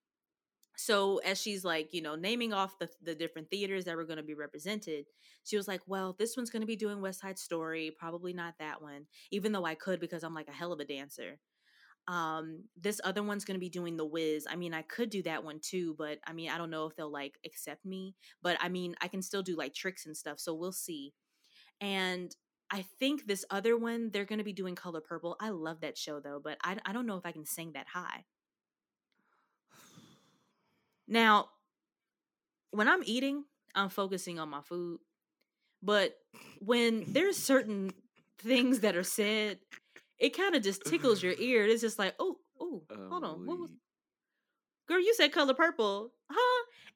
So 0.78 1.18
as 1.20 1.42
she's 1.42 1.66
like, 1.66 1.94
you 1.94 2.02
know, 2.02 2.16
naming 2.16 2.54
off 2.54 2.80
the 2.80 2.90
the 3.02 3.16
different 3.16 3.50
theaters 3.50 3.86
that 3.86 3.98
were 3.98 4.06
going 4.06 4.18
to 4.18 4.24
be 4.24 4.34
represented, 4.34 5.06
she 5.44 5.58
was 5.58 5.68
like, 5.68 5.82
"Well, 5.88 6.16
this 6.18 6.38
one's 6.38 6.50
going 6.50 6.62
to 6.62 6.68
be 6.68 6.78
doing 6.78 7.02
West 7.02 7.20
Side 7.20 7.38
Story, 7.38 7.92
probably 7.98 8.32
not 8.34 8.56
that 8.60 8.82
one, 8.82 9.08
even 9.32 9.52
though 9.52 9.66
I 9.66 9.76
could 9.76 10.00
because 10.00 10.24
I'm 10.24 10.34
like 10.34 10.48
a 10.48 10.54
hell 10.54 10.72
of 10.72 10.80
a 10.80 10.86
dancer. 10.86 11.40
Um, 12.08 12.64
this 12.76 13.00
other 13.04 13.22
one's 13.24 13.46
going 13.46 13.56
to 13.56 13.60
be 13.60 13.70
doing 13.70 13.98
The 13.98 14.06
Wiz. 14.06 14.48
I 14.50 14.56
mean, 14.56 14.74
I 14.74 14.82
could 14.82 15.10
do 15.12 15.22
that 15.24 15.44
one 15.44 15.60
too, 15.62 15.96
but 15.98 16.20
I 16.26 16.34
mean, 16.34 16.50
I 16.50 16.58
don't 16.58 16.72
know 16.72 16.88
if 16.88 16.96
they'll 16.96 17.12
like 17.12 17.36
accept 17.46 17.86
me, 17.86 18.16
but 18.42 18.58
I 18.62 18.70
mean, 18.70 18.96
I 19.02 19.08
can 19.10 19.22
still 19.22 19.44
do 19.44 19.56
like 19.56 19.74
tricks 19.76 20.06
and 20.08 20.18
stuff, 20.18 20.40
so 20.40 20.54
we'll 20.56 20.72
see. 20.72 21.14
And 21.82 22.36
I 22.72 22.86
think 23.00 23.26
this 23.26 23.46
other 23.50 23.78
one, 23.78 24.12
they're 24.12 24.26
going 24.26 24.40
to 24.40 24.46
be 24.46 24.54
doing 24.54 24.76
Color 24.76 25.02
Purple. 25.02 25.36
I 25.40 25.50
love 25.50 25.82
that 25.82 25.98
show 25.98 26.20
though, 26.20 26.40
but 26.44 26.58
I 26.64 26.78
I 26.86 26.94
don't 26.94 27.06
know 27.08 27.18
if 27.18 27.26
I 27.26 27.32
can 27.32 27.46
sing 27.46 27.74
that 27.74 27.88
high. 27.88 28.26
Now, 31.08 31.50
when 32.72 32.88
I'm 32.88 33.02
eating, 33.06 33.46
I'm 33.74 33.90
focusing 33.90 34.40
on 34.40 34.50
my 34.50 34.62
food. 34.62 35.00
But 35.82 36.16
when 36.60 37.06
there's 37.08 37.38
certain 37.38 37.92
things 38.38 38.82
that 38.82 38.96
are 38.96 39.04
said, 39.04 39.60
it 40.20 40.36
kind 40.38 40.56
of 40.56 40.62
just 40.62 40.86
tickles 40.86 41.24
your 41.24 41.34
ear. 41.40 41.66
It's 41.66 41.82
just 41.82 41.98
like, 41.98 42.14
oh, 42.20 42.38
oh, 42.60 42.84
hold 43.10 43.24
on. 43.24 43.46
What 43.46 43.60
was 43.60 43.72
girl, 44.88 45.00
you 45.00 45.14
said 45.16 45.32
color 45.32 45.54
purple, 45.54 46.12
huh? 46.30 46.49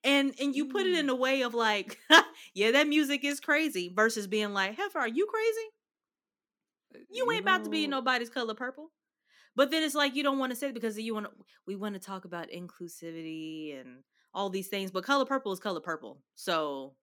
And 0.03 0.33
and 0.39 0.53
you 0.55 0.65
put 0.65 0.85
it 0.85 0.95
Mm. 0.95 0.99
in 0.99 1.09
a 1.09 1.15
way 1.15 1.41
of 1.43 1.53
like, 1.53 1.97
yeah, 2.53 2.71
that 2.71 2.87
music 2.87 3.23
is 3.23 3.39
crazy, 3.39 3.91
versus 3.95 4.27
being 4.27 4.53
like, 4.53 4.75
Heifer, 4.75 4.99
are 4.99 5.07
you 5.07 5.25
crazy? 5.25 7.05
You 7.09 7.31
ain't 7.31 7.41
about 7.41 7.63
to 7.63 7.69
be 7.69 7.87
nobody's 7.87 8.29
color 8.29 8.53
purple. 8.53 8.91
But 9.55 9.71
then 9.71 9.83
it's 9.83 9.95
like 9.95 10.15
you 10.15 10.23
don't 10.23 10.39
want 10.39 10.51
to 10.51 10.55
say 10.55 10.67
it 10.69 10.73
because 10.73 10.97
you 10.99 11.13
want 11.13 11.27
to. 11.27 11.31
We 11.65 11.75
want 11.75 11.93
to 11.95 11.99
talk 11.99 12.25
about 12.25 12.49
inclusivity 12.49 13.79
and 13.79 14.03
all 14.33 14.49
these 14.49 14.67
things, 14.67 14.91
but 14.91 15.03
color 15.03 15.25
purple 15.25 15.51
is 15.53 15.59
color 15.59 15.79
purple. 15.79 16.21
So 16.35 16.95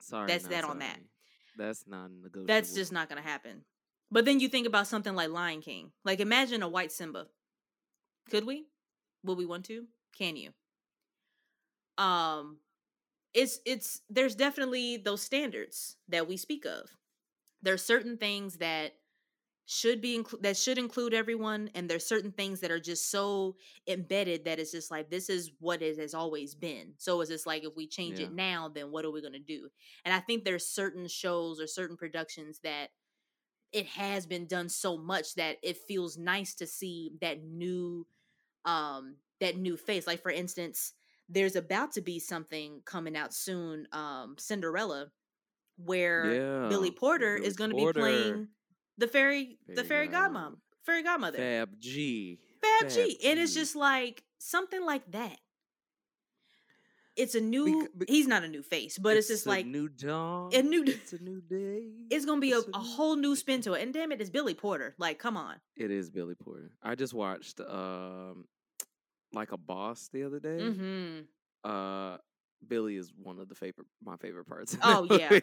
Sorry, 0.00 0.26
that's 0.26 0.46
that 0.48 0.64
on 0.64 0.78
that. 0.78 0.98
That's 1.58 1.84
not 1.86 2.10
negotiable. 2.10 2.46
that's 2.46 2.72
just 2.74 2.92
not 2.92 3.08
going 3.08 3.20
to 3.22 3.28
happen. 3.28 3.64
But 4.10 4.24
then 4.24 4.40
you 4.40 4.48
think 4.48 4.66
about 4.66 4.86
something 4.86 5.14
like 5.14 5.30
Lion 5.30 5.60
King. 5.60 5.90
Like 6.04 6.20
imagine 6.20 6.62
a 6.62 6.68
white 6.68 6.92
Simba. 6.92 7.26
Could 8.30 8.44
we? 8.46 8.66
would 9.24 9.38
we 9.38 9.46
want 9.46 9.64
to? 9.66 9.84
Can 10.16 10.36
you? 10.36 10.50
Um 11.98 12.58
it's 13.34 13.60
it's 13.66 14.02
there's 14.10 14.34
definitely 14.36 14.98
those 14.98 15.22
standards 15.22 15.98
that 16.08 16.28
we 16.28 16.36
speak 16.36 16.66
of. 16.66 16.90
There's 17.62 17.84
certain 17.84 18.18
things 18.18 18.58
that 18.58 18.94
should 19.66 20.00
be 20.00 20.18
inclu- 20.18 20.42
that 20.42 20.56
should 20.56 20.78
include 20.78 21.14
everyone 21.14 21.70
and 21.74 21.88
there's 21.88 22.06
certain 22.06 22.32
things 22.32 22.60
that 22.60 22.70
are 22.72 22.80
just 22.80 23.10
so 23.10 23.56
embedded 23.86 24.44
that 24.44 24.58
it's 24.58 24.72
just 24.72 24.90
like 24.90 25.10
this 25.10 25.30
is 25.30 25.52
what 25.60 25.82
it 25.82 25.98
has 25.98 26.14
always 26.14 26.54
been. 26.54 26.94
So 26.98 27.20
it's 27.20 27.30
just 27.30 27.46
like 27.46 27.64
if 27.64 27.74
we 27.76 27.86
change 27.88 28.18
Yeah. 28.18 28.20
it 28.20 28.32
now 28.32 28.68
then 28.68 28.90
what 28.92 29.04
are 29.04 29.10
we 29.12 29.20
going 29.22 29.34
to 29.34 29.38
do? 29.38 29.70
And 30.04 30.14
I 30.14 30.20
think 30.20 30.44
there's 30.44 30.66
certain 30.66 31.08
shows 31.08 31.60
or 31.60 31.66
certain 31.68 31.96
productions 31.96 32.60
that 32.64 32.90
it 33.72 33.86
has 33.86 34.26
been 34.26 34.46
done 34.46 34.68
so 34.68 34.96
much 34.98 35.34
that 35.34 35.58
it 35.62 35.78
feels 35.78 36.18
nice 36.18 36.54
to 36.56 36.66
see 36.66 37.12
that 37.20 37.42
new 37.42 38.06
um 38.64 39.16
that 39.40 39.56
new 39.56 39.76
face 39.76 40.06
like 40.06 40.22
for 40.22 40.30
instance 40.30 40.94
there's 41.32 41.56
about 41.56 41.92
to 41.92 42.00
be 42.00 42.18
something 42.18 42.82
coming 42.84 43.16
out 43.16 43.32
soon 43.34 43.86
um 43.92 44.36
cinderella 44.38 45.08
where 45.76 46.32
yeah. 46.32 46.68
billy 46.68 46.90
porter 46.90 47.36
Billy 47.36 47.48
is 47.48 47.56
going 47.56 47.70
to 47.70 47.76
be 47.76 47.92
playing 47.92 48.48
the 48.98 49.08
fairy 49.08 49.58
the 49.66 49.82
Fairy 49.84 50.06
fairy 50.06 50.08
godmom 50.08 50.56
fairy 50.84 51.02
godmother 51.02 51.38
Fab 51.38 51.78
G. 51.78 52.38
Fab 52.62 52.90
G. 52.90 53.18
And 53.24 53.38
it's 53.38 53.54
just 53.54 53.76
like 53.76 54.22
something 54.38 54.84
like 54.84 55.10
that. 55.12 55.36
It's 57.14 57.34
a 57.34 57.40
new. 57.40 57.88
he's 58.08 58.26
not 58.26 58.42
a 58.42 58.48
new 58.48 58.62
face, 58.62 58.96
but 58.96 59.18
it's, 59.18 59.28
just 59.28 59.44
a 59.44 59.48
like 59.50 59.66
new 59.66 59.86
dawn. 59.88 60.50
a 60.54 60.62
new 60.62 60.82
It's 60.86 61.12
a 61.12 61.22
new 61.22 61.42
day. 61.42 62.06
it's 62.10 62.24
gonna 62.24 62.40
be 62.40 62.52
a, 62.52 62.58
it's 62.60 62.68
a 62.72 62.78
whole 62.78 63.16
new 63.16 63.36
spin 63.36 63.60
to 63.62 63.74
it. 63.74 63.82
And 63.82 63.92
damn 63.92 64.12
it, 64.12 64.20
it's 64.20 64.30
Billy 64.30 64.54
Porter. 64.54 64.94
Like, 64.98 65.18
come 65.18 65.36
on. 65.36 65.56
It 65.76 65.90
is 65.90 66.08
Billy 66.08 66.34
Porter. 66.34 66.70
I 66.82 66.94
just 66.94 67.12
watched 67.12 67.60
um 67.60 68.46
like 69.32 69.52
a 69.52 69.56
boss 69.56 70.08
the 70.12 70.24
other 70.24 70.40
day. 70.40 70.58
Mm-hmm. 70.60 71.20
Uh 71.64 72.18
Billy 72.66 72.96
is 72.96 73.12
one 73.20 73.38
of 73.38 73.48
the 73.48 73.54
favorite 73.54 73.86
my 74.04 74.16
favorite 74.16 74.46
parts. 74.46 74.76
Oh, 74.82 75.06
yeah. 75.10 75.40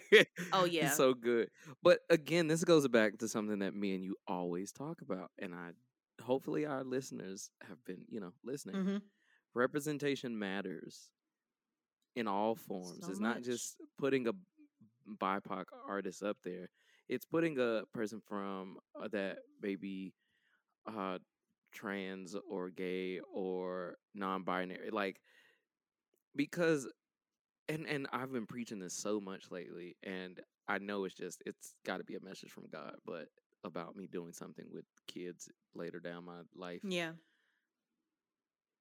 Oh, 0.54 0.64
He's 0.66 0.74
yeah. 0.74 0.90
so 0.92 1.14
good. 1.14 1.50
But 1.84 2.00
again, 2.10 2.48
this 2.48 2.64
goes 2.64 2.88
back 2.88 3.18
to 3.20 3.28
something 3.28 3.60
that 3.60 3.76
me 3.76 3.94
and 3.96 4.04
you 4.04 4.16
always 4.28 4.72
talk 4.72 5.02
about. 5.02 5.32
And 5.38 5.54
I 5.54 5.72
hopefully 6.22 6.66
our 6.66 6.84
listeners 6.84 7.50
have 7.68 7.84
been, 7.86 8.06
you 8.10 8.20
know, 8.20 8.34
listening. 8.44 8.76
Mm-hmm. 8.76 8.98
Representation 9.54 10.38
matters 10.38 11.10
in 12.16 12.28
all 12.28 12.56
forms. 12.56 13.00
So 13.02 13.10
it's 13.10 13.20
not 13.20 13.42
just 13.42 13.76
putting 13.98 14.28
a 14.28 14.34
BIPOC 15.22 15.66
artist 15.88 16.24
up 16.24 16.38
there. 16.44 16.70
It's 17.08 17.26
putting 17.26 17.58
a 17.60 17.82
person 17.94 18.22
from 18.28 18.78
uh, 19.02 19.08
that 19.12 19.38
maybe 19.62 20.14
uh 20.88 21.18
trans 21.72 22.36
or 22.50 22.70
gay 22.70 23.20
or 23.34 23.96
non-binary 24.16 24.90
like 24.92 25.20
because 26.36 26.88
and 27.68 27.86
and 27.88 28.08
I've 28.12 28.32
been 28.32 28.46
preaching 28.48 28.80
this 28.80 28.94
so 28.94 29.20
much 29.20 29.52
lately 29.52 29.96
and 30.04 30.40
I 30.68 30.78
know 30.80 31.06
it's 31.06 31.16
just 31.16 31.42
it's 31.46 31.74
got 31.86 31.98
to 31.98 32.04
be 32.04 32.16
a 32.16 32.24
message 32.24 32.52
from 32.52 32.66
God 32.72 32.96
but 33.06 33.28
about 33.64 33.96
me 33.96 34.08
doing 34.12 34.34
something 34.34 34.66
with 34.72 34.86
kids 35.08 35.50
later 35.76 36.00
down 36.00 36.26
my 36.26 36.42
life 36.56 36.80
Yeah. 36.84 37.12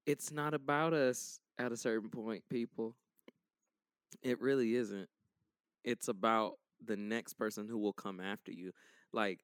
it's 0.07 0.31
not 0.33 0.55
about 0.55 0.93
us 0.95 1.41
at 1.59 1.73
a 1.73 1.77
certain 1.77 2.09
point, 2.09 2.45
people. 2.49 2.95
It 4.23 4.41
really 4.41 4.75
isn't. 4.77 5.09
It's 5.85 6.09
about 6.09 6.53
the 6.85 6.97
next 6.97 7.35
person 7.35 7.67
who 7.69 7.79
will 7.79 7.93
come 7.93 8.21
after 8.21 8.53
you. 8.53 8.73
Like 9.13 9.41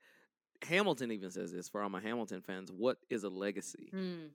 Hamilton 0.62 1.10
even 1.12 1.30
says 1.30 1.52
this 1.52 1.68
for 1.68 1.82
all 1.82 1.88
my 1.90 2.00
Hamilton 2.00 2.40
fans. 2.40 2.70
What 2.72 2.98
is 3.10 3.24
a 3.24 3.28
legacy? 3.28 3.90
Mm. 3.92 4.30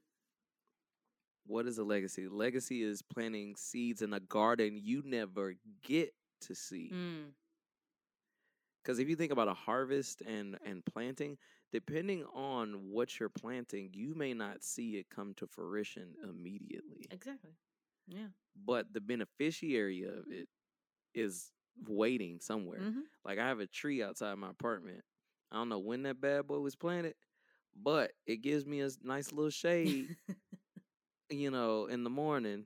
What 1.45 1.65
is 1.67 1.78
a 1.80 1.84
legacy? 1.84 2.28
Legacy 2.28 2.84
is 2.84 3.01
planting 3.01 3.55
seeds 3.55 4.01
in 4.01 4.13
a 4.13 4.20
garden 4.20 4.78
you 4.82 5.01
never 5.05 5.55
get 5.82 6.13
to 6.41 6.53
see. 6.55 6.91
Mm. 6.93 7.34
Because 8.84 8.99
if 8.99 9.09
you 9.09 9.15
think 9.15 9.32
about 9.32 9.47
a 9.47 9.53
harvest 9.53 10.22
and 10.22 10.57
and 10.65 10.84
planting, 10.86 11.38
depending 11.72 12.24
on 12.34 12.89
what 12.89 13.20
you're 13.20 13.30
planting, 13.30 13.89
you 13.93 14.13
may 14.15 14.34
not 14.34 14.63
see 14.63 14.97
it 14.97 15.09
come 15.09 15.34
to 15.36 15.47
fruition 15.47 16.15
immediately. 16.24 17.07
Exactly. 17.11 17.51
Yeah. 18.07 18.28
but 18.65 18.91
the 18.91 19.01
beneficiary 19.01 20.03
of 20.03 20.26
it 20.32 20.49
is 21.13 21.51
waiting 21.88 22.39
somewhere. 22.39 22.80
Mhm. 22.82 23.03
Like 23.24 23.39
I 23.39 23.47
have 23.47 23.59
a 23.59 23.67
tree 23.67 24.01
outside 24.03 24.36
my 24.36 24.49
apartment. 24.49 25.03
I 25.51 25.57
don't 25.57 25.69
know 25.69 25.79
when 25.79 26.03
that 26.03 26.21
bad 26.21 26.47
boy 26.47 26.59
was 26.59 26.75
planted, 26.75 27.15
but 27.81 28.11
it 28.25 28.37
gives 28.41 28.65
me 28.65 28.81
a 28.81 28.89
nice 29.03 29.31
little 29.31 29.49
shade 29.49 30.15
you 31.29 31.51
know, 31.51 31.85
in 31.85 32.03
the 32.03 32.09
morning 32.09 32.65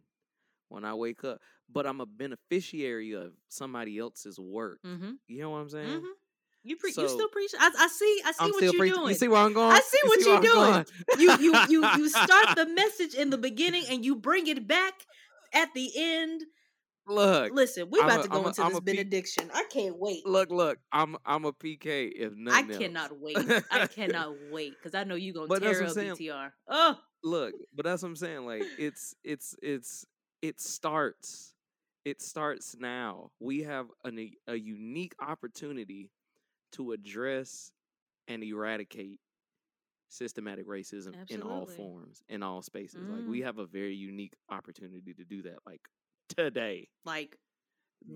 when 0.70 0.86
I 0.86 0.94
wake 0.94 1.24
up, 1.24 1.40
but 1.72 1.86
I'm 1.86 2.02
a 2.02 2.06
beneficiary 2.06 3.14
of 3.14 3.34
somebody 3.50 4.00
else's 4.00 4.40
work. 4.40 4.80
Mm-hmm. 4.86 5.12
You 5.28 5.42
know 5.42 5.50
what 5.52 5.58
I'm 5.60 5.70
saying? 5.70 5.88
Mm-hmm. 5.88 6.06
You 6.66 6.78
pre- 6.78 6.94
you 6.96 7.10
still 7.10 7.28
preach. 7.28 7.52
I, 7.60 7.72
I 7.78 7.88
see. 7.90 8.22
I 8.26 8.32
see 8.32 8.38
I'm 8.40 8.52
what 8.52 8.64
you're 8.64 8.74
preaching. 8.74 8.96
doing. 8.98 9.10
You 9.10 9.16
see 9.16 9.28
where 9.28 9.42
I'm 9.42 9.52
going? 9.54 9.74
I 9.76 9.80
see 9.82 10.00
You 10.02 10.10
what 10.10 10.20
where 10.20 10.44
you're 10.44 10.54
doing. 10.74 10.86
you 11.20 11.38
you 11.52 11.60
you 11.70 11.88
you 11.98 12.10
start 12.10 12.56
the 12.56 12.66
message 12.74 13.16
in 13.16 13.32
the 13.32 13.38
beginning 13.38 13.84
and 13.90 14.06
you 14.06 14.16
bring 14.16 14.48
it 14.48 14.66
back 14.66 14.94
at 15.54 15.74
the 15.74 15.92
end. 15.94 16.44
Look, 17.06 17.52
Listen, 17.54 17.90
we're 17.90 18.04
about 18.04 18.22
a- 18.22 18.24
to 18.24 18.30
go 18.30 18.44
a- 18.44 18.48
into 18.48 18.64
I'm 18.64 18.72
this 18.72 18.80
benediction. 18.80 19.50
I 19.54 19.66
can't 19.70 19.98
wait. 19.98 20.26
look, 20.26 20.50
look. 20.52 20.80
I'm 20.92 21.18
I'm 21.26 21.44
a 21.46 21.52
PK 21.52 22.12
if 22.16 22.32
I 22.50 22.62
else. 22.62 22.78
cannot 22.78 23.20
wait. 23.20 23.38
I 23.72 23.88
cannot 23.94 24.36
wait 24.52 24.74
because 24.78 24.96
I 24.96 25.04
know 25.04 25.16
you're 25.16 25.34
gonna 25.34 25.48
But 25.48 25.62
tear 25.62 25.84
up 25.84 25.90
saying. 25.92 26.16
BTR. 26.16 26.52
Oh, 26.70 26.98
look 27.26 27.54
but 27.74 27.86
that's 27.86 28.04
what 28.04 28.10
i'm 28.10 28.18
saying 28.18 28.46
like 28.46 28.64
it's 28.78 29.16
it's 29.24 29.56
it's 29.64 30.06
it 30.42 30.60
starts 30.60 31.54
it 32.04 32.22
starts 32.22 32.76
now 32.78 33.32
we 33.40 33.64
have 33.64 33.86
an, 34.04 34.20
e- 34.20 34.38
a 34.46 34.56
unique 34.56 35.14
opportunity 35.22 36.12
to 36.74 36.92
address 36.92 37.72
and 38.28 38.44
eradicate 38.44 39.22
systematic 40.10 40.68
racism 40.68 41.14
in 41.30 41.42
all 41.42 41.66
forms 41.66 42.22
in 42.28 42.44
all 42.44 42.62
spaces 42.62 43.08
like 43.08 43.26
we 43.26 43.40
Mm. 43.40 43.46
have 43.46 43.58
a 43.58 43.66
very 43.66 43.96
unique 43.96 44.34
opportunity 44.50 45.14
to 45.14 45.24
do 45.24 45.42
that 45.44 45.60
like 45.66 45.82
today 46.36 46.88
like 47.06 47.38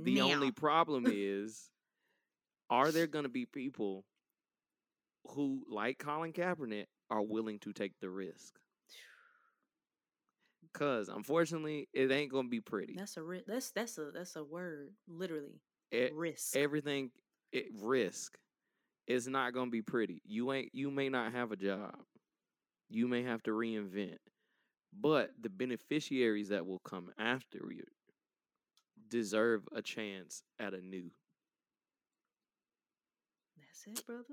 the 0.03 0.15
now. 0.15 0.31
only 0.31 0.51
problem 0.51 1.05
is 1.07 1.69
are 2.69 2.91
there 2.91 3.07
going 3.07 3.23
to 3.23 3.29
be 3.29 3.45
people 3.45 4.03
who 5.29 5.61
like 5.69 5.97
colin 5.99 6.33
kaepernick 6.33 6.85
are 7.09 7.21
willing 7.21 7.59
to 7.59 7.73
take 7.73 7.93
the 8.01 8.09
risk 8.09 8.53
Cause 10.73 11.09
unfortunately, 11.09 11.87
it 11.93 12.11
ain't 12.11 12.31
gonna 12.31 12.49
be 12.49 12.59
pretty. 12.61 12.93
That's 12.95 13.17
a 13.17 13.23
ri- 13.23 13.43
that's 13.47 13.71
that's 13.71 13.97
a 13.97 14.11
that's 14.13 14.35
a 14.35 14.43
word, 14.43 14.91
literally. 15.07 15.61
E- 15.93 16.09
Risk. 16.13 16.55
everything, 16.55 17.09
it, 17.51 17.65
risk, 17.81 18.37
is 19.07 19.27
not 19.27 19.53
gonna 19.53 19.71
be 19.71 19.81
pretty. 19.81 20.21
You 20.25 20.51
ain't. 20.51 20.69
You 20.73 20.91
may 20.91 21.09
not 21.09 21.31
have 21.31 21.51
a 21.51 21.55
job. 21.55 21.95
You 22.89 23.07
may 23.07 23.23
have 23.23 23.41
to 23.43 23.51
reinvent. 23.51 24.17
But 24.99 25.31
the 25.41 25.49
beneficiaries 25.49 26.49
that 26.49 26.67
will 26.67 26.79
come 26.79 27.09
after 27.17 27.59
you 27.71 27.83
deserve 29.09 29.67
a 29.75 29.81
chance 29.81 30.43
at 30.59 30.73
a 30.73 30.81
new. 30.81 31.11
that's 33.57 33.99
it, 33.99 34.05
brother. 34.05 34.23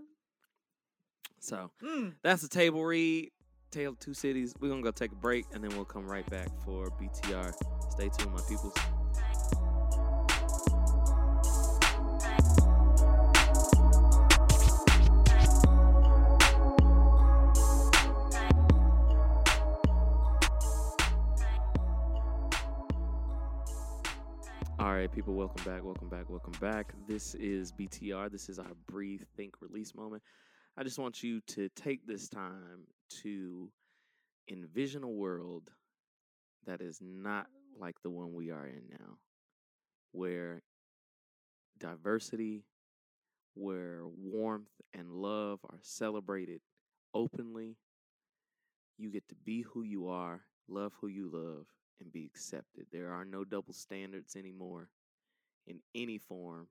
So 1.40 1.70
Mm. 1.82 2.14
that's 2.22 2.42
the 2.42 2.48
table 2.48 2.84
read. 2.84 3.30
Tale 3.70 3.90
of 3.90 3.98
Two 3.98 4.14
Cities. 4.14 4.54
We're 4.60 4.68
gonna 4.68 4.82
go 4.82 4.90
take 4.92 5.12
a 5.12 5.16
break 5.16 5.46
and 5.52 5.62
then 5.62 5.74
we'll 5.76 5.84
come 5.84 6.06
right 6.06 6.28
back 6.30 6.48
for 6.64 6.90
BTR. 6.90 7.52
Stay 7.90 8.08
tuned, 8.08 8.32
my 8.32 8.40
peoples. 8.48 8.72
All 24.84 24.92
right, 24.92 25.10
people, 25.10 25.32
welcome 25.32 25.64
back, 25.64 25.82
welcome 25.82 26.10
back, 26.10 26.28
welcome 26.28 26.52
back. 26.60 26.92
This 27.08 27.34
is 27.36 27.72
BTR. 27.72 28.30
This 28.30 28.50
is 28.50 28.58
our 28.58 28.74
breathe, 28.86 29.22
think, 29.34 29.54
release 29.62 29.94
moment. 29.94 30.22
I 30.76 30.82
just 30.82 30.98
want 30.98 31.22
you 31.22 31.40
to 31.46 31.70
take 31.70 32.06
this 32.06 32.28
time 32.28 32.84
to 33.22 33.70
envision 34.50 35.02
a 35.02 35.08
world 35.08 35.70
that 36.66 36.82
is 36.82 36.98
not 37.00 37.46
like 37.80 37.96
the 38.02 38.10
one 38.10 38.34
we 38.34 38.50
are 38.50 38.66
in 38.66 38.82
now, 38.90 39.16
where 40.12 40.62
diversity, 41.78 42.66
where 43.54 44.02
warmth 44.04 44.68
and 44.92 45.10
love 45.10 45.60
are 45.70 45.78
celebrated 45.80 46.60
openly. 47.14 47.78
You 48.98 49.10
get 49.10 49.26
to 49.30 49.34
be 49.46 49.62
who 49.62 49.82
you 49.82 50.08
are, 50.08 50.42
love 50.68 50.92
who 51.00 51.06
you 51.06 51.30
love, 51.32 51.64
and 52.00 52.12
be 52.12 52.24
accepted. 52.24 52.86
There 52.92 53.12
are 53.12 53.24
no 53.24 53.44
double 53.44 53.72
standards 53.72 54.36
anymore 54.36 54.88
in 55.66 55.80
any 55.94 56.18
form. 56.18 56.68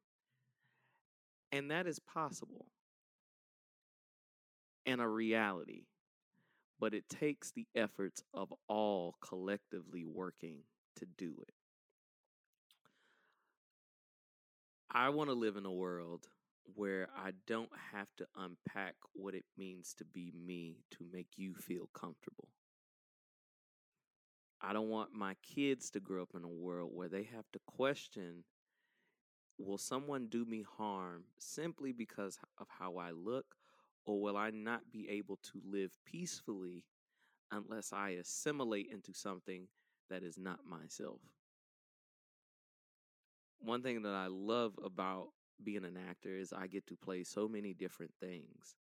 And 1.52 1.72
that 1.72 1.88
is 1.88 2.00
possible 2.00 2.66
and 4.86 5.02
a 5.02 5.08
reality, 5.08 5.86
but 6.80 6.94
it 6.94 7.08
takes 7.10 7.52
the 7.52 7.68
efforts 7.76 8.24
of 8.34 8.54
all 8.68 9.16
collectively 9.22 10.06
working 10.06 10.60
to 10.98 11.06
do 11.18 11.34
it. 11.42 11.54
I 14.92 15.10
want 15.10 15.30
to 15.30 15.36
live 15.36 15.56
in 15.56 15.66
a 15.66 15.72
world 15.72 16.28
where 16.76 17.08
I 17.18 17.32
don't 17.48 17.72
have 17.94 18.08
to 18.18 18.28
unpack 18.38 18.96
what 19.14 19.34
it 19.34 19.46
means 19.58 19.94
to 19.98 20.06
be 20.06 20.32
me 20.46 20.78
to 20.92 21.06
make 21.12 21.30
you 21.36 21.56
feel 21.56 21.90
comfortable. 21.94 22.50
I 24.64 24.72
don't 24.72 24.90
want 24.90 25.14
my 25.14 25.36
kids 25.44 25.90
to 25.92 26.00
grow 26.00 26.22
up 26.22 26.30
in 26.36 26.44
a 26.46 26.48
world 26.48 26.92
where 26.94 27.10
they 27.10 27.24
have 27.24 27.46
to 27.52 27.60
question 27.68 28.46
will 29.60 29.78
someone 29.78 30.28
do 30.28 30.46
me 30.46 30.66
harm 30.78 31.26
simply 31.38 31.92
because 31.92 32.40
of 32.58 32.68
how 32.70 32.98
I 32.98 33.12
look, 33.12 33.46
or 34.06 34.22
will 34.22 34.38
I 34.38 34.50
not 34.50 34.92
be 34.92 35.10
able 35.10 35.38
to 35.52 35.62
live 35.64 35.92
peacefully 36.06 36.86
unless 37.52 37.94
I 37.94 38.12
assimilate 38.12 38.90
into 38.92 39.14
something 39.14 39.68
that 40.10 40.24
is 40.24 40.38
not 40.38 40.60
myself? 40.66 41.20
One 43.60 43.84
thing 43.84 44.02
that 44.04 44.14
I 44.14 44.28
love 44.28 44.74
about 44.84 45.30
being 45.64 45.86
an 45.86 45.98
actor 46.10 46.36
is 46.36 46.52
I 46.52 46.68
get 46.68 46.88
to 46.88 46.96
play 46.96 47.24
so 47.24 47.48
many 47.48 47.74
different 47.74 48.14
things. 48.20 48.76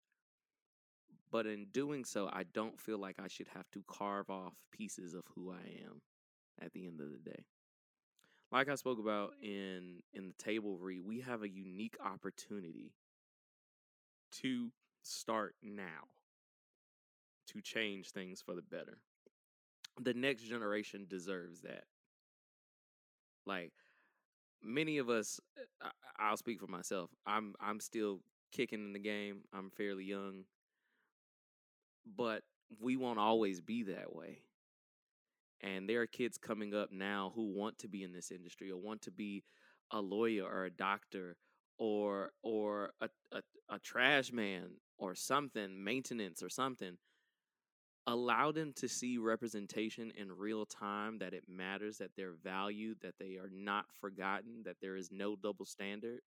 But 1.31 1.45
in 1.45 1.67
doing 1.71 2.05
so, 2.05 2.29
I 2.31 2.43
don't 2.43 2.79
feel 2.79 2.97
like 2.97 3.19
I 3.19 3.27
should 3.27 3.49
have 3.49 3.69
to 3.71 3.83
carve 3.87 4.29
off 4.29 4.53
pieces 4.71 5.13
of 5.13 5.23
who 5.35 5.51
I 5.51 5.85
am 5.85 6.01
at 6.61 6.73
the 6.73 6.87
end 6.87 7.01
of 7.01 7.11
the 7.11 7.19
day. 7.19 7.45
Like 8.51 8.67
I 8.67 8.75
spoke 8.75 8.99
about 8.99 9.33
in 9.41 10.01
in 10.13 10.27
the 10.27 10.43
table 10.43 10.77
read, 10.79 11.01
we 11.05 11.21
have 11.21 11.43
a 11.43 11.49
unique 11.49 11.97
opportunity 12.03 12.93
to 14.41 14.71
start 15.03 15.55
now 15.61 16.07
to 17.47 17.61
change 17.61 18.11
things 18.11 18.41
for 18.41 18.55
the 18.55 18.61
better. 18.61 18.97
The 20.01 20.13
next 20.13 20.43
generation 20.43 21.05
deserves 21.07 21.61
that. 21.61 21.83
Like 23.45 23.71
many 24.63 24.97
of 24.97 25.09
us 25.09 25.39
uh, 25.83 25.89
I, 26.19 26.29
I'll 26.29 26.37
speak 26.37 26.59
for 26.59 26.67
myself. 26.67 27.11
I'm 27.25 27.53
I'm 27.59 27.79
still 27.79 28.21
kicking 28.51 28.83
in 28.83 28.93
the 28.93 28.99
game. 28.99 29.41
I'm 29.53 29.69
fairly 29.69 30.05
young. 30.05 30.45
But 32.15 32.43
we 32.79 32.97
won't 32.97 33.19
always 33.19 33.61
be 33.61 33.83
that 33.83 34.15
way. 34.15 34.39
And 35.61 35.89
there 35.89 36.01
are 36.01 36.07
kids 36.07 36.37
coming 36.37 36.73
up 36.73 36.91
now 36.91 37.33
who 37.35 37.53
want 37.53 37.77
to 37.79 37.87
be 37.87 38.03
in 38.03 38.13
this 38.13 38.31
industry 38.31 38.71
or 38.71 38.77
want 38.77 39.01
to 39.03 39.11
be 39.11 39.43
a 39.91 39.99
lawyer 39.99 40.45
or 40.45 40.65
a 40.65 40.71
doctor 40.71 41.35
or 41.77 42.31
or 42.43 42.91
a, 43.01 43.09
a, 43.31 43.41
a 43.69 43.79
trash 43.79 44.31
man 44.31 44.69
or 44.97 45.15
something, 45.15 45.83
maintenance 45.83 46.41
or 46.43 46.49
something. 46.49 46.97
Allow 48.07 48.51
them 48.51 48.73
to 48.77 48.87
see 48.87 49.17
representation 49.17 50.11
in 50.15 50.31
real 50.31 50.65
time 50.65 51.19
that 51.19 51.33
it 51.33 51.43
matters, 51.47 51.97
that 51.97 52.11
they're 52.15 52.33
valued, 52.43 52.97
that 53.01 53.15
they 53.19 53.35
are 53.35 53.51
not 53.53 53.85
forgotten, 53.99 54.63
that 54.65 54.77
there 54.81 54.95
is 54.95 55.09
no 55.11 55.35
double 55.35 55.65
standard. 55.65 56.21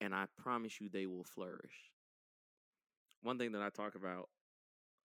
And 0.00 0.14
I 0.14 0.26
promise 0.36 0.80
you 0.80 0.88
they 0.88 1.06
will 1.06 1.24
flourish. 1.24 1.90
One 3.22 3.38
thing 3.38 3.52
that 3.52 3.62
I 3.62 3.70
talk 3.70 3.94
about 3.94 4.28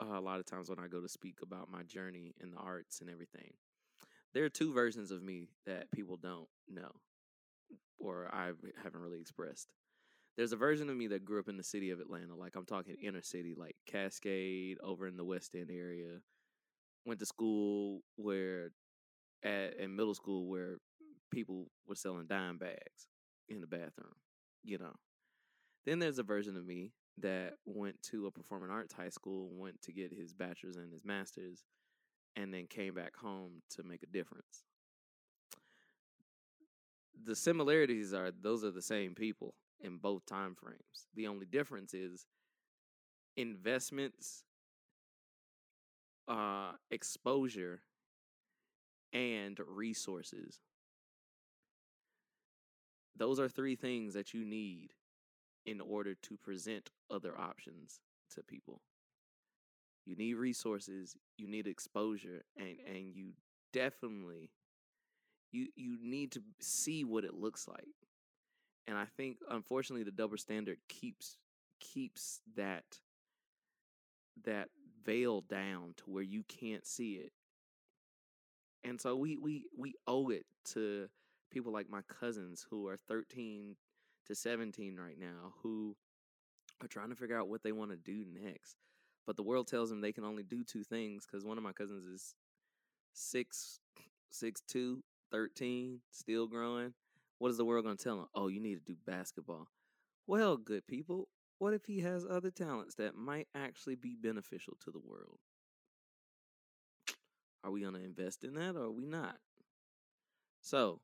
Uh, 0.01 0.17
a 0.17 0.21
lot 0.21 0.39
of 0.39 0.45
times 0.45 0.69
when 0.69 0.79
I 0.79 0.87
go 0.87 1.01
to 1.01 1.09
speak 1.09 1.39
about 1.41 1.69
my 1.69 1.83
journey 1.83 2.33
in 2.41 2.51
the 2.51 2.57
arts 2.57 3.01
and 3.01 3.09
everything. 3.09 3.51
There 4.33 4.45
are 4.45 4.49
two 4.49 4.73
versions 4.73 5.11
of 5.11 5.21
me 5.21 5.49
that 5.65 5.91
people 5.91 6.15
don't 6.15 6.47
know 6.69 6.91
or 7.99 8.29
I 8.33 8.51
haven't 8.83 9.01
really 9.01 9.19
expressed. 9.19 9.73
There's 10.37 10.53
a 10.53 10.57
version 10.57 10.89
of 10.89 10.95
me 10.95 11.07
that 11.07 11.25
grew 11.25 11.39
up 11.39 11.49
in 11.49 11.57
the 11.57 11.63
city 11.63 11.91
of 11.91 11.99
Atlanta, 11.99 12.35
like 12.35 12.55
I'm 12.55 12.65
talking 12.65 12.95
inner 13.01 13.21
city, 13.21 13.55
like 13.57 13.75
Cascade, 13.85 14.77
over 14.81 15.07
in 15.07 15.17
the 15.17 15.25
West 15.25 15.53
End 15.53 15.69
area. 15.71 16.19
Went 17.05 17.19
to 17.19 17.25
school 17.25 18.01
where, 18.15 18.71
at 19.43 19.77
in 19.77 19.95
middle 19.95 20.13
school, 20.13 20.47
where 20.47 20.77
people 21.31 21.67
were 21.87 21.95
selling 21.95 22.27
dime 22.27 22.57
bags 22.57 23.07
in 23.49 23.59
the 23.59 23.67
bathroom, 23.67 24.15
you 24.63 24.77
know. 24.77 24.93
Then 25.85 25.99
there's 25.99 26.19
a 26.19 26.23
version 26.23 26.55
of 26.55 26.65
me 26.65 26.93
that 27.21 27.53
went 27.65 28.01
to 28.03 28.27
a 28.27 28.31
performing 28.31 28.69
arts 28.69 28.93
high 28.93 29.09
school, 29.09 29.49
went 29.51 29.81
to 29.83 29.91
get 29.91 30.13
his 30.13 30.33
bachelor's 30.33 30.77
and 30.77 30.91
his 30.91 31.05
master's, 31.05 31.63
and 32.35 32.53
then 32.53 32.67
came 32.67 32.93
back 32.93 33.15
home 33.15 33.61
to 33.71 33.83
make 33.83 34.03
a 34.03 34.07
difference. 34.07 34.63
The 37.25 37.35
similarities 37.35 38.13
are 38.13 38.31
those 38.31 38.63
are 38.63 38.71
the 38.71 38.81
same 38.81 39.13
people 39.13 39.55
in 39.81 39.97
both 39.97 40.25
time 40.25 40.55
frames. 40.55 41.07
The 41.15 41.27
only 41.27 41.45
difference 41.45 41.93
is 41.93 42.25
investments, 43.35 44.43
uh, 46.27 46.73
exposure, 46.91 47.81
and 49.13 49.59
resources. 49.67 50.59
Those 53.15 53.39
are 53.39 53.49
three 53.49 53.75
things 53.75 54.13
that 54.13 54.33
you 54.33 54.45
need 54.45 54.93
in 55.65 55.81
order 55.81 56.15
to 56.15 56.37
present 56.37 56.89
other 57.11 57.37
options 57.37 57.99
to 58.33 58.43
people. 58.43 58.81
You 60.05 60.15
need 60.15 60.35
resources, 60.35 61.15
you 61.37 61.47
need 61.47 61.67
exposure, 61.67 62.43
and 62.57 62.67
mm-hmm. 62.67 62.95
and 62.95 63.15
you 63.15 63.31
definitely 63.73 64.49
you 65.51 65.67
you 65.75 65.97
need 66.01 66.31
to 66.33 66.41
see 66.59 67.03
what 67.03 67.23
it 67.23 67.33
looks 67.33 67.67
like. 67.67 67.87
And 68.87 68.97
I 68.97 69.05
think 69.05 69.37
unfortunately 69.49 70.03
the 70.03 70.11
double 70.11 70.37
standard 70.37 70.77
keeps 70.87 71.37
keeps 71.79 72.41
that 72.55 72.85
that 74.45 74.69
veil 75.05 75.41
down 75.41 75.93
to 75.97 76.03
where 76.05 76.23
you 76.23 76.43
can't 76.47 76.85
see 76.85 77.13
it. 77.13 77.31
And 78.83 78.99
so 78.99 79.15
we 79.15 79.37
we 79.37 79.65
we 79.77 79.93
owe 80.07 80.29
it 80.29 80.45
to 80.73 81.07
people 81.51 81.73
like 81.73 81.89
my 81.89 82.01
cousins 82.07 82.65
who 82.69 82.87
are 82.87 82.97
13 82.97 83.75
to 84.29 84.35
17 84.35 84.95
right 84.95 85.19
now 85.19 85.53
who 85.63 85.95
are 86.81 86.87
trying 86.87 87.09
to 87.09 87.15
figure 87.15 87.37
out 87.37 87.49
what 87.49 87.63
they 87.63 87.71
want 87.71 87.91
to 87.91 87.97
do 87.97 88.23
next. 88.31 88.77
But 89.25 89.35
the 89.35 89.43
world 89.43 89.67
tells 89.67 89.89
them 89.89 90.01
they 90.01 90.13
can 90.13 90.23
only 90.23 90.43
do 90.43 90.63
two 90.63 90.83
things 90.83 91.25
because 91.25 91.45
one 91.45 91.57
of 91.57 91.63
my 91.63 91.73
cousins 91.73 92.05
is 92.05 92.35
six, 93.13 93.79
six 94.29 94.61
two, 94.67 95.03
13, 95.31 95.99
still 96.11 96.47
growing. 96.47 96.93
What 97.39 97.49
is 97.49 97.57
the 97.57 97.65
world 97.65 97.85
going 97.85 97.97
to 97.97 98.03
tell 98.03 98.19
him? 98.19 98.27
Oh, 98.35 98.47
you 98.47 98.59
need 98.59 98.75
to 98.75 98.93
do 98.93 98.95
basketball. 99.05 99.67
Well, 100.27 100.57
good 100.57 100.85
people, 100.87 101.27
what 101.57 101.73
if 101.73 101.85
he 101.85 102.01
has 102.01 102.25
other 102.25 102.51
talents 102.51 102.95
that 102.95 103.15
might 103.15 103.47
actually 103.55 103.95
be 103.95 104.15
beneficial 104.15 104.77
to 104.83 104.91
the 104.91 104.99
world? 104.99 105.39
Are 107.63 107.71
we 107.71 107.81
going 107.81 107.95
to 107.95 108.03
invest 108.03 108.43
in 108.43 108.53
that 108.53 108.75
or 108.75 108.83
are 108.83 108.91
we 108.91 109.05
not? 109.05 109.37
So, 110.61 111.01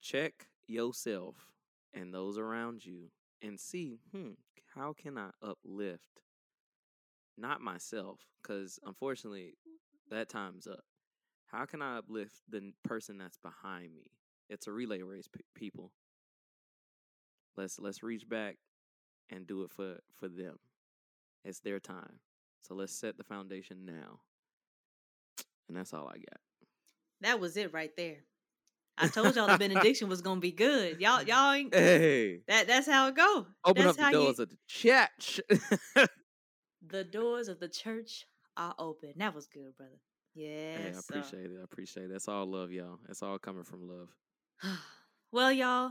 check 0.00 0.46
yourself 0.66 1.53
and 1.94 2.12
those 2.12 2.38
around 2.38 2.84
you 2.84 3.10
and 3.42 3.58
see, 3.58 3.98
hmm, 4.12 4.32
how 4.74 4.92
can 4.92 5.16
I 5.18 5.30
uplift 5.42 6.22
not 7.36 7.60
myself 7.60 8.20
cuz 8.42 8.78
unfortunately 8.84 9.56
that 10.10 10.28
time's 10.28 10.66
up. 10.66 10.84
How 11.46 11.64
can 11.66 11.82
I 11.82 11.98
uplift 11.98 12.40
the 12.48 12.72
person 12.82 13.18
that's 13.18 13.38
behind 13.38 13.94
me? 13.94 14.10
It's 14.48 14.66
a 14.66 14.72
relay 14.72 15.02
race, 15.02 15.28
pe- 15.28 15.40
people. 15.54 15.92
Let's 17.56 17.78
let's 17.78 18.02
reach 18.02 18.28
back 18.28 18.56
and 19.30 19.46
do 19.46 19.62
it 19.62 19.70
for 19.70 20.00
for 20.16 20.28
them. 20.28 20.58
It's 21.44 21.60
their 21.60 21.80
time. 21.80 22.20
So 22.62 22.74
let's 22.74 22.92
set 22.92 23.16
the 23.16 23.24
foundation 23.24 23.84
now. 23.84 24.20
And 25.68 25.76
that's 25.76 25.92
all 25.92 26.08
I 26.08 26.16
got. 26.18 26.40
That 27.20 27.40
was 27.40 27.56
it 27.56 27.72
right 27.72 27.94
there. 27.96 28.24
I 28.96 29.08
told 29.08 29.34
y'all 29.34 29.46
the 29.48 29.58
benediction 29.58 30.08
was 30.08 30.20
gonna 30.20 30.40
be 30.40 30.52
good. 30.52 31.00
Y'all, 31.00 31.22
y'all 31.28 31.52
ain't 31.52 31.74
Hey, 31.74 32.40
that. 32.48 32.66
That's 32.66 32.86
how 32.88 33.08
it 33.08 33.16
go. 33.16 33.46
open 33.64 33.84
that's 33.84 33.98
up 33.98 34.12
the 34.12 34.18
you- 34.18 34.24
doors 34.24 34.38
of 34.38 34.48
the 34.50 34.56
church. 34.68 35.40
the 36.86 37.04
doors 37.04 37.48
of 37.48 37.60
the 37.60 37.68
church 37.68 38.26
are 38.56 38.74
open. 38.78 39.12
That 39.16 39.34
was 39.34 39.46
good, 39.46 39.76
brother. 39.76 39.92
hey, 40.34 40.92
I 40.94 40.98
appreciate 40.98 41.46
it. 41.50 41.56
I 41.60 41.64
appreciate 41.64 42.04
it. 42.04 42.12
That's 42.12 42.28
all 42.28 42.46
love, 42.46 42.70
y'all. 42.70 42.98
That's 43.06 43.22
all 43.22 43.38
coming 43.38 43.64
from 43.64 43.88
love. 43.88 44.08
well, 45.32 45.50
y'all, 45.52 45.90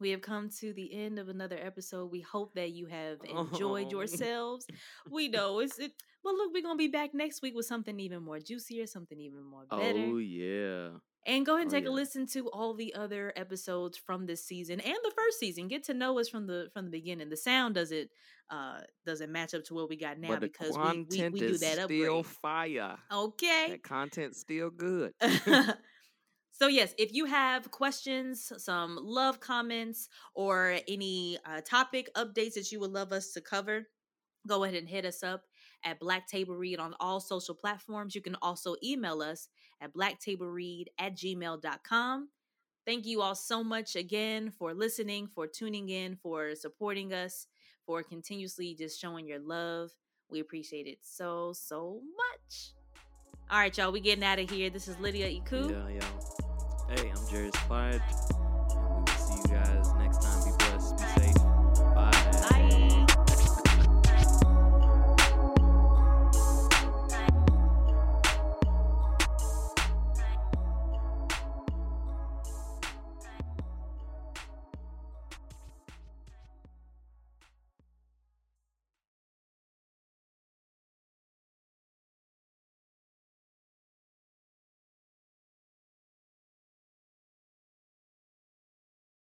we 0.00 0.10
have 0.10 0.22
come 0.22 0.48
to 0.60 0.72
the 0.72 0.92
end 0.94 1.18
of 1.18 1.28
another 1.28 1.58
episode. 1.60 2.10
We 2.10 2.20
hope 2.20 2.54
that 2.54 2.70
you 2.70 2.86
have 2.86 3.18
enjoyed 3.24 3.88
Oh. 3.88 3.90
yourselves. 3.98 4.66
We 5.10 5.28
know 5.28 5.58
it's 5.58 5.78
it. 5.78 5.92
Well, 6.24 6.36
look, 6.36 6.52
we're 6.52 6.62
gonna 6.62 6.76
be 6.76 6.88
back 6.88 7.10
next 7.14 7.42
week 7.42 7.54
with 7.54 7.66
something 7.66 7.98
even 8.00 8.22
more 8.22 8.38
juicier, 8.40 8.86
something 8.86 9.18
even 9.20 9.44
more 9.44 9.64
better. 9.70 9.98
Oh 9.98 10.18
yeah. 10.18 10.88
And 11.28 11.44
go 11.44 11.56
ahead 11.56 11.66
and 11.66 11.74
Oh, 11.74 11.78
take 11.78 11.86
a 11.86 11.90
listen 11.90 12.26
to 12.28 12.48
all 12.48 12.72
the 12.72 12.94
other 12.94 13.34
episodes 13.36 13.98
from 13.98 14.24
this 14.24 14.42
season 14.44 14.80
and 14.80 14.96
the 15.04 15.12
first 15.14 15.38
season. 15.38 15.68
Get 15.68 15.84
to 15.84 15.94
know 15.94 16.18
us 16.18 16.28
from 16.30 16.46
the 16.46 16.70
from 16.72 16.86
the 16.86 16.90
beginning. 16.90 17.28
The 17.28 17.36
sound 17.36 17.74
doesn't 17.74 18.10
uh 18.50 18.80
doesn't 19.04 19.30
match 19.30 19.52
up 19.52 19.62
to 19.64 19.74
what 19.74 19.90
we 19.90 19.96
got 19.96 20.18
now 20.18 20.38
because 20.38 20.76
we, 20.76 21.06
we, 21.10 21.28
we 21.28 21.38
do 21.38 21.58
that 21.58 21.74
still 21.84 22.20
upgrade. 22.20 22.26
fire. 22.26 22.96
Okay. 23.12 23.66
That 23.68 23.82
content's 23.82 24.40
still 24.40 24.70
good. 24.70 25.12
so 26.52 26.66
yes, 26.66 26.94
if 26.96 27.12
you 27.12 27.26
have 27.26 27.70
questions, 27.70 28.50
some 28.56 28.98
love 29.02 29.38
comments, 29.38 30.08
or 30.34 30.78
any 30.88 31.36
uh, 31.44 31.60
topic 31.60 32.08
updates 32.16 32.54
that 32.54 32.72
you 32.72 32.80
would 32.80 32.92
love 32.92 33.12
us 33.12 33.32
to 33.32 33.42
cover, 33.42 33.86
go 34.46 34.64
ahead 34.64 34.76
and 34.76 34.88
hit 34.88 35.04
us 35.04 35.22
up 35.22 35.42
at 35.84 36.00
Black 36.00 36.26
Table 36.26 36.56
Read 36.56 36.78
on 36.78 36.94
all 37.00 37.20
social 37.20 37.54
platforms. 37.54 38.14
You 38.14 38.22
can 38.22 38.36
also 38.40 38.76
email 38.82 39.20
us 39.20 39.48
at 39.80 39.94
blacktableread 39.94 40.86
at 40.98 41.16
gmail.com. 41.16 42.28
Thank 42.86 43.06
you 43.06 43.20
all 43.20 43.34
so 43.34 43.62
much 43.62 43.96
again 43.96 44.50
for 44.50 44.72
listening, 44.72 45.28
for 45.34 45.46
tuning 45.46 45.90
in, 45.90 46.16
for 46.16 46.54
supporting 46.54 47.12
us, 47.12 47.46
for 47.84 48.02
continuously 48.02 48.74
just 48.74 48.98
showing 48.98 49.26
your 49.26 49.40
love. 49.40 49.90
We 50.30 50.40
appreciate 50.40 50.86
it 50.86 50.98
so, 51.02 51.52
so 51.52 52.00
much. 52.16 52.72
All 53.50 53.58
right, 53.58 53.76
y'all, 53.76 53.92
we 53.92 54.00
getting 54.00 54.24
out 54.24 54.38
of 54.38 54.50
here. 54.50 54.70
This 54.70 54.88
is 54.88 54.98
Lydia 54.98 55.26
Iku. 55.28 55.70
Yeah, 55.70 55.88
y'all. 55.88 56.88
Hey, 56.90 57.10
I'm 57.10 57.28
Jerry 57.30 57.50
Clyde. 57.50 58.02